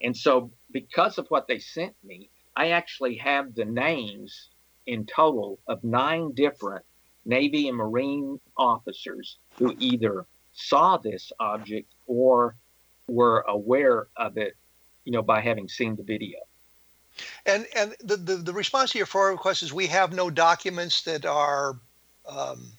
And 0.00 0.16
so, 0.16 0.50
because 0.70 1.18
of 1.18 1.26
what 1.28 1.48
they 1.48 1.58
sent 1.58 1.94
me, 2.04 2.30
I 2.56 2.70
actually 2.70 3.16
have 3.16 3.54
the 3.54 3.64
names 3.64 4.48
in 4.86 5.06
total 5.06 5.58
of 5.66 5.82
nine 5.84 6.32
different 6.32 6.84
Navy 7.24 7.68
and 7.68 7.76
Marine 7.76 8.40
officers 8.56 9.38
who 9.58 9.76
either 9.78 10.26
saw 10.52 10.96
this 10.96 11.30
object 11.38 11.94
or 12.06 12.56
were 13.06 13.44
aware 13.48 14.08
of 14.16 14.38
it, 14.38 14.54
you 15.04 15.12
know, 15.12 15.22
by 15.22 15.40
having 15.40 15.68
seen 15.68 15.94
the 15.96 16.02
video. 16.02 16.38
And 17.46 17.66
and 17.74 17.94
the, 18.00 18.16
the, 18.16 18.36
the 18.36 18.52
response 18.52 18.92
to 18.92 18.98
your 18.98 19.06
FOIA 19.06 19.32
request 19.32 19.62
is 19.62 19.72
we 19.72 19.86
have 19.86 20.12
no 20.12 20.30
documents 20.30 21.02
that 21.02 21.26
are 21.26 21.76
um, 22.28 22.72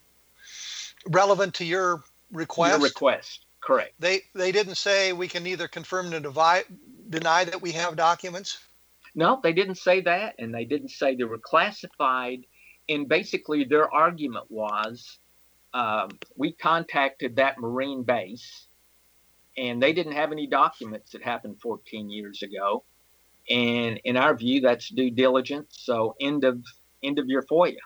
relevant 1.08 1.54
to 1.56 1.66
your 1.66 2.04
request. 2.32 2.80
Your 2.80 2.88
request, 2.88 3.46
correct. 3.62 3.94
They 4.00 4.22
they 4.34 4.52
didn't 4.52 4.76
say 4.76 5.14
we 5.14 5.28
can 5.28 5.48
either 5.48 5.68
confirm 5.68 6.14
or 6.14 6.20
divide, 6.20 6.66
deny 7.10 7.44
that 7.46 7.62
we 7.62 7.72
have 7.74 7.96
documents. 7.96 8.60
No, 9.16 9.40
they 9.42 9.54
didn't 9.54 9.76
say 9.76 10.02
that, 10.02 10.36
and 10.40 10.54
they 10.54 10.66
didn't 10.66 10.90
say 10.90 11.16
they 11.16 11.24
were 11.24 11.40
classified. 11.40 12.46
And 12.88 13.08
basically, 13.08 13.64
their 13.66 13.92
argument 13.94 14.46
was, 14.50 15.20
um, 15.74 16.10
we 16.36 16.52
contacted 16.52 17.36
that 17.36 17.60
Marine 17.60 18.04
base, 18.04 18.68
and 19.58 19.82
they 19.82 19.94
didn't 19.94 20.14
have 20.14 20.32
any 20.32 20.48
documents 20.48 21.12
that 21.12 21.24
happened 21.24 21.60
14 21.62 22.10
years 22.10 22.42
ago 22.42 22.84
and 23.50 24.00
in 24.04 24.18
our 24.18 24.36
view, 24.36 24.62
that's 24.62 24.90
due 24.90 25.12
diligence. 25.12 25.78
So 25.80 26.16
end 26.20 26.44
of 26.44 26.64
end 27.04 27.20
of 27.20 27.28
your 27.28 27.44
FOIA. 27.44 27.78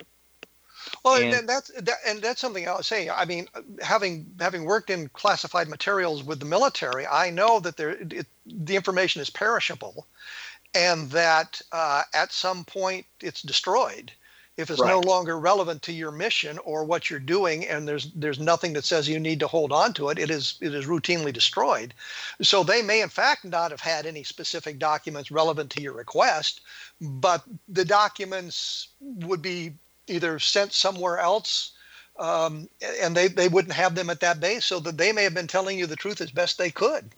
Well, 1.04 1.22
and, 1.22 1.34
and 1.34 1.50
that's 1.50 1.70
that, 1.70 1.98
and 2.06 2.22
that's 2.22 2.42
something 2.42 2.68
I'll 2.68 2.84
say. 2.84 3.10
I 3.10 3.26
mean, 3.26 3.48
having 3.82 4.28
having 4.40 4.66
worked 4.66 4.90
in 4.90 5.10
classified 5.10 5.68
materials 5.68 6.24
with 6.24 6.40
the 6.40 6.46
military, 6.46 7.08
I 7.08 7.30
know 7.30 7.60
that 7.62 7.78
there 7.78 7.92
it, 7.92 8.28
the 8.46 8.76
information 8.76 9.22
is 9.22 9.30
perishable, 9.30 10.08
and 10.74 11.10
that 11.12 11.62
uh, 11.72 12.04
at 12.14 12.32
some 12.32 12.66
point 12.66 13.06
it's 13.22 13.42
destroyed 13.42 14.12
if 14.58 14.70
it's 14.70 14.80
right. 14.80 14.90
no 14.90 15.00
longer 15.00 15.40
relevant 15.40 15.82
to 15.82 15.92
your 15.92 16.12
mission 16.12 16.60
or 16.60 16.84
what 16.84 17.10
you're 17.10 17.20
doing 17.20 17.68
and 17.68 17.88
there's 17.88 18.12
there's 18.14 18.40
nothing 18.40 18.74
that 18.74 18.86
says 18.86 19.10
you 19.10 19.20
need 19.20 19.40
to 19.40 19.48
hold 19.48 19.72
on 19.72 19.94
to 19.94 20.10
it 20.10 20.20
it 20.20 20.30
is 20.30 20.58
it 20.62 20.74
is 20.74 20.86
routinely 20.86 21.34
destroyed 21.34 21.94
so 22.42 22.64
they 22.64 22.82
may 22.82 23.02
in 23.02 23.10
fact 23.10 23.46
not 23.46 23.72
have 23.72 23.82
had 23.82 24.06
any 24.06 24.24
specific 24.24 24.78
documents 24.78 25.32
relevant 25.32 25.70
to 25.70 25.82
your 25.82 25.94
request 25.94 26.62
but 27.02 27.44
the 27.68 27.86
documents 27.86 28.90
would 29.00 29.42
be 29.42 29.74
either 30.08 30.38
sent 30.38 30.72
somewhere 30.72 31.18
else 31.18 31.72
um, 32.20 32.70
and 33.02 33.18
they, 33.18 33.28
they 33.28 33.48
wouldn't 33.48 33.74
have 33.74 33.96
them 33.96 34.12
at 34.12 34.20
that 34.20 34.40
base, 34.40 34.66
so 34.66 34.80
that 34.82 35.00
they 35.00 35.12
may 35.12 35.24
have 35.24 35.34
been 35.34 35.48
telling 35.48 35.80
you 35.80 35.88
the 35.88 35.96
truth 35.96 36.22
as 36.22 36.30
best 36.30 36.60
they 36.60 36.70
could. 36.70 37.12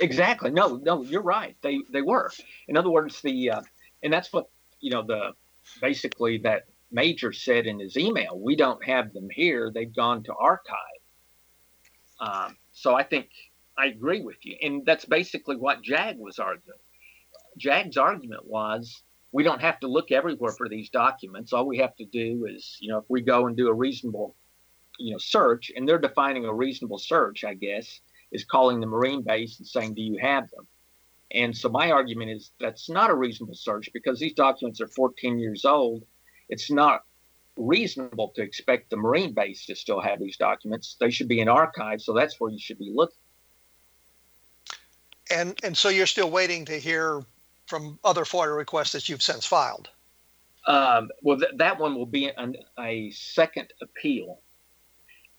Exactly. 0.00 0.50
No, 0.50 0.76
no, 0.76 1.02
you're 1.02 1.20
right. 1.20 1.54
They 1.60 1.80
they 1.90 2.02
were. 2.02 2.30
In 2.66 2.76
other 2.76 2.90
words, 2.90 3.20
the 3.20 3.50
uh, 3.50 3.62
and 4.02 4.10
that's 4.12 4.32
what 4.32 4.48
you 4.80 4.90
know 4.90 5.02
the 5.02 5.32
basically 5.80 6.38
that 6.38 6.64
major 6.90 7.32
said 7.32 7.66
in 7.66 7.78
his 7.78 7.96
email. 7.96 8.38
We 8.38 8.56
don't 8.56 8.84
have 8.84 9.12
them 9.12 9.28
here. 9.30 9.70
They've 9.72 9.94
gone 9.94 10.22
to 10.24 10.34
archive. 10.34 10.76
Um, 12.20 12.56
so 12.72 12.94
I 12.94 13.02
think 13.02 13.28
I 13.76 13.86
agree 13.86 14.22
with 14.22 14.44
you, 14.44 14.56
and 14.62 14.84
that's 14.84 15.04
basically 15.04 15.56
what 15.56 15.82
Jag 15.82 16.18
was 16.18 16.38
arguing. 16.38 16.78
Jag's 17.56 17.96
argument 17.96 18.46
was 18.46 19.02
we 19.32 19.44
don't 19.44 19.60
have 19.60 19.78
to 19.80 19.88
look 19.88 20.10
everywhere 20.10 20.52
for 20.52 20.68
these 20.68 20.90
documents. 20.90 21.52
All 21.52 21.66
we 21.66 21.78
have 21.78 21.94
to 21.96 22.04
do 22.06 22.46
is, 22.48 22.76
you 22.80 22.90
know, 22.90 22.98
if 22.98 23.04
we 23.08 23.20
go 23.20 23.46
and 23.46 23.56
do 23.56 23.68
a 23.68 23.74
reasonable, 23.74 24.34
you 24.98 25.12
know, 25.12 25.18
search, 25.18 25.70
and 25.74 25.86
they're 25.86 25.98
defining 25.98 26.44
a 26.44 26.54
reasonable 26.54 26.98
search, 26.98 27.44
I 27.44 27.54
guess, 27.54 28.00
is 28.32 28.44
calling 28.44 28.80
the 28.80 28.86
Marine 28.86 29.22
base 29.22 29.58
and 29.58 29.66
saying, 29.66 29.94
"Do 29.94 30.02
you 30.02 30.18
have 30.18 30.50
them?" 30.50 30.66
And 31.30 31.56
so 31.56 31.68
my 31.68 31.90
argument 31.90 32.30
is 32.30 32.52
that's 32.58 32.88
not 32.88 33.10
a 33.10 33.14
reasonable 33.14 33.54
search 33.54 33.90
because 33.92 34.18
these 34.18 34.32
documents 34.32 34.80
are 34.80 34.88
14 34.88 35.38
years 35.38 35.64
old. 35.64 36.04
It's 36.48 36.70
not 36.70 37.02
reasonable 37.56 38.28
to 38.36 38.42
expect 38.42 38.90
the 38.90 38.96
Marine 38.96 39.34
base 39.34 39.66
to 39.66 39.74
still 39.74 40.00
have 40.00 40.20
these 40.20 40.36
documents. 40.36 40.96
They 41.00 41.10
should 41.10 41.28
be 41.28 41.40
in 41.40 41.48
archives, 41.48 42.04
so 42.04 42.12
that's 42.12 42.40
where 42.40 42.50
you 42.50 42.58
should 42.58 42.78
be 42.78 42.92
looking. 42.94 43.16
And 45.30 45.58
and 45.62 45.76
so 45.76 45.88
you're 45.88 46.06
still 46.06 46.30
waiting 46.30 46.64
to 46.66 46.78
hear 46.78 47.22
from 47.66 47.98
other 48.02 48.24
FOIA 48.24 48.56
requests 48.56 48.92
that 48.92 49.08
you've 49.08 49.22
since 49.22 49.44
filed. 49.44 49.90
Um, 50.66 51.10
well, 51.22 51.38
th- 51.38 51.52
that 51.56 51.78
one 51.78 51.94
will 51.94 52.06
be 52.06 52.30
an, 52.30 52.56
a 52.78 53.10
second 53.10 53.72
appeal, 53.82 54.40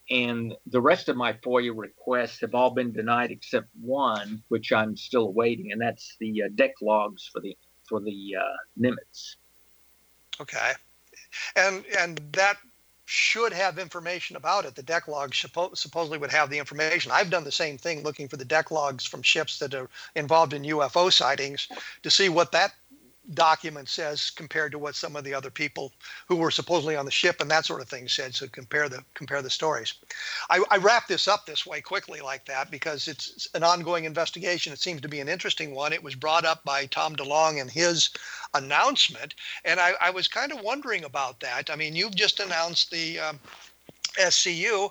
and 0.09 0.55
the 0.67 0.81
rest 0.81 1.09
of 1.09 1.17
my 1.17 1.33
FOIA 1.33 1.71
requests 1.75 2.41
have 2.41 2.53
all 2.53 2.71
been 2.71 2.91
denied 2.91 3.31
except 3.31 3.67
one, 3.81 4.43
which 4.49 4.71
I'm 4.71 4.95
still 4.95 5.27
awaiting, 5.27 5.71
and 5.71 5.81
that's 5.81 6.15
the 6.19 6.43
uh, 6.43 6.49
deck 6.53 6.73
logs 6.81 7.27
for 7.31 7.39
the 7.41 7.57
for 7.87 7.99
the 7.99 8.35
uh, 8.39 8.57
Nimitz. 8.79 9.37
Okay, 10.39 10.73
and 11.55 11.85
and 11.97 12.21
that 12.33 12.57
should 13.05 13.51
have 13.51 13.79
information 13.79 14.35
about 14.35 14.65
it. 14.65 14.75
The 14.75 14.83
deck 14.83 15.07
logs 15.07 15.41
suppo- 15.41 15.75
supposedly 15.75 16.19
would 16.19 16.31
have 16.31 16.51
the 16.51 16.59
information. 16.59 17.11
I've 17.11 17.31
done 17.31 17.43
the 17.43 17.51
same 17.51 17.75
thing 17.75 18.03
looking 18.03 18.27
for 18.27 18.37
the 18.37 18.45
deck 18.45 18.69
logs 18.69 19.03
from 19.03 19.23
ships 19.23 19.57
that 19.59 19.73
are 19.73 19.89
involved 20.15 20.53
in 20.53 20.61
UFO 20.61 21.11
sightings 21.11 21.67
to 22.03 22.11
see 22.11 22.29
what 22.29 22.51
that 22.51 22.73
document 23.33 23.87
says 23.87 24.29
compared 24.29 24.71
to 24.71 24.79
what 24.79 24.95
some 24.95 25.15
of 25.15 25.23
the 25.23 25.33
other 25.33 25.49
people 25.49 25.91
who 26.27 26.35
were 26.35 26.51
supposedly 26.51 26.95
on 26.95 27.05
the 27.05 27.11
ship 27.11 27.41
and 27.41 27.49
that 27.51 27.65
sort 27.65 27.81
of 27.81 27.87
thing 27.87 28.07
said. 28.07 28.33
So 28.33 28.47
compare 28.47 28.89
the 28.89 29.03
compare 29.13 29.41
the 29.41 29.49
stories. 29.49 29.93
I, 30.49 30.63
I 30.71 30.77
wrap 30.77 31.07
this 31.07 31.27
up 31.27 31.45
this 31.45 31.65
way 31.65 31.81
quickly 31.81 32.21
like 32.21 32.45
that 32.45 32.71
because 32.71 33.07
it's 33.07 33.47
an 33.53 33.63
ongoing 33.63 34.05
investigation. 34.05 34.73
It 34.73 34.79
seems 34.79 35.01
to 35.01 35.07
be 35.07 35.19
an 35.19 35.29
interesting 35.29 35.75
one. 35.75 35.93
It 35.93 36.03
was 36.03 36.15
brought 36.15 36.45
up 36.45 36.63
by 36.63 36.85
Tom 36.87 37.15
DeLonge 37.15 37.61
in 37.61 37.67
his 37.67 38.09
announcement, 38.53 39.35
and 39.65 39.79
I, 39.79 39.93
I 40.01 40.09
was 40.09 40.27
kind 40.27 40.51
of 40.51 40.61
wondering 40.61 41.03
about 41.03 41.39
that. 41.41 41.69
I 41.69 41.75
mean, 41.75 41.95
you've 41.95 42.15
just 42.15 42.39
announced 42.39 42.91
the 42.91 43.19
um, 43.19 43.39
SCU, 44.17 44.89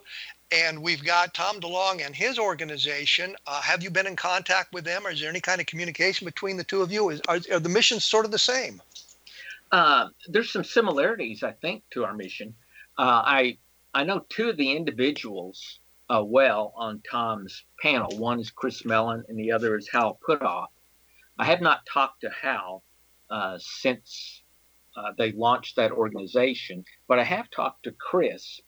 and 0.50 0.80
we've 0.82 1.04
got 1.04 1.34
Tom 1.34 1.60
DeLonge 1.60 2.04
and 2.04 2.14
his 2.14 2.38
organization. 2.38 3.36
Uh, 3.46 3.60
have 3.60 3.82
you 3.82 3.90
been 3.90 4.06
in 4.06 4.16
contact 4.16 4.72
with 4.72 4.84
them, 4.84 5.06
or 5.06 5.10
is 5.10 5.20
there 5.20 5.28
any 5.28 5.40
kind 5.40 5.60
of 5.60 5.66
communication 5.66 6.24
between 6.24 6.56
the 6.56 6.64
two 6.64 6.82
of 6.82 6.90
you? 6.90 7.10
Is, 7.10 7.20
are, 7.28 7.38
are 7.52 7.60
the 7.60 7.68
missions 7.68 8.04
sort 8.04 8.24
of 8.24 8.30
the 8.30 8.38
same? 8.38 8.80
Uh, 9.70 10.08
there's 10.28 10.50
some 10.50 10.64
similarities, 10.64 11.42
I 11.42 11.52
think, 11.52 11.82
to 11.90 12.04
our 12.04 12.14
mission. 12.14 12.54
Uh, 12.96 13.22
I 13.24 13.58
I 13.94 14.04
know 14.04 14.24
two 14.28 14.48
of 14.48 14.56
the 14.56 14.72
individuals 14.72 15.80
uh, 16.08 16.22
well 16.24 16.72
on 16.76 17.02
Tom's 17.10 17.64
panel. 17.82 18.16
One 18.16 18.40
is 18.40 18.50
Chris 18.50 18.84
Mellon, 18.84 19.24
and 19.28 19.38
the 19.38 19.52
other 19.52 19.76
is 19.76 19.88
Hal 19.92 20.18
Puthoff. 20.26 20.68
I 21.38 21.44
have 21.44 21.60
not 21.60 21.86
talked 21.86 22.22
to 22.22 22.30
Hal 22.30 22.82
uh, 23.30 23.58
since 23.60 24.42
uh, 24.96 25.12
they 25.16 25.32
launched 25.32 25.76
that 25.76 25.92
organization, 25.92 26.84
but 27.06 27.18
I 27.18 27.24
have 27.24 27.50
talked 27.50 27.84
to 27.84 27.92
Chris 27.92 28.60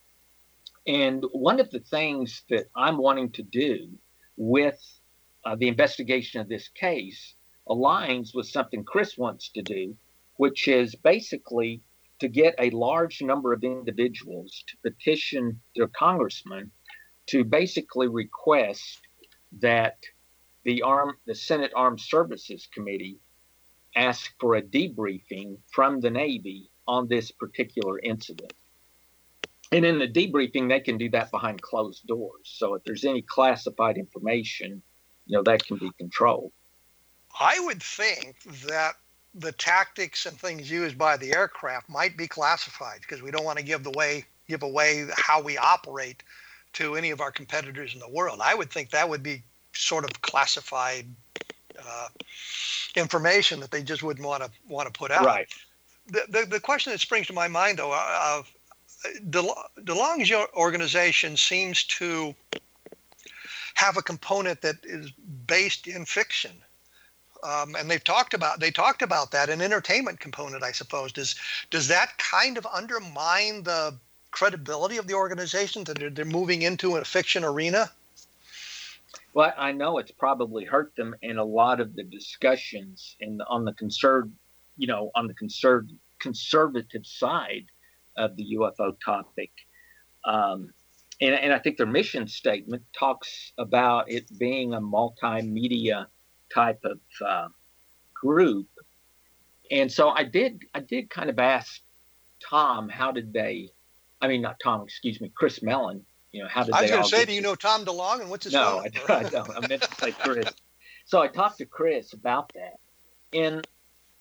and 0.87 1.25
one 1.33 1.61
of 1.61 1.71
the 1.71 1.81
things 1.81 2.43
that 2.51 2.67
I'm 2.75 2.97
wanting 2.97 3.33
to 3.33 3.43
do 3.43 3.91
with 4.37 4.81
uh, 5.45 5.57
the 5.57 5.69
investigation 5.69 6.41
of 6.41 6.49
this 6.49 6.69
case 6.69 7.35
aligns 7.69 8.35
with 8.35 8.49
something 8.49 8.85
Chris 8.85 9.17
wants 9.17 9.51
to 9.51 9.63
do, 9.63 9.97
which 10.37 10.69
is 10.69 10.95
basically 10.95 11.83
to 12.19 12.29
get 12.29 12.55
a 12.59 12.71
large 12.71 13.23
number 13.23 13.53
of 13.53 13.65
individuals 13.65 14.65
to 14.69 14.91
petition 14.91 15.61
their 15.77 15.89
congressman 15.89 16.71
to 17.27 17.45
basically 17.45 18.09
request 18.09 19.01
that 19.61 19.99
the 20.65 20.83
arm 20.83 21.17
the 21.27 21.35
Senate 21.35 21.73
Armed 21.75 22.01
Services 22.01 22.69
Committee 22.73 23.19
ask 23.97 24.33
for 24.39 24.57
a 24.57 24.63
debriefing 24.63 25.57
from 25.73 26.01
the 26.01 26.11
Navy 26.11 26.71
on 26.87 27.09
this 27.09 27.31
particular 27.31 27.99
incident. 28.01 28.53
And 29.73 29.85
in 29.85 29.99
the 29.99 30.09
debriefing, 30.09 30.69
they 30.69 30.81
can 30.81 30.99
do 30.99 31.09
that 31.11 31.31
behind 31.31 31.63
closed 31.63 32.07
doors. 32.07 32.43
So 32.45 32.75
if 32.75 32.85
there's 32.85 33.05
any 33.05 33.23
classified 33.23 33.99
information, 33.99 34.83
you 35.27 35.37
know, 35.37 35.43
that 35.45 35.65
can 35.65 35.77
be 35.77 35.91
controlled. 35.97 36.53
I 37.39 37.61
would 37.61 37.83
think 37.83 38.43
that 38.67 38.95
the 39.35 39.53
tactics 39.53 40.27
and 40.27 40.37
things 40.37 40.69
used 40.69 40.99
by 40.99 41.17
the 41.17 41.33
aircraft 41.33 41.89
might 41.89 42.17
be 42.17 42.27
classified 42.27 43.01
because 43.01 43.23
we 43.23 43.31
don't 43.31 43.45
want 43.45 43.59
to 43.59 43.65
give 43.65 43.85
the 43.85 43.93
way 43.93 44.25
give 44.49 44.65
away 44.65 45.07
how 45.15 45.41
we 45.41 45.57
operate 45.57 46.25
to 46.73 46.97
any 46.97 47.11
of 47.11 47.21
our 47.21 47.31
competitors 47.31 47.95
in 47.95 48.01
the 48.01 48.09
world. 48.09 48.41
I 48.43 48.55
would 48.57 48.71
think 48.71 48.91
that 48.91 49.09
would 49.09 49.23
be 49.23 49.45
sort 49.73 50.05
of 50.05 50.21
classified 50.23 51.07
uh, 51.79 52.09
information 52.97 53.61
that 53.61 53.71
they 53.71 53.85
just 53.85 54.03
wouldn't 54.03 54.27
want 54.27 54.43
to 54.43 54.51
want 54.69 54.93
to 54.93 54.99
put 54.99 55.13
out. 55.13 55.25
Right. 55.25 55.49
The, 56.09 56.23
the, 56.29 56.47
the 56.47 56.61
question 56.61 56.93
that 56.93 56.99
springs 56.99 57.29
to 57.29 57.33
my 57.33 57.47
mind 57.47 57.79
though 57.79 57.93
uh, 57.93 58.43
DeLonge's 59.31 60.33
organization 60.55 61.37
seems 61.37 61.85
to 61.85 62.35
have 63.75 63.97
a 63.97 64.03
component 64.03 64.61
that 64.61 64.77
is 64.85 65.11
based 65.47 65.87
in 65.87 66.05
fiction. 66.05 66.53
Um, 67.43 67.75
and 67.75 67.91
they've 67.91 68.05
talked 68.05 68.35
about 68.35 68.61
they 68.61 68.71
talked 68.71 69.01
about 69.01 69.31
that 69.31 69.49
an 69.49 69.63
entertainment 69.63 70.21
component, 70.21 70.63
I 70.63 70.73
suppose. 70.73 71.13
Does 71.13 71.37
does 71.71 71.89
that 71.89 72.19
kind 72.19 72.59
of 72.59 72.67
undermine 72.67 73.63
the 73.63 73.97
credibility 74.31 74.99
of 74.99 75.07
the 75.07 75.15
organization 75.15 75.85
that 75.85 75.99
they're, 75.99 76.11
they're 76.11 76.25
moving 76.27 76.63
into 76.63 76.97
a 76.97 77.05
fiction 77.05 77.43
arena? 77.43 77.91
Well, 79.33 79.55
I 79.57 79.73
know 79.73 79.99
it's 79.99 80.11
probably 80.11 80.65
hurt 80.65 80.95
them 80.97 81.15
in 81.23 81.39
a 81.39 81.45
lot 81.45 81.81
of 81.81 81.95
the 81.95 82.03
discussions 82.03 83.17
in 83.21 83.39
the, 83.39 83.47
on 83.47 83.65
the 83.65 83.73
conserv, 83.73 84.31
you 84.77 84.89
know, 84.89 85.11
on 85.15 85.27
the 85.27 85.35
conserv, 85.35 85.89
conservative 86.19 87.07
side 87.07 87.67
of 88.17 88.37
the 88.37 88.57
UFO 88.57 88.93
topic. 89.05 89.51
Um, 90.25 90.73
and, 91.21 91.35
and, 91.35 91.53
I 91.53 91.59
think 91.59 91.77
their 91.77 91.87
mission 91.87 92.27
statement 92.29 92.83
talks 92.99 93.53
about 93.59 94.11
it 94.11 94.27
being 94.39 94.75
a 94.75 94.81
multimedia 94.81 96.07
type 96.53 96.81
of 96.85 96.99
uh, 97.27 97.49
group. 98.15 98.69
And 99.71 99.91
so 99.91 100.11
I 100.11 100.25
did, 100.25 100.63
I 100.75 100.81
did 100.81 101.09
kind 101.11 101.31
of 101.31 101.39
ask 101.39 101.81
Tom, 102.49 102.89
how 102.89 103.13
did 103.13 103.33
they, 103.33 103.71
I 104.21 104.29
mean, 104.29 104.43
not 104.43 104.57
Tom, 104.63 104.83
excuse 104.83 105.21
me, 105.21 105.31
Chris 105.35 105.63
Mellon, 105.63 106.05
you 106.33 106.43
know, 106.43 106.49
how 106.49 106.65
did 106.65 106.75
they 106.75 106.79
I 106.79 106.83
was 106.83 106.91
going 106.91 107.03
to 107.03 107.09
say, 107.09 107.25
do 107.25 107.33
you 107.33 107.41
know 107.41 107.55
Tom 107.55 107.85
DeLonge 107.85 108.21
and 108.21 108.31
what's 108.31 108.45
his? 108.45 108.53
No, 108.53 108.81
I, 108.81 109.13
I 109.13 109.23
don't. 109.25 109.51
I 109.51 109.67
meant 109.67 109.83
to 109.83 109.95
say 109.97 110.13
Chris. 110.13 110.49
So 111.05 111.21
I 111.21 111.29
talked 111.29 111.59
to 111.59 111.67
Chris 111.67 112.13
about 112.13 112.53
that. 112.55 112.79
And 113.33 113.67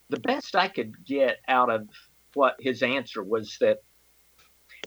the 0.10 0.20
best 0.20 0.56
I 0.56 0.68
could 0.68 1.06
get 1.06 1.38
out 1.48 1.70
of 1.70 1.88
what 2.40 2.56
his 2.58 2.82
answer 2.84 3.22
was 3.22 3.58
that 3.60 3.80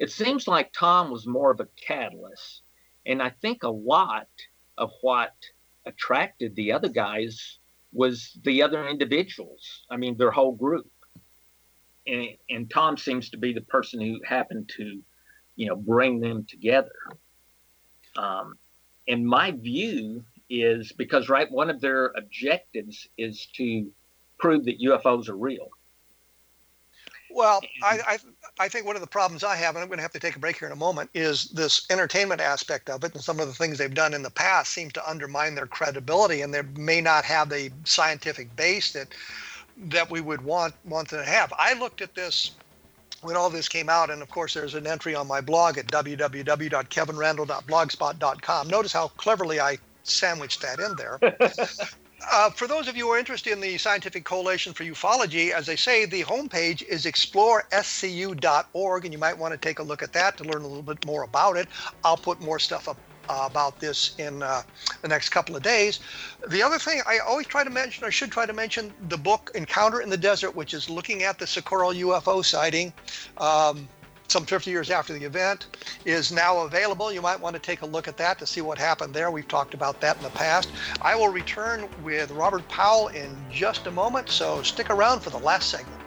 it 0.01 0.11
seems 0.11 0.49
like 0.49 0.73
Tom 0.73 1.11
was 1.11 1.27
more 1.27 1.51
of 1.51 1.61
a 1.61 1.69
catalyst. 1.77 2.63
And 3.05 3.23
I 3.23 3.29
think 3.29 3.63
a 3.63 3.69
lot 3.69 4.29
of 4.79 4.91
what 5.03 5.35
attracted 5.85 6.57
the 6.57 6.73
other 6.73 6.89
guys 6.89 7.59
was 7.93 8.39
the 8.43 8.63
other 8.63 8.89
individuals. 8.89 9.85
I 9.91 9.99
mean, 9.99 10.17
their 10.17 10.31
whole 10.31 10.53
group. 10.53 10.91
And, 12.07 12.29
and 12.49 12.71
Tom 12.71 12.97
seems 12.97 13.29
to 13.31 13.37
be 13.37 13.53
the 13.53 13.61
person 13.61 14.01
who 14.01 14.19
happened 14.25 14.71
to, 14.79 15.03
you 15.57 15.67
know, 15.67 15.77
bring 15.77 16.21
them 16.21 16.47
together. 16.49 16.97
Um, 18.17 18.55
and 19.07 19.27
my 19.27 19.51
view 19.51 20.25
is 20.49 20.91
because, 20.93 21.29
right, 21.29 21.51
one 21.51 21.69
of 21.69 21.83
their 21.83 22.15
objectives 22.17 23.09
is 23.19 23.47
to 23.57 23.91
prove 24.39 24.65
that 24.65 24.81
UFOs 24.81 25.29
are 25.29 25.37
real. 25.37 25.69
Well, 27.35 27.61
mm-hmm. 27.61 27.85
I, 27.85 28.15
I, 28.15 28.65
I 28.65 28.69
think 28.69 28.87
one 28.87 28.97
of 28.97 29.03
the 29.03 29.09
problems 29.09 29.45
I 29.45 29.57
have, 29.57 29.75
and 29.75 29.83
I'm 29.83 29.89
going 29.89 29.99
to 29.99 30.03
have 30.03 30.13
to 30.13 30.21
take 30.21 30.37
a 30.37 30.39
break 30.39 30.59
here 30.59 30.69
in 30.69 30.73
a 30.73 30.77
moment, 30.77 31.11
is 31.15 31.51
this 31.51 31.87
entertainment 31.91 32.41
aspect 32.41 32.91
of 32.91 33.05
it, 33.05 33.15
and 33.15 33.23
some 33.23 33.41
of 33.41 33.47
the 33.47 33.55
things 33.55 33.79
they've 33.79 33.93
done 33.93 34.15
in 34.15 34.23
the 34.23 34.31
past 34.31 34.73
seem 34.73 34.91
to 34.91 35.11
undermine 35.11 35.55
their 35.55 35.67
credibility, 35.67 36.43
and 36.43 36.53
they 36.53 36.63
may 36.77 37.01
not 37.01 37.25
have 37.25 37.49
the 37.49 37.71
scientific 37.85 38.55
base 38.57 38.93
that 38.93 39.09
that 39.89 40.11
we 40.11 40.21
would 40.21 40.43
want 40.43 40.75
want 40.85 41.09
to 41.09 41.25
have. 41.25 41.51
I 41.59 41.73
looked 41.73 42.03
at 42.03 42.15
this 42.15 42.53
when 43.23 43.37
all 43.37 43.49
this 43.49 43.69
came 43.69 43.89
out. 43.89 44.11
And 44.11 44.21
of 44.21 44.29
course, 44.29 44.53
there's 44.55 44.75
an 44.75 44.87
entry 44.87 45.15
on 45.15 45.27
my 45.27 45.41
blog 45.41 45.79
at 45.79 45.87
www.kevinrandle.blogspot.com. 45.87 48.69
Notice 48.69 48.93
how 48.93 49.09
cleverly 49.09 49.59
I 49.61 49.79
sandwiched 50.03 50.61
that 50.63 50.81
in 50.81 50.95
there. 50.97 51.19
Uh, 52.31 52.51
for 52.51 52.67
those 52.67 52.89
of 52.89 52.97
you 52.97 53.07
who 53.07 53.13
are 53.13 53.19
interested 53.19 53.53
in 53.53 53.61
the 53.61 53.77
Scientific 53.79 54.25
Coalition 54.25 54.73
for 54.73 54.85
Ufology, 54.85 55.51
as 55.51 55.69
I 55.69 55.75
say, 55.75 56.05
the 56.05 56.23
homepage 56.23 56.83
is 56.83 57.05
explorescu.org, 57.05 59.05
and 59.05 59.13
you 59.13 59.19
might 59.19 59.37
want 59.37 59.53
to 59.53 59.59
take 59.59 59.79
a 59.79 59.83
look 59.83 60.03
at 60.03 60.13
that 60.13 60.37
to 60.39 60.45
learn 60.45 60.63
a 60.63 60.67
little 60.67 60.83
bit 60.83 61.05
more 61.05 61.25
about 61.25 61.57
it. 61.57 61.69
I'll 62.05 62.17
put 62.17 62.41
more 62.41 62.59
stuff 62.59 62.89
up 62.89 62.97
uh, 63.29 63.49
about 63.51 63.79
this 63.81 64.15
in 64.19 64.43
uh, 64.43 64.63
the 65.03 65.09
next 65.09 65.31
couple 65.31 65.57
of 65.57 65.63
days. 65.63 66.01
The 66.49 66.63
other 66.63 66.79
thing 66.79 67.03
I 67.07 67.19
always 67.19 67.47
try 67.47 67.65
to 67.65 67.71
mention, 67.71 68.05
or 68.05 68.11
should 68.11 68.31
try 68.31 68.47
to 68.47 68.53
mention, 68.53 68.93
the 69.09 69.19
book 69.19 69.51
Encounter 69.55 70.01
in 70.01 70.11
the 70.11 70.17
Desert, 70.17 70.55
which 70.55 70.75
is 70.75 70.91
looking 70.91 71.23
at 71.23 71.39
the 71.39 71.47
Socorro 71.47 71.93
UFO 71.93 72.45
sighting. 72.45 72.93
Um, 73.39 73.89
some 74.33 74.47
50 74.47 74.71
years 74.71 74.91
after 74.91 75.13
the 75.13 75.25
event, 75.25 75.67
is 76.07 76.33
now 76.33 76.61
available. 76.61 77.13
You 77.13 77.21
might 77.21 77.39
want 77.39 77.55
to 77.55 77.61
take 77.61 77.83
a 77.83 77.87
look 77.87 78.09
at 78.09 78.17
that 78.17 78.39
to 78.39 78.47
see 78.47 78.63
what 78.63 78.79
happened 78.79 79.13
there. 79.13 79.31
We've 79.31 79.47
talked 79.47 79.75
about 79.75 80.01
that 80.01 80.17
in 80.17 80.23
the 80.23 80.31
past. 80.31 80.71
I 81.03 81.15
will 81.15 81.29
return 81.29 81.87
with 82.03 82.31
Robert 82.31 82.67
Powell 82.69 83.09
in 83.09 83.37
just 83.51 83.87
a 83.87 83.91
moment, 83.91 84.31
so 84.31 84.63
stick 84.63 84.89
around 84.89 85.21
for 85.21 85.29
the 85.29 85.39
last 85.39 85.69
segment. 85.69 86.01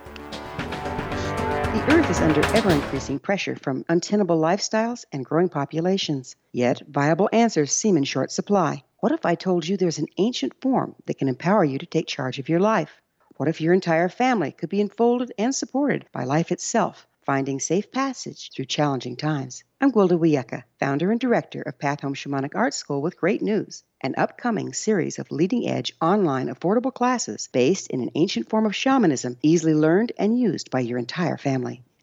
The 1.75 1.91
Earth 1.91 2.09
is 2.09 2.19
under 2.19 2.41
ever 2.57 2.71
increasing 2.71 3.19
pressure 3.19 3.55
from 3.57 3.85
untenable 3.89 4.39
lifestyles 4.39 5.05
and 5.11 5.23
growing 5.23 5.49
populations. 5.49 6.35
Yet, 6.51 6.81
viable 6.87 7.29
answers 7.31 7.71
seem 7.73 7.95
in 7.95 8.05
short 8.05 8.31
supply. 8.31 8.83
What 9.01 9.11
if 9.11 9.23
I 9.23 9.35
told 9.35 9.67
you 9.67 9.77
there's 9.77 9.99
an 9.99 10.07
ancient 10.17 10.59
form 10.61 10.95
that 11.05 11.19
can 11.19 11.27
empower 11.27 11.63
you 11.63 11.77
to 11.77 11.85
take 11.85 12.07
charge 12.07 12.39
of 12.39 12.49
your 12.49 12.59
life? 12.59 13.01
What 13.37 13.49
if 13.49 13.61
your 13.61 13.73
entire 13.73 14.09
family 14.09 14.51
could 14.51 14.69
be 14.69 14.81
enfolded 14.81 15.31
and 15.37 15.53
supported 15.53 16.05
by 16.11 16.23
life 16.23 16.51
itself? 16.51 17.05
Finding 17.25 17.59
safe 17.59 17.91
passage 17.91 18.51
through 18.53 18.65
challenging 18.65 19.15
times. 19.15 19.63
I'm 19.81 19.91
Gwilda 19.91 20.19
Wiyaka, 20.19 20.63
founder 20.79 21.11
and 21.11 21.19
director 21.19 21.63
of 21.63 21.79
Path 21.79 22.01
Home 22.01 22.13
Shamanic 22.13 22.53
Art 22.53 22.73
School 22.73 23.01
with 23.01 23.19
great 23.19 23.41
news 23.41 23.83
an 24.01 24.13
upcoming 24.17 24.71
series 24.71 25.17
of 25.17 25.31
leading 25.31 25.67
edge 25.67 25.95
online 25.99 26.47
affordable 26.47 26.93
classes 26.93 27.49
based 27.51 27.87
in 27.87 28.01
an 28.01 28.11
ancient 28.13 28.47
form 28.47 28.67
of 28.67 28.75
shamanism 28.75 29.35
easily 29.41 29.73
learned 29.73 30.11
and 30.19 30.39
used 30.39 30.69
by 30.69 30.79
your 30.79 30.99
entire 30.99 31.37
family. 31.37 31.81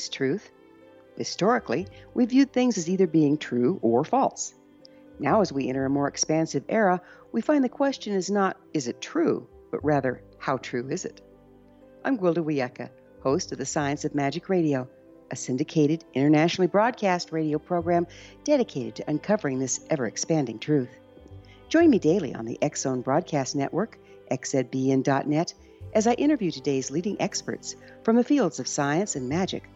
Is 0.00 0.08
truth? 0.08 0.50
Historically, 1.18 1.86
we 2.14 2.24
viewed 2.24 2.50
things 2.50 2.78
as 2.78 2.88
either 2.88 3.06
being 3.06 3.36
true 3.36 3.78
or 3.82 4.02
false. 4.02 4.54
Now, 5.18 5.42
as 5.42 5.52
we 5.52 5.68
enter 5.68 5.84
a 5.84 5.90
more 5.90 6.08
expansive 6.08 6.64
era, 6.70 7.02
we 7.32 7.42
find 7.42 7.62
the 7.62 7.68
question 7.68 8.14
is 8.14 8.30
not, 8.30 8.56
is 8.72 8.88
it 8.88 9.02
true, 9.02 9.46
but 9.70 9.84
rather, 9.84 10.22
how 10.38 10.56
true 10.56 10.88
is 10.88 11.04
it? 11.04 11.20
I'm 12.02 12.16
Gwilda 12.16 12.42
Wiyaka, 12.42 12.88
host 13.22 13.52
of 13.52 13.58
the 13.58 13.66
Science 13.66 14.06
of 14.06 14.14
Magic 14.14 14.48
Radio, 14.48 14.88
a 15.30 15.36
syndicated, 15.36 16.06
internationally 16.14 16.68
broadcast 16.68 17.30
radio 17.30 17.58
program 17.58 18.06
dedicated 18.42 18.94
to 18.94 19.10
uncovering 19.10 19.58
this 19.58 19.80
ever 19.90 20.06
expanding 20.06 20.58
truth. 20.58 20.88
Join 21.68 21.90
me 21.90 21.98
daily 21.98 22.34
on 22.34 22.46
the 22.46 22.58
Zone 22.74 23.02
Broadcast 23.02 23.54
Network, 23.54 23.98
xzbn.net, 24.30 25.52
as 25.92 26.06
I 26.06 26.14
interview 26.14 26.50
today's 26.50 26.90
leading 26.90 27.20
experts 27.20 27.76
from 28.02 28.16
the 28.16 28.24
fields 28.24 28.58
of 28.58 28.66
science 28.66 29.16
and 29.16 29.28
magic 29.28 29.68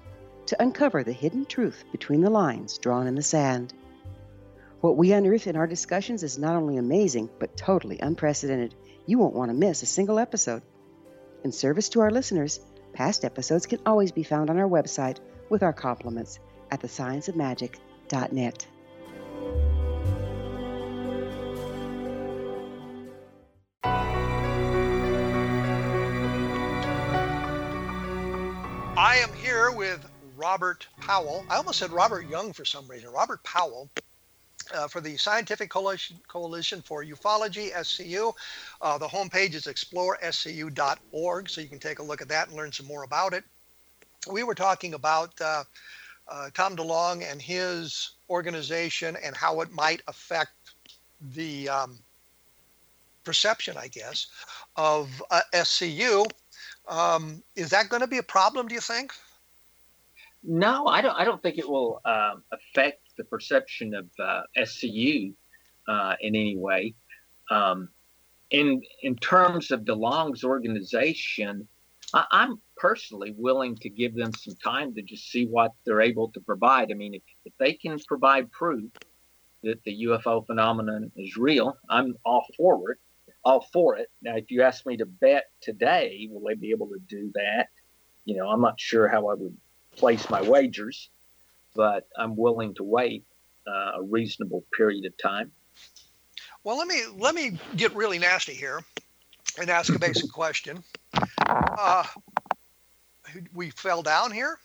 to 0.47 0.63
uncover 0.63 1.03
the 1.03 1.13
hidden 1.13 1.47
truth 1.47 1.85
between 1.93 2.21
the 2.21 2.31
lines 2.31 2.79
drawn 2.79 3.07
in 3.07 3.15
the 3.15 3.23
sand. 3.23 3.73
What 4.81 4.97
we 4.97 5.13
unearth 5.13 5.47
in 5.47 5.57
our 5.57 5.67
discussions 5.67 6.23
is 6.23 6.39
not 6.39 6.57
only 6.57 6.77
amazing, 6.77 7.31
but 7.39 7.57
totally 7.57 7.99
unprecedented. 7.99 8.75
You 9.07 9.19
won't 9.19 9.35
want 9.35 9.51
to 9.51 9.57
miss 9.57 9.83
a 9.83 9.87
single 9.87 10.19
episode. 10.19 10.63
In 11.43 11.53
service 11.53 11.89
to 11.91 12.01
our 12.01 12.11
listeners, 12.11 12.61
past 12.93 13.25
episodes 13.25 13.67
can 13.67 13.81
always 13.87 14.13
be 14.13 14.23
found 14.23 14.51
on 14.51 14.59
our 14.59 14.69
website 14.69 15.19
with 15.49 15.63
our 15.63 15.73
compliments 15.73 16.39
at 16.71 16.83
thescienceofmagic.net. 16.83 18.67
I 28.97 29.17
am 29.17 29.33
here 29.35 29.71
with 29.71 30.05
Robert 30.37 30.87
Powell. 31.01 31.45
I 31.49 31.57
almost 31.57 31.79
said 31.79 31.91
Robert 31.91 32.29
Young 32.29 32.53
for 32.53 32.65
some 32.65 32.87
reason. 32.89 33.11
Robert 33.11 33.43
Powell. 33.45 33.91
Uh, 34.73 34.89
for 34.89 35.03
the 35.03 35.15
Scientific 35.19 35.69
Coalition, 35.69 36.17
Coalition 36.27 36.81
for 36.81 37.05
Ufology, 37.05 37.71
SCU. 37.73 38.33
Uh, 38.81 38.97
the 38.97 39.07
homepage 39.07 39.53
is 39.53 39.65
explorescu.org, 39.65 41.51
so 41.51 41.61
you 41.61 41.69
can 41.69 41.79
take 41.79 41.99
a 41.99 42.03
look 42.03 42.23
at 42.23 42.29
that 42.29 42.49
and 42.49 42.57
learn 42.57 42.73
some 42.73 42.87
more 42.87 43.03
about 43.03 43.35
it. 43.35 43.45
We 44.27 44.43
were 44.43 44.55
talking 44.55 44.95
about 44.95 45.39
uh, 45.39 45.65
uh 46.29 46.49
Tom 46.55 46.77
DeLonge 46.77 47.31
and 47.31 47.43
his 47.43 48.13
organization 48.31 49.19
and 49.23 49.37
how 49.37 49.61
it 49.61 49.71
might 49.71 50.01
affect 50.09 50.53
the 51.35 51.69
um, 51.69 51.99
perception, 53.25 53.77
I 53.77 53.89
guess, 53.89 54.29
of 54.77 55.23
uh, 55.31 55.41
SCU. 55.53 56.27
Um, 56.89 57.43
is 57.57 57.71
that 57.71 57.89
going 57.89 58.03
to 58.03 58.07
be 58.07 58.19
a 58.19 58.23
problem? 58.23 58.69
Do 58.69 58.75
you 58.75 58.81
think? 58.81 59.13
No, 60.47 60.87
I 60.87 61.01
don't. 61.01 61.15
I 61.15 61.25
don't 61.25 61.43
think 61.43 61.59
it 61.59 61.69
will 61.69 62.01
um, 62.05 62.43
affect 62.53 63.01
the 63.17 63.25
perception 63.25 63.95
of 63.95 64.07
uh, 64.19 64.43
SCU 64.57 65.33
uh, 65.89 66.15
in 66.21 66.35
any 66.35 66.57
way. 66.57 66.95
Um, 67.51 67.89
in 68.51 68.83
in 69.03 69.17
terms 69.17 69.71
of 69.71 69.81
DeLonge's 69.81 70.45
organization, 70.45 71.67
I, 72.13 72.27
am 72.33 72.61
personally 72.77 73.35
willing 73.37 73.77
to 73.77 73.89
give 73.89 74.15
them 74.15 74.33
some 74.35 74.55
time 74.57 74.95
to 74.95 75.03
just 75.03 75.31
see 75.31 75.47
what 75.47 75.73
they're 75.87 76.03
able 76.03 76.31
to 76.33 76.41
provide. 76.41 76.91
I 76.91 76.95
mean, 76.95 77.15
if, 77.15 77.23
if 77.47 77.53
they 77.59 77.73
can 77.73 77.99
provide 78.07 78.53
proof 78.53 78.91
that 79.63 79.83
the 79.85 80.05
UFO 80.05 80.47
phenomenon 80.47 81.11
is 81.17 81.37
real, 81.39 81.79
I'm 81.89 82.17
all 82.25 82.45
for 82.57 82.91
it 82.93 82.99
all 83.45 83.67
for 83.73 83.97
it. 83.97 84.11
Now, 84.23 84.37
if 84.37 84.51
you 84.51 84.63
ask 84.63 84.87
me 84.87 84.97
to 84.97 85.07
bet 85.07 85.45
today, 85.61 86.29
will 86.31 86.47
they 86.49 86.55
be 86.55 86.71
able 86.71 86.89
to 86.89 86.99
do 87.09 87.31
that? 87.35 87.69
You 88.25 88.37
know, 88.37 88.49
I'm 88.49 88.61
not 88.61 88.81
sure 88.81 89.07
how 89.07 89.29
I 89.29 89.35
would 89.35 89.57
place 89.97 90.29
my 90.31 90.43
wagers, 90.43 91.09
but 91.75 92.09
I'm 92.17 92.37
willing 92.37 92.75
to 92.75 92.85
wait 92.85 93.25
uh, 93.67 93.93
a 93.97 94.03
reasonable 94.03 94.65
period 94.77 95.05
of 95.05 95.17
time. 95.17 95.51
Well, 96.63 96.79
let 96.79 96.89
me 96.89 97.03
let 97.17 97.35
me 97.35 97.59
get 97.77 97.95
really 97.95 98.19
nasty 98.19 98.55
here 98.55 98.81
and 99.61 99.71
ask 99.71 99.95
a 99.95 99.99
basic 99.99 100.31
question. 100.33 100.83
Uh, 101.47 102.05
we 103.53 103.71
fell 103.71 104.03
down 104.03 104.31
here. 104.31 104.59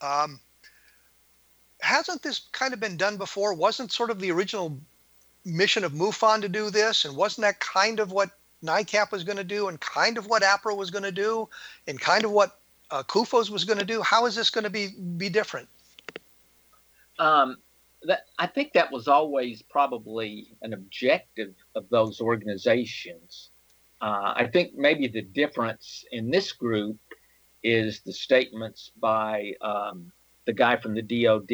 Um, 0.00 0.40
hasn't 1.80 2.22
this 2.22 2.40
kind 2.52 2.74
of 2.74 2.80
been 2.80 2.96
done 2.96 3.16
before? 3.16 3.54
Wasn't 3.54 3.92
sort 3.92 4.10
of 4.10 4.20
the 4.20 4.30
original 4.30 4.78
mission 5.44 5.84
of 5.84 5.92
MUFON 5.92 6.40
to 6.40 6.48
do 6.48 6.70
this, 6.70 7.04
and 7.04 7.16
wasn't 7.16 7.44
that 7.44 7.60
kind 7.60 8.00
of 8.00 8.12
what 8.12 8.30
NICAP 8.62 9.12
was 9.12 9.24
going 9.24 9.36
to 9.36 9.44
do, 9.44 9.68
and 9.68 9.78
kind 9.80 10.18
of 10.18 10.26
what 10.26 10.42
APRO 10.42 10.76
was 10.76 10.90
going 10.90 11.04
to 11.04 11.12
do, 11.12 11.48
and 11.86 12.00
kind 12.00 12.24
of 12.24 12.30
what 12.30 12.58
uh, 12.94 13.02
CUFOS 13.02 13.50
was 13.50 13.64
going 13.64 13.80
to 13.80 13.84
do? 13.84 14.00
How 14.02 14.26
is 14.26 14.36
this 14.36 14.50
going 14.50 14.64
to 14.64 14.70
be 14.70 14.88
be 15.16 15.28
different? 15.28 15.68
Um, 17.18 17.56
that 18.04 18.26
I 18.38 18.46
think 18.46 18.72
that 18.74 18.92
was 18.92 19.08
always 19.08 19.62
probably 19.62 20.56
an 20.62 20.72
objective 20.72 21.54
of 21.74 21.88
those 21.90 22.20
organizations. 22.20 23.50
Uh, 24.00 24.34
I 24.36 24.48
think 24.52 24.74
maybe 24.74 25.08
the 25.08 25.22
difference 25.22 26.04
in 26.12 26.30
this 26.30 26.52
group 26.52 26.98
is 27.62 28.00
the 28.00 28.12
statements 28.12 28.92
by 29.00 29.54
um, 29.60 30.12
the 30.44 30.52
guy 30.52 30.76
from 30.76 30.94
the 30.94 31.02
DoD 31.02 31.50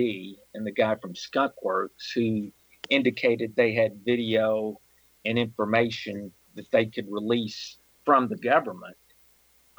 and 0.54 0.66
the 0.66 0.72
guy 0.72 0.96
from 0.96 1.14
Skunkworks 1.14 2.12
who 2.14 2.50
indicated 2.90 3.54
they 3.54 3.72
had 3.72 4.04
video 4.04 4.78
and 5.24 5.38
information 5.38 6.32
that 6.56 6.70
they 6.72 6.86
could 6.86 7.06
release 7.08 7.76
from 8.04 8.28
the 8.28 8.36
government 8.36 8.96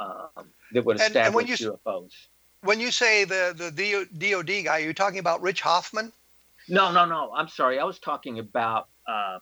um, 0.02 0.46
that 0.74 0.86
would 0.86 1.00
establish 1.00 1.44
and, 1.44 1.52
and 1.52 1.60
you, 1.60 1.80
UFOs. 1.86 2.12
When 2.64 2.80
you 2.80 2.92
say 2.92 3.24
the, 3.24 3.54
the 3.58 4.32
DOD 4.32 4.66
guy, 4.66 4.78
are 4.78 4.80
you 4.80 4.94
talking 4.94 5.20
about 5.20 5.42
Rich 5.42 5.62
Hoffman? 5.62 6.12
No, 6.68 6.92
no, 6.92 7.06
no. 7.06 7.32
I'm 7.36 7.48
sorry. 7.48 7.80
I 7.80 7.84
was 7.84 8.00
talking 8.00 8.40
about 8.40 8.88
uh, 9.08 9.40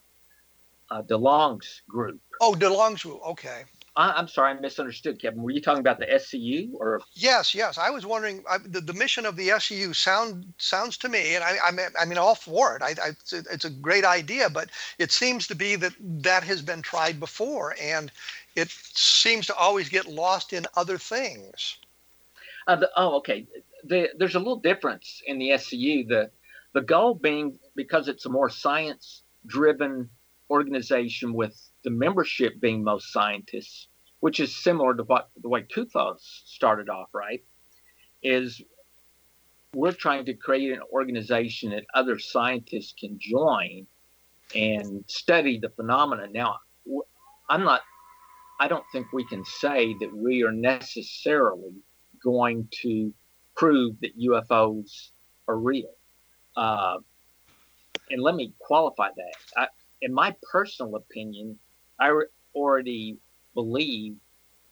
uh, 0.89 1.01
DeLonge's 1.03 1.81
group. 1.87 2.21
Oh, 2.41 2.55
DeLonge's 2.57 3.03
group. 3.03 3.19
Okay. 3.25 3.63
I, 3.95 4.17
am 4.17 4.29
sorry, 4.29 4.55
I 4.55 4.59
misunderstood, 4.59 5.21
Kevin. 5.21 5.41
Were 5.41 5.51
you 5.51 5.59
talking 5.59 5.81
about 5.81 5.99
the 5.99 6.05
SCU 6.05 6.69
or? 6.75 7.01
Yes, 7.13 7.53
yes. 7.53 7.77
I 7.77 7.89
was 7.89 8.05
wondering 8.05 8.43
I, 8.49 8.57
the, 8.59 8.79
the 8.79 8.93
mission 8.93 9.25
of 9.25 9.35
the 9.35 9.49
SCU 9.49 9.93
sound 9.93 10.53
sounds 10.57 10.97
to 10.99 11.09
me, 11.09 11.35
and 11.35 11.43
I, 11.43 11.57
I 11.65 11.71
mean, 11.71 11.87
I 11.99 12.05
mean, 12.05 12.17
all 12.17 12.35
for 12.35 12.77
it. 12.77 12.81
I, 12.81 12.91
I, 12.91 13.09
it's 13.51 13.65
a 13.65 13.69
great 13.69 14.05
idea, 14.05 14.49
but 14.49 14.69
it 14.99 15.11
seems 15.11 15.47
to 15.47 15.55
be 15.55 15.75
that 15.75 15.93
that 15.99 16.43
has 16.43 16.61
been 16.61 16.81
tried 16.81 17.19
before, 17.19 17.75
and 17.81 18.09
it 18.55 18.69
seems 18.69 19.47
to 19.47 19.55
always 19.55 19.89
get 19.89 20.07
lost 20.07 20.53
in 20.53 20.65
other 20.75 20.97
things. 20.97 21.77
Uh, 22.67 22.75
the, 22.75 22.89
oh, 22.95 23.17
okay. 23.17 23.47
The, 23.85 24.09
there's 24.17 24.35
a 24.35 24.39
little 24.39 24.59
difference 24.59 25.21
in 25.25 25.39
the 25.39 25.49
SCU. 25.51 26.07
The 26.07 26.31
the 26.73 26.81
goal 26.81 27.15
being 27.15 27.57
because 27.75 28.07
it's 28.07 28.25
a 28.25 28.29
more 28.29 28.49
science 28.49 29.23
driven 29.47 30.09
organization 30.49 31.33
with 31.33 31.59
the 31.83 31.89
membership 31.89 32.59
being 32.59 32.83
most 32.83 33.11
scientists, 33.11 33.87
which 34.19 34.39
is 34.39 34.55
similar 34.55 34.93
to 34.95 35.03
what 35.03 35.29
the 35.41 35.49
way 35.49 35.63
CUFOS 35.63 36.19
started 36.45 36.89
off, 36.89 37.09
right? 37.13 37.43
Is 38.21 38.61
we're 39.73 39.91
trying 39.91 40.25
to 40.25 40.33
create 40.33 40.73
an 40.73 40.81
organization 40.91 41.71
that 41.71 41.85
other 41.93 42.17
scientists 42.17 42.93
can 42.99 43.17
join 43.19 43.85
and 44.55 45.03
study 45.07 45.59
the 45.59 45.69
phenomena. 45.69 46.27
Now, 46.31 46.57
I'm 47.49 47.63
not, 47.63 47.81
I 48.59 48.67
don't 48.67 48.85
think 48.91 49.07
we 49.13 49.25
can 49.25 49.45
say 49.45 49.95
that 49.99 50.13
we 50.13 50.43
are 50.43 50.51
necessarily 50.51 51.73
going 52.21 52.67
to 52.81 53.13
prove 53.55 53.95
that 54.01 54.19
UFOs 54.19 55.09
are 55.47 55.57
real. 55.57 55.93
Uh, 56.55 56.97
and 58.09 58.21
let 58.21 58.35
me 58.35 58.53
qualify 58.59 59.09
that. 59.15 59.33
I, 59.55 59.67
in 60.01 60.13
my 60.13 60.35
personal 60.51 60.95
opinion, 60.95 61.57
I 61.99 62.11
already 62.53 63.17
believe 63.53 64.15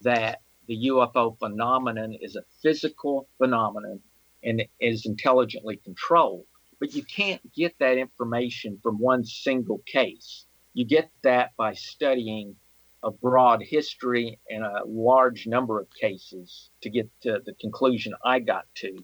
that 0.01 0.41
the 0.67 0.87
UFO 0.89 1.37
phenomenon 1.39 2.15
is 2.19 2.35
a 2.35 2.43
physical 2.61 3.27
phenomenon 3.37 3.99
and 4.43 4.63
is 4.79 5.05
intelligently 5.05 5.77
controlled. 5.77 6.45
But 6.79 6.93
you 6.93 7.03
can't 7.03 7.41
get 7.53 7.75
that 7.79 7.97
information 7.97 8.79
from 8.83 8.99
one 8.99 9.23
single 9.23 9.81
case. 9.87 10.45
You 10.73 10.85
get 10.85 11.09
that 11.23 11.55
by 11.57 11.73
studying 11.73 12.55
a 13.03 13.11
broad 13.11 13.61
history 13.61 14.39
and 14.49 14.63
a 14.63 14.81
large 14.85 15.47
number 15.47 15.79
of 15.79 15.87
cases 15.99 16.69
to 16.81 16.89
get 16.89 17.09
to 17.21 17.41
the 17.45 17.53
conclusion 17.53 18.13
I 18.23 18.39
got 18.39 18.65
to. 18.75 19.03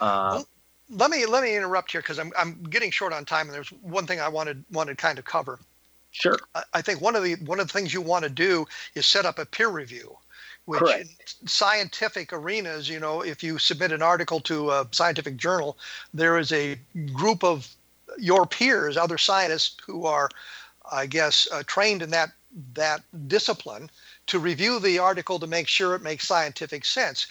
Uh, 0.00 0.42
let 0.90 1.10
me 1.10 1.26
let 1.26 1.42
me 1.42 1.56
interrupt 1.56 1.92
here 1.92 2.00
because 2.00 2.18
I'm 2.18 2.32
I'm 2.36 2.62
getting 2.64 2.90
short 2.90 3.12
on 3.12 3.24
time, 3.24 3.46
and 3.46 3.54
there's 3.54 3.68
one 3.68 4.06
thing 4.06 4.20
I 4.20 4.28
wanted 4.28 4.64
wanted 4.70 4.98
kind 4.98 5.18
of 5.18 5.24
cover. 5.24 5.58
Sure. 6.10 6.36
I 6.74 6.82
think 6.82 7.00
one 7.00 7.14
of 7.14 7.22
the 7.22 7.36
one 7.36 7.60
of 7.60 7.68
the 7.68 7.72
things 7.72 7.94
you 7.94 8.00
want 8.00 8.24
to 8.24 8.30
do 8.30 8.66
is 8.94 9.06
set 9.06 9.24
up 9.24 9.38
a 9.38 9.46
peer 9.46 9.68
review, 9.68 10.16
which 10.64 10.80
Correct. 10.80 11.00
in 11.02 11.48
scientific 11.48 12.32
arenas, 12.32 12.88
you 12.88 12.98
know, 12.98 13.20
if 13.20 13.44
you 13.44 13.58
submit 13.58 13.92
an 13.92 14.02
article 14.02 14.40
to 14.40 14.70
a 14.70 14.88
scientific 14.90 15.36
journal, 15.36 15.78
there 16.12 16.38
is 16.38 16.50
a 16.52 16.76
group 17.12 17.44
of 17.44 17.68
your 18.18 18.44
peers, 18.44 18.96
other 18.96 19.18
scientists 19.18 19.76
who 19.86 20.04
are, 20.04 20.28
I 20.90 21.06
guess, 21.06 21.46
uh, 21.52 21.62
trained 21.66 22.02
in 22.02 22.10
that 22.10 22.30
that 22.74 23.02
discipline 23.28 23.90
to 24.26 24.38
review 24.38 24.80
the 24.80 24.98
article 24.98 25.38
to 25.38 25.46
make 25.46 25.68
sure 25.68 25.94
it 25.94 26.02
makes 26.02 26.26
scientific 26.26 26.84
sense. 26.84 27.26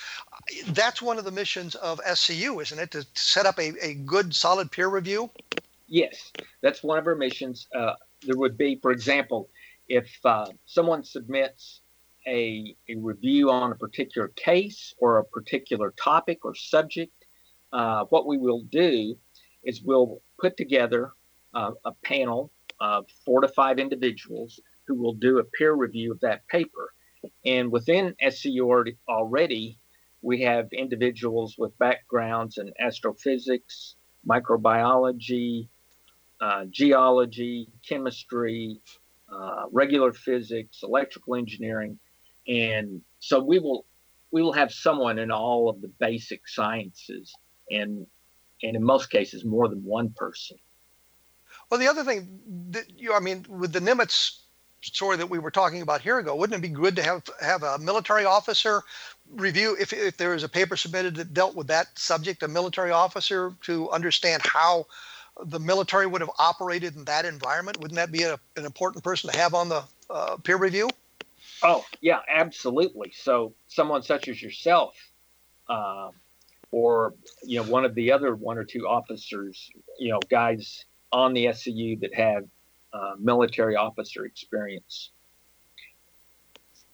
That's 0.67 1.01
one 1.01 1.17
of 1.17 1.25
the 1.25 1.31
missions 1.31 1.75
of 1.75 1.99
SCU, 2.01 2.61
isn't 2.61 2.79
it? 2.79 2.91
To 2.91 3.05
set 3.15 3.45
up 3.45 3.59
a, 3.59 3.73
a 3.85 3.95
good, 3.95 4.33
solid 4.33 4.71
peer 4.71 4.87
review? 4.87 5.29
Yes, 5.87 6.31
that's 6.61 6.83
one 6.83 6.97
of 6.97 7.07
our 7.07 7.15
missions. 7.15 7.67
Uh, 7.75 7.93
there 8.25 8.37
would 8.37 8.57
be, 8.57 8.75
for 8.75 8.91
example, 8.91 9.49
if 9.87 10.07
uh, 10.23 10.45
someone 10.65 11.03
submits 11.03 11.81
a, 12.27 12.75
a 12.87 12.95
review 12.95 13.49
on 13.49 13.71
a 13.71 13.75
particular 13.75 14.27
case 14.29 14.93
or 14.99 15.17
a 15.17 15.25
particular 15.25 15.93
topic 16.01 16.45
or 16.45 16.53
subject, 16.53 17.11
uh, 17.73 18.05
what 18.05 18.25
we 18.27 18.37
will 18.37 18.61
do 18.63 19.15
is 19.63 19.81
we'll 19.81 20.21
put 20.39 20.57
together 20.57 21.11
uh, 21.53 21.71
a 21.85 21.91
panel 22.03 22.51
of 22.79 23.05
four 23.25 23.41
to 23.41 23.47
five 23.47 23.79
individuals 23.79 24.59
who 24.89 24.95
will 24.95 25.13
do 25.13 25.37
a 25.37 25.43
peer 25.43 25.73
review 25.73 26.11
of 26.11 26.19
that 26.21 26.45
paper. 26.47 26.91
And 27.45 27.71
within 27.71 28.15
SCU 28.21 28.95
already, 29.07 29.77
we 30.23 30.41
have 30.41 30.67
individuals 30.73 31.55
with 31.59 31.77
backgrounds 31.77 32.57
in 32.57 32.73
astrophysics, 32.79 33.95
microbiology, 34.27 35.69
uh, 36.41 36.65
geology, 36.71 37.69
chemistry, 37.87 38.81
uh, 39.31 39.65
regular 39.71 40.11
physics, 40.11 40.79
electrical 40.81 41.35
engineering, 41.35 41.99
and 42.47 43.01
so 43.19 43.43
we 43.43 43.59
will 43.59 43.85
we 44.31 44.41
will 44.41 44.53
have 44.53 44.71
someone 44.71 45.19
in 45.19 45.31
all 45.31 45.69
of 45.69 45.81
the 45.81 45.91
basic 45.99 46.47
sciences, 46.47 47.33
and 47.69 48.07
and 48.63 48.75
in 48.75 48.83
most 48.83 49.11
cases 49.11 49.45
more 49.45 49.67
than 49.67 49.83
one 49.83 50.13
person. 50.15 50.57
Well, 51.69 51.79
the 51.79 51.87
other 51.87 52.03
thing 52.03 52.39
that 52.71 52.85
you, 52.97 53.13
I 53.13 53.19
mean, 53.19 53.45
with 53.47 53.73
the 53.73 53.79
Nimitz 53.79 54.39
story 54.81 55.17
that 55.17 55.29
we 55.29 55.39
were 55.39 55.51
talking 55.51 55.81
about 55.81 56.01
here 56.01 56.19
ago, 56.19 56.35
wouldn't 56.35 56.57
it 56.57 56.67
be 56.67 56.73
good 56.73 56.95
to 56.95 57.03
have 57.03 57.23
have 57.41 57.63
a 57.63 57.77
military 57.79 58.25
officer 58.25 58.83
review 59.31 59.75
if, 59.79 59.93
if 59.93 60.17
there 60.17 60.31
was 60.31 60.43
a 60.43 60.49
paper 60.49 60.75
submitted 60.75 61.15
that 61.15 61.33
dealt 61.33 61.55
with 61.55 61.67
that 61.67 61.87
subject, 61.97 62.43
a 62.43 62.47
military 62.47 62.91
officer 62.91 63.53
to 63.61 63.89
understand 63.91 64.41
how 64.45 64.85
the 65.45 65.59
military 65.59 66.07
would 66.07 66.21
have 66.21 66.31
operated 66.39 66.95
in 66.95 67.05
that 67.05 67.25
environment? 67.25 67.79
Wouldn't 67.79 67.95
that 67.95 68.11
be 68.11 68.23
a, 68.23 68.39
an 68.55 68.65
important 68.65 69.03
person 69.03 69.29
to 69.29 69.37
have 69.37 69.53
on 69.53 69.69
the 69.69 69.83
uh, 70.09 70.37
peer 70.37 70.57
review? 70.57 70.89
Oh, 71.63 71.85
yeah, 72.01 72.19
absolutely. 72.27 73.13
So, 73.15 73.53
someone 73.67 74.01
such 74.01 74.27
as 74.27 74.41
yourself, 74.41 74.95
uh, 75.67 76.09
or 76.71 77.13
you 77.43 77.61
know, 77.61 77.69
one 77.69 77.85
of 77.85 77.95
the 77.95 78.11
other 78.11 78.35
one 78.35 78.57
or 78.57 78.63
two 78.63 78.87
officers, 78.87 79.69
you 79.97 80.11
know, 80.11 80.19
guys 80.29 80.85
on 81.11 81.33
the 81.33 81.45
SCU 81.45 81.99
that 82.01 82.13
have 82.13 82.45
uh, 82.93 83.15
military 83.19 83.75
officer 83.75 84.25
experience. 84.25 85.11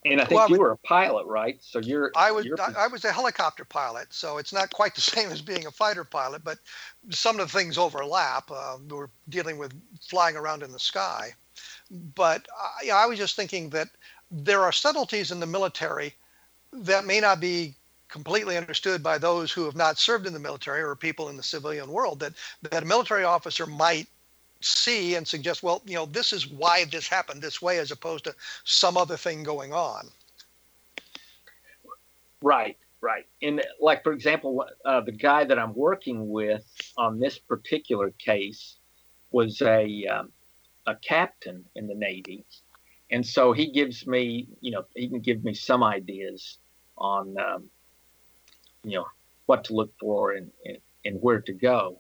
And 0.06 0.22
I 0.22 0.26
think 0.26 0.39
well, 0.39 0.50
you 0.50 0.60
were 0.60 0.72
a 0.72 0.78
pilot, 0.78 1.26
right? 1.26 1.58
So 1.62 1.80
you're. 1.80 2.12
I 2.16 2.32
was. 2.32 2.46
You're... 2.46 2.58
I, 2.62 2.88
was 2.88 3.06
a 3.06 3.12
helicopter 3.12 3.66
pilot, 3.66 4.08
so 4.12 4.38
it's 4.38 4.54
not 4.54 4.72
quite 4.72 4.93
the 4.93 5.02
same 5.16 5.32
as 5.32 5.41
being 5.41 5.66
a 5.66 5.72
fighter 5.72 6.04
pilot, 6.04 6.43
but 6.43 6.60
some 7.10 7.39
of 7.39 7.52
the 7.52 7.58
things 7.58 7.78
overlap. 7.78 8.50
Uh, 8.52 8.78
we're 8.88 9.10
dealing 9.30 9.58
with 9.58 9.74
flying 10.08 10.36
around 10.36 10.62
in 10.62 10.72
the 10.72 10.80
sky, 10.80 11.34
but 12.14 12.48
I, 12.84 12.91
I 12.91 13.06
was 13.08 13.18
just 13.18 13.36
thinking 13.36 13.72
that 13.72 13.88
there 14.30 14.62
are 14.62 14.72
subtleties 14.72 15.32
in 15.32 15.39
the 15.39 15.48
military 15.48 16.14
that 16.72 17.06
may 17.06 17.20
not 17.20 17.39
be 17.39 17.74
completely 18.08 18.58
understood 18.58 19.02
by 19.02 19.18
those 19.18 19.52
who 19.52 19.66
have 19.66 19.76
not 19.76 19.98
served 19.98 20.28
in 20.28 20.34
the 20.34 20.39
military 20.39 20.82
or 20.82 20.96
people 20.96 21.30
in 21.30 21.38
the 21.38 21.43
civilian 21.43 21.89
world 21.89 22.20
that 22.20 22.34
that 22.62 22.84
a 22.84 22.86
military 22.86 23.24
officer 23.24 23.66
might 23.66 24.08
see 24.66 25.16
and 25.16 25.28
suggest, 25.28 25.63
well, 25.63 25.82
you 25.86 25.95
know, 25.95 26.05
this 26.05 26.34
is 26.34 26.47
why 26.47 26.86
this 26.86 27.07
happened 27.07 27.41
this 27.41 27.61
way, 27.61 27.78
as 27.80 27.91
opposed 27.91 28.24
to 28.26 28.36
some 28.63 28.97
other 28.97 29.18
thing 29.18 29.43
going 29.43 29.74
on. 29.74 30.07
Right, 32.41 32.78
right. 33.01 33.26
And 33.41 33.63
like, 33.80 34.03
for 34.03 34.11
example, 34.11 34.66
uh, 34.84 35.01
the 35.01 35.11
guy 35.11 35.45
that 35.45 35.59
I'm 35.59 35.74
working 35.74 36.30
with 36.30 36.66
on 36.97 37.20
this 37.20 37.38
particular 37.38 38.11
case 38.11 38.78
was 39.32 39.61
a 39.61 40.05
um, 40.07 40.32
a 40.88 40.95
captain 40.95 41.66
in 41.76 41.88
the 41.88 41.95
Navy, 41.95 42.45
and 43.09 43.26
so 43.26 43.53
he 43.53 43.72
gives 43.72 44.05
me, 44.05 44.47
you 44.61 44.72
know, 44.72 44.86
he 44.95 45.09
can 45.09 45.20
give 45.20 45.43
me 45.43 45.53
some 45.53 45.84
ideas 45.84 46.59
on, 46.97 47.36
um, 47.39 47.70
you 48.84 48.97
know, 48.97 49.05
what 49.47 49.63
to 49.66 49.74
look 49.74 49.91
for 49.99 50.34
and 50.34 50.51
and, 50.66 50.78
and 51.03 51.22
where 51.22 51.41
to 51.41 51.53
go. 51.53 51.99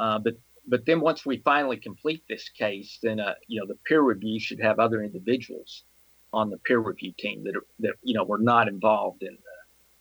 Uh, 0.00 0.18
but 0.18 0.34
but 0.66 0.84
then 0.86 1.00
once 1.00 1.24
we 1.24 1.38
finally 1.38 1.76
complete 1.76 2.24
this 2.28 2.48
case, 2.48 2.98
then 3.02 3.20
uh, 3.20 3.34
you 3.46 3.60
know 3.60 3.66
the 3.66 3.78
peer 3.86 4.00
review 4.00 4.40
should 4.40 4.60
have 4.60 4.78
other 4.78 5.02
individuals 5.02 5.84
on 6.32 6.50
the 6.50 6.58
peer 6.58 6.78
review 6.78 7.12
team 7.18 7.44
that 7.44 7.56
are, 7.56 7.66
that 7.80 7.94
you 8.02 8.14
know 8.14 8.24
were 8.24 8.38
not 8.38 8.68
involved 8.68 9.22
in 9.22 9.36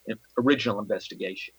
the 0.08 0.16
original 0.38 0.80
investigation. 0.80 1.54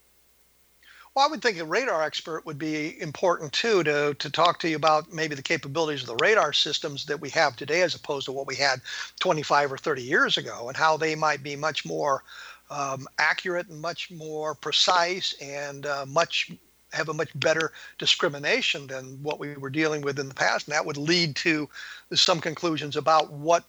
Well, 1.15 1.25
I 1.25 1.31
would 1.31 1.41
think 1.41 1.57
a 1.57 1.65
radar 1.65 2.03
expert 2.03 2.45
would 2.45 2.59
be 2.59 3.01
important 3.01 3.51
too 3.53 3.83
to 3.83 4.13
to 4.13 4.29
talk 4.29 4.59
to 4.59 4.69
you 4.69 4.75
about 4.75 5.11
maybe 5.11 5.35
the 5.35 5.41
capabilities 5.41 6.01
of 6.01 6.07
the 6.07 6.23
radar 6.23 6.53
systems 6.53 7.05
that 7.05 7.19
we 7.19 7.29
have 7.31 7.55
today 7.55 7.81
as 7.81 7.95
opposed 7.95 8.25
to 8.25 8.31
what 8.31 8.45
we 8.45 8.55
had 8.55 8.81
25 9.19 9.73
or 9.73 9.77
30 9.77 10.03
years 10.03 10.37
ago, 10.37 10.67
and 10.67 10.77
how 10.77 10.97
they 10.97 11.15
might 11.15 11.41
be 11.41 11.55
much 11.55 11.85
more 11.85 12.23
um, 12.69 13.07
accurate 13.17 13.67
and 13.69 13.81
much 13.81 14.11
more 14.11 14.53
precise 14.53 15.33
and 15.41 15.85
uh, 15.85 16.05
much 16.05 16.51
have 16.93 17.09
a 17.09 17.13
much 17.13 17.29
better 17.39 17.71
discrimination 17.97 18.87
than 18.87 19.21
what 19.21 19.39
we 19.39 19.55
were 19.55 19.69
dealing 19.69 20.01
with 20.01 20.19
in 20.19 20.27
the 20.27 20.35
past. 20.35 20.67
And 20.67 20.73
that 20.73 20.85
would 20.85 20.97
lead 20.97 21.35
to 21.37 21.69
some 22.13 22.39
conclusions 22.39 22.95
about 22.95 23.31
what 23.31 23.63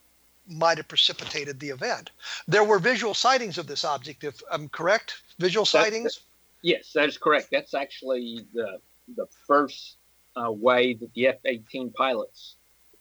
might 0.49 0.79
have 0.79 0.89
precipitated 0.89 1.61
the 1.61 1.69
event. 1.69 2.11
There 2.47 2.65
were 2.65 2.79
visual 2.79 3.15
sightings 3.15 3.59
of 3.59 3.67
this 3.67 3.85
object, 3.85 4.25
if 4.25 4.41
I'm 4.51 4.69
correct. 4.69 5.23
Visual 5.39 5.67
sightings? 5.67 6.21
Yes, 6.63 6.93
that 6.95 7.09
is 7.09 7.19
correct. 7.19 7.49
That's 7.53 7.75
actually 7.75 8.47
the, 8.55 8.79
the 9.17 9.27
first 9.47 9.97
uh, 10.37 10.51
way 10.51 10.95
that 10.95 11.13
the 11.15 11.29
F 11.29 11.37
18 11.45 11.91
pilots 11.91 12.57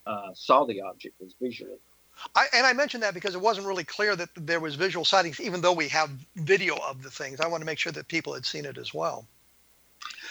uh, 0.05 0.33
saw 0.33 0.65
the 0.65 0.81
object 0.81 1.19
was 1.21 1.33
visually. 1.41 1.77
I, 2.35 2.47
and 2.53 2.65
I 2.65 2.73
mentioned 2.73 3.03
that 3.03 3.13
because 3.13 3.35
it 3.35 3.41
wasn't 3.41 3.67
really 3.67 3.83
clear 3.83 4.15
that 4.15 4.29
there 4.35 4.59
was 4.59 4.75
visual 4.75 5.05
sightings, 5.05 5.39
even 5.39 5.61
though 5.61 5.73
we 5.73 5.87
have 5.89 6.09
video 6.35 6.75
of 6.77 7.03
the 7.03 7.11
things. 7.11 7.39
I 7.39 7.47
want 7.47 7.61
to 7.61 7.65
make 7.65 7.77
sure 7.77 7.91
that 7.91 8.07
people 8.07 8.33
had 8.33 8.45
seen 8.45 8.65
it 8.65 8.77
as 8.77 8.93
well. 8.93 9.27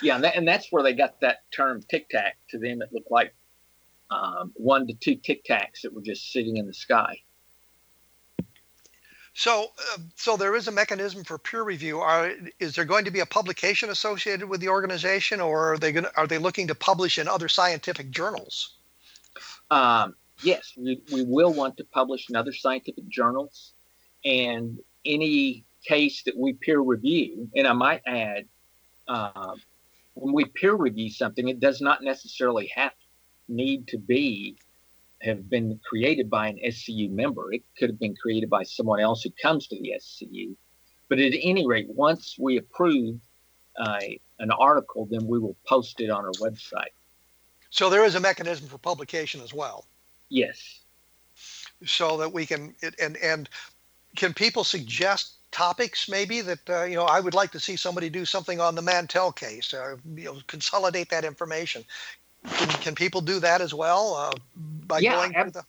Yeah, 0.01 0.15
and, 0.15 0.23
that, 0.23 0.35
and 0.35 0.47
that's 0.47 0.71
where 0.71 0.83
they 0.83 0.93
got 0.93 1.19
that 1.21 1.37
term 1.51 1.83
tic 1.89 2.09
tac. 2.09 2.37
To 2.49 2.59
them, 2.59 2.81
it 2.81 2.89
looked 2.91 3.11
like 3.11 3.33
um, 4.09 4.51
one 4.55 4.87
to 4.87 4.93
two 4.93 5.15
tic 5.15 5.43
tacs 5.43 5.81
that 5.83 5.93
were 5.93 6.01
just 6.01 6.31
sitting 6.31 6.57
in 6.57 6.67
the 6.67 6.73
sky. 6.73 7.19
So, 9.33 9.67
uh, 9.93 9.99
so 10.15 10.35
there 10.35 10.55
is 10.55 10.67
a 10.67 10.71
mechanism 10.71 11.23
for 11.23 11.37
peer 11.37 11.61
review. 11.61 11.99
Are 11.99 12.31
is 12.59 12.73
there 12.73 12.85
going 12.85 13.05
to 13.05 13.11
be 13.11 13.19
a 13.19 13.25
publication 13.25 13.91
associated 13.91 14.49
with 14.49 14.61
the 14.61 14.69
organization, 14.69 15.39
or 15.39 15.73
are 15.73 15.77
they 15.77 15.91
going 15.91 16.07
are 16.15 16.25
they 16.25 16.39
looking 16.39 16.67
to 16.69 16.75
publish 16.75 17.19
in 17.19 17.27
other 17.27 17.47
scientific 17.47 18.09
journals? 18.09 18.77
Um, 19.69 20.15
yes, 20.41 20.73
we, 20.75 21.01
we 21.13 21.23
will 21.23 21.53
want 21.53 21.77
to 21.77 21.83
publish 21.83 22.29
in 22.31 22.35
other 22.35 22.51
scientific 22.51 23.07
journals, 23.09 23.73
and 24.25 24.79
any 25.05 25.65
case 25.85 26.23
that 26.23 26.35
we 26.35 26.53
peer 26.53 26.79
review. 26.79 27.47
And 27.55 27.67
I 27.67 27.73
might 27.73 28.01
add, 28.07 28.45
uh, 29.07 29.53
when 30.19 30.33
we 30.33 30.45
peer 30.45 30.73
review 30.73 31.09
something, 31.09 31.47
it 31.47 31.59
does 31.59 31.81
not 31.81 32.03
necessarily 32.03 32.71
have 32.75 32.91
need 33.47 33.87
to 33.87 33.97
be 33.97 34.57
have 35.21 35.49
been 35.49 35.79
created 35.87 36.29
by 36.29 36.47
an 36.47 36.59
SCU 36.63 37.09
member. 37.09 37.51
It 37.51 37.63
could 37.77 37.89
have 37.89 37.99
been 37.99 38.15
created 38.15 38.49
by 38.49 38.63
someone 38.63 38.99
else 38.99 39.23
who 39.23 39.31
comes 39.41 39.67
to 39.67 39.79
the 39.79 39.93
SCU. 39.97 40.55
But 41.09 41.19
at 41.19 41.33
any 41.41 41.65
rate, 41.65 41.87
once 41.89 42.35
we 42.37 42.57
approve 42.57 43.19
uh, 43.79 43.99
an 44.39 44.51
article, 44.51 45.07
then 45.09 45.25
we 45.25 45.39
will 45.39 45.55
post 45.65 45.99
it 46.01 46.09
on 46.09 46.25
our 46.25 46.31
website. 46.33 46.93
So 47.69 47.89
there 47.89 48.05
is 48.05 48.15
a 48.15 48.19
mechanism 48.19 48.67
for 48.67 48.77
publication 48.77 49.41
as 49.41 49.53
well. 49.53 49.85
Yes. 50.29 50.81
So 51.85 52.17
that 52.17 52.31
we 52.33 52.45
can 52.45 52.75
and 52.99 53.17
and 53.17 53.49
can 54.15 54.33
people 54.33 54.63
suggest 54.63 55.36
topics 55.51 56.09
maybe 56.09 56.41
that 56.41 56.69
uh, 56.69 56.83
you 56.83 56.95
know 56.95 57.05
I 57.05 57.19
would 57.19 57.33
like 57.33 57.51
to 57.51 57.59
see 57.59 57.75
somebody 57.75 58.09
do 58.09 58.25
something 58.25 58.59
on 58.59 58.75
the 58.75 58.81
Mantell 58.81 59.31
case 59.31 59.73
or 59.73 59.93
uh, 59.93 59.97
you 60.15 60.25
know 60.25 60.37
consolidate 60.47 61.09
that 61.09 61.25
information. 61.25 61.83
Can, 62.45 62.69
can 62.81 62.95
people 62.95 63.21
do 63.21 63.39
that 63.39 63.61
as 63.61 63.73
well 63.73 64.13
uh, 64.15 64.31
by 64.55 64.99
yeah, 64.99 65.15
going 65.15 65.35
ab- 65.35 65.53
the? 65.53 65.63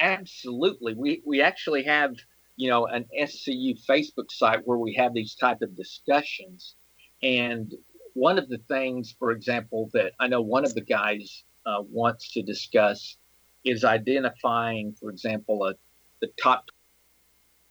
Absolutely. 0.00 0.94
We 0.94 1.22
we 1.24 1.42
actually 1.42 1.84
have 1.84 2.14
you 2.56 2.70
know 2.70 2.86
an 2.86 3.06
SCU 3.18 3.76
Facebook 3.88 4.30
site 4.30 4.66
where 4.66 4.78
we 4.78 4.94
have 4.94 5.14
these 5.14 5.34
type 5.34 5.62
of 5.62 5.76
discussions, 5.76 6.74
and 7.22 7.72
one 8.14 8.38
of 8.38 8.48
the 8.48 8.58
things, 8.68 9.14
for 9.18 9.32
example, 9.32 9.90
that 9.92 10.12
I 10.20 10.28
know 10.28 10.40
one 10.40 10.64
of 10.64 10.74
the 10.74 10.80
guys 10.80 11.44
uh, 11.66 11.82
wants 11.82 12.32
to 12.32 12.42
discuss 12.42 13.16
is 13.64 13.84
identifying, 13.84 14.94
for 15.00 15.10
example, 15.10 15.64
a, 15.64 15.74
the 16.20 16.28
top 16.40 16.66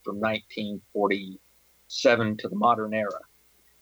from 0.04 0.20
1940 0.20 1.40
seven 1.94 2.38
to 2.38 2.48
the 2.48 2.56
modern 2.56 2.94
era, 2.94 3.22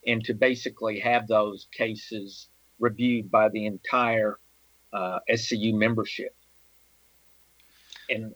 and 0.05 0.23
to 0.25 0.33
basically 0.33 0.99
have 0.99 1.27
those 1.27 1.67
cases 1.71 2.47
reviewed 2.79 3.31
by 3.31 3.49
the 3.49 3.65
entire 3.65 4.39
uh, 4.93 5.19
SCU 5.29 5.73
membership. 5.73 6.35
And 8.09 8.33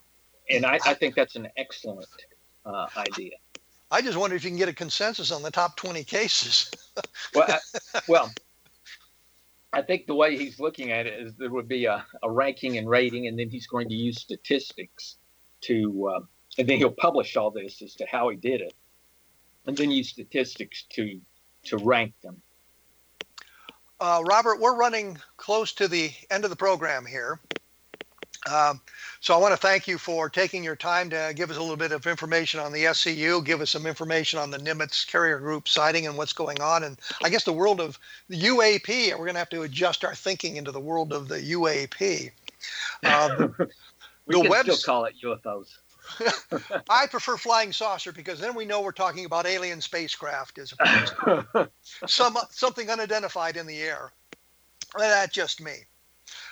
and 0.49 0.65
I, 0.65 0.79
I 0.85 0.93
think 0.93 1.15
that's 1.15 1.35
an 1.35 1.47
excellent 1.57 2.07
uh, 2.65 2.87
idea. 2.95 3.31
I 3.91 4.01
just 4.01 4.17
wonder 4.17 4.35
if 4.35 4.43
you 4.43 4.51
can 4.51 4.59
get 4.59 4.69
a 4.69 4.73
consensus 4.73 5.31
on 5.31 5.41
the 5.41 5.51
top 5.51 5.75
20 5.75 6.03
cases. 6.03 6.69
well, 7.35 7.47
I, 7.49 8.01
well, 8.07 8.31
I 9.73 9.81
think 9.81 10.05
the 10.05 10.15
way 10.15 10.37
he's 10.37 10.59
looking 10.59 10.91
at 10.91 11.07
it 11.07 11.19
is 11.19 11.35
there 11.35 11.49
would 11.49 11.67
be 11.67 11.85
a, 11.85 12.05
a 12.23 12.29
ranking 12.29 12.77
and 12.77 12.87
rating, 12.87 13.27
and 13.27 13.37
then 13.37 13.49
he's 13.49 13.67
going 13.67 13.89
to 13.89 13.95
use 13.95 14.21
statistics 14.21 15.17
to, 15.61 16.11
uh, 16.15 16.19
and 16.57 16.67
then 16.67 16.77
he'll 16.77 16.91
publish 16.91 17.35
all 17.35 17.51
this 17.51 17.81
as 17.81 17.95
to 17.95 18.05
how 18.05 18.29
he 18.29 18.37
did 18.37 18.61
it 18.61 18.73
and 19.65 19.77
then 19.77 19.91
use 19.91 20.09
statistics 20.09 20.83
to 20.91 21.19
to 21.65 21.77
rank 21.77 22.13
them. 22.21 22.41
Uh, 23.99 24.21
Robert, 24.25 24.59
we're 24.59 24.75
running 24.75 25.17
close 25.37 25.71
to 25.73 25.87
the 25.87 26.11
end 26.29 26.43
of 26.43 26.49
the 26.49 26.55
program 26.55 27.05
here. 27.05 27.39
Um, 28.51 28.79
so 29.21 29.33
I 29.33 29.37
want 29.37 29.53
to 29.53 29.57
thank 29.57 29.87
you 29.87 29.97
for 29.97 30.29
taking 30.29 30.63
your 30.63 30.75
time 30.75 31.09
to 31.09 31.33
give 31.35 31.49
us 31.49 31.57
a 31.57 31.61
little 31.61 31.77
bit 31.77 31.91
of 31.91 32.05
information 32.05 32.59
on 32.59 32.71
the 32.71 32.83
SCU, 32.83 33.43
give 33.43 33.61
us 33.61 33.71
some 33.71 33.87
information 33.87 34.37
on 34.37 34.51
the 34.51 34.59
Nimitz 34.59 35.07
carrier 35.07 35.39
group 35.39 35.67
sighting 35.67 36.05
and 36.05 36.15
what's 36.15 36.33
going 36.33 36.61
on. 36.61 36.83
And 36.83 36.99
I 37.23 37.29
guess 37.29 37.43
the 37.43 37.53
world 37.53 37.81
of 37.81 37.97
the 38.29 38.39
UAP, 38.39 39.11
we're 39.11 39.17
going 39.17 39.33
to 39.33 39.39
have 39.39 39.49
to 39.49 39.63
adjust 39.63 40.05
our 40.05 40.13
thinking 40.13 40.57
into 40.57 40.71
the 40.71 40.79
world 40.79 41.11
of 41.11 41.27
the 41.27 41.39
UAP. 41.39 42.29
Uh, 43.03 43.47
we 44.27 44.35
the 44.35 44.41
can 44.41 44.49
web- 44.51 44.65
still 44.65 44.77
call 44.77 45.05
it 45.05 45.15
UFOs. 45.23 45.77
I 46.89 47.07
prefer 47.07 47.37
flying 47.37 47.71
saucer 47.71 48.11
because 48.11 48.39
then 48.39 48.55
we 48.55 48.65
know 48.65 48.81
we're 48.81 48.91
talking 48.91 49.25
about 49.25 49.45
alien 49.45 49.81
spacecraft 49.81 50.57
as 50.57 50.73
opposed 50.73 51.15
to 51.17 51.69
some 52.07 52.37
something 52.49 52.89
unidentified 52.89 53.57
in 53.57 53.65
the 53.65 53.81
air. 53.81 54.11
That's 54.97 55.33
just 55.33 55.61
me. 55.61 55.75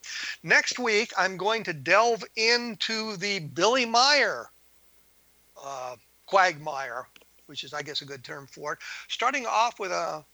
Next 0.42 0.78
week, 0.78 1.12
I'm 1.18 1.36
going 1.36 1.64
to 1.64 1.72
delve 1.72 2.22
into 2.36 3.16
the 3.16 3.40
Billy 3.40 3.86
Meier 3.86 4.50
uh, 5.62 5.96
quagmire, 6.26 7.08
which 7.46 7.64
is, 7.64 7.74
I 7.74 7.82
guess, 7.82 8.02
a 8.02 8.06
good 8.06 8.24
term 8.24 8.46
for 8.46 8.74
it. 8.74 8.78
Starting 9.08 9.46
off 9.46 9.80
with 9.80 9.90
a, 9.90 10.24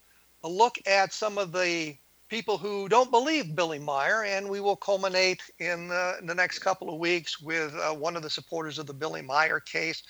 a 0.44 0.48
look 0.48 0.78
at 0.86 1.12
some 1.12 1.38
of 1.38 1.52
the 1.52 1.96
people 2.28 2.56
who 2.56 2.88
don't 2.88 3.10
believe 3.10 3.54
Billy 3.54 3.78
Meier, 3.78 4.24
and 4.24 4.48
we 4.48 4.60
will 4.60 4.76
culminate 4.76 5.42
in, 5.58 5.90
in 6.18 6.26
the 6.26 6.34
next 6.34 6.60
couple 6.60 6.88
of 6.88 6.98
weeks 6.98 7.40
with 7.40 7.74
uh, 7.74 7.92
one 7.92 8.16
of 8.16 8.22
the 8.22 8.30
supporters 8.30 8.78
of 8.78 8.86
the 8.86 8.94
Billy 8.94 9.20
Meier 9.20 9.60
case, 9.60 10.02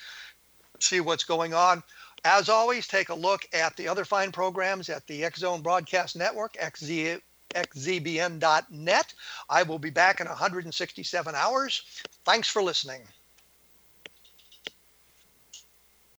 see 0.79 1.01
what's 1.01 1.25
going 1.25 1.55
on. 1.55 1.83
As 2.25 2.49
always, 2.49 2.87
take 2.87 3.09
a 3.09 3.15
look 3.15 3.47
at 3.53 3.77
the 3.77 3.89
other 3.89 4.05
fine 4.05 4.31
programs 4.31 4.89
at 4.89 5.07
the 5.07 5.25
X 5.25 5.41
Zone 5.41 5.61
Broadcast 5.61 6.15
Network, 6.15 6.55
XZ, 6.55 7.21
xzbn.net. 7.55 9.15
I 9.51 9.63
will 9.65 9.79
be 9.79 9.91
back 9.91 10.21
in 10.21 10.29
167 10.29 11.35
hours. 11.35 11.83
Thanks 12.25 12.49
for 12.49 12.63
listening. 12.63 13.03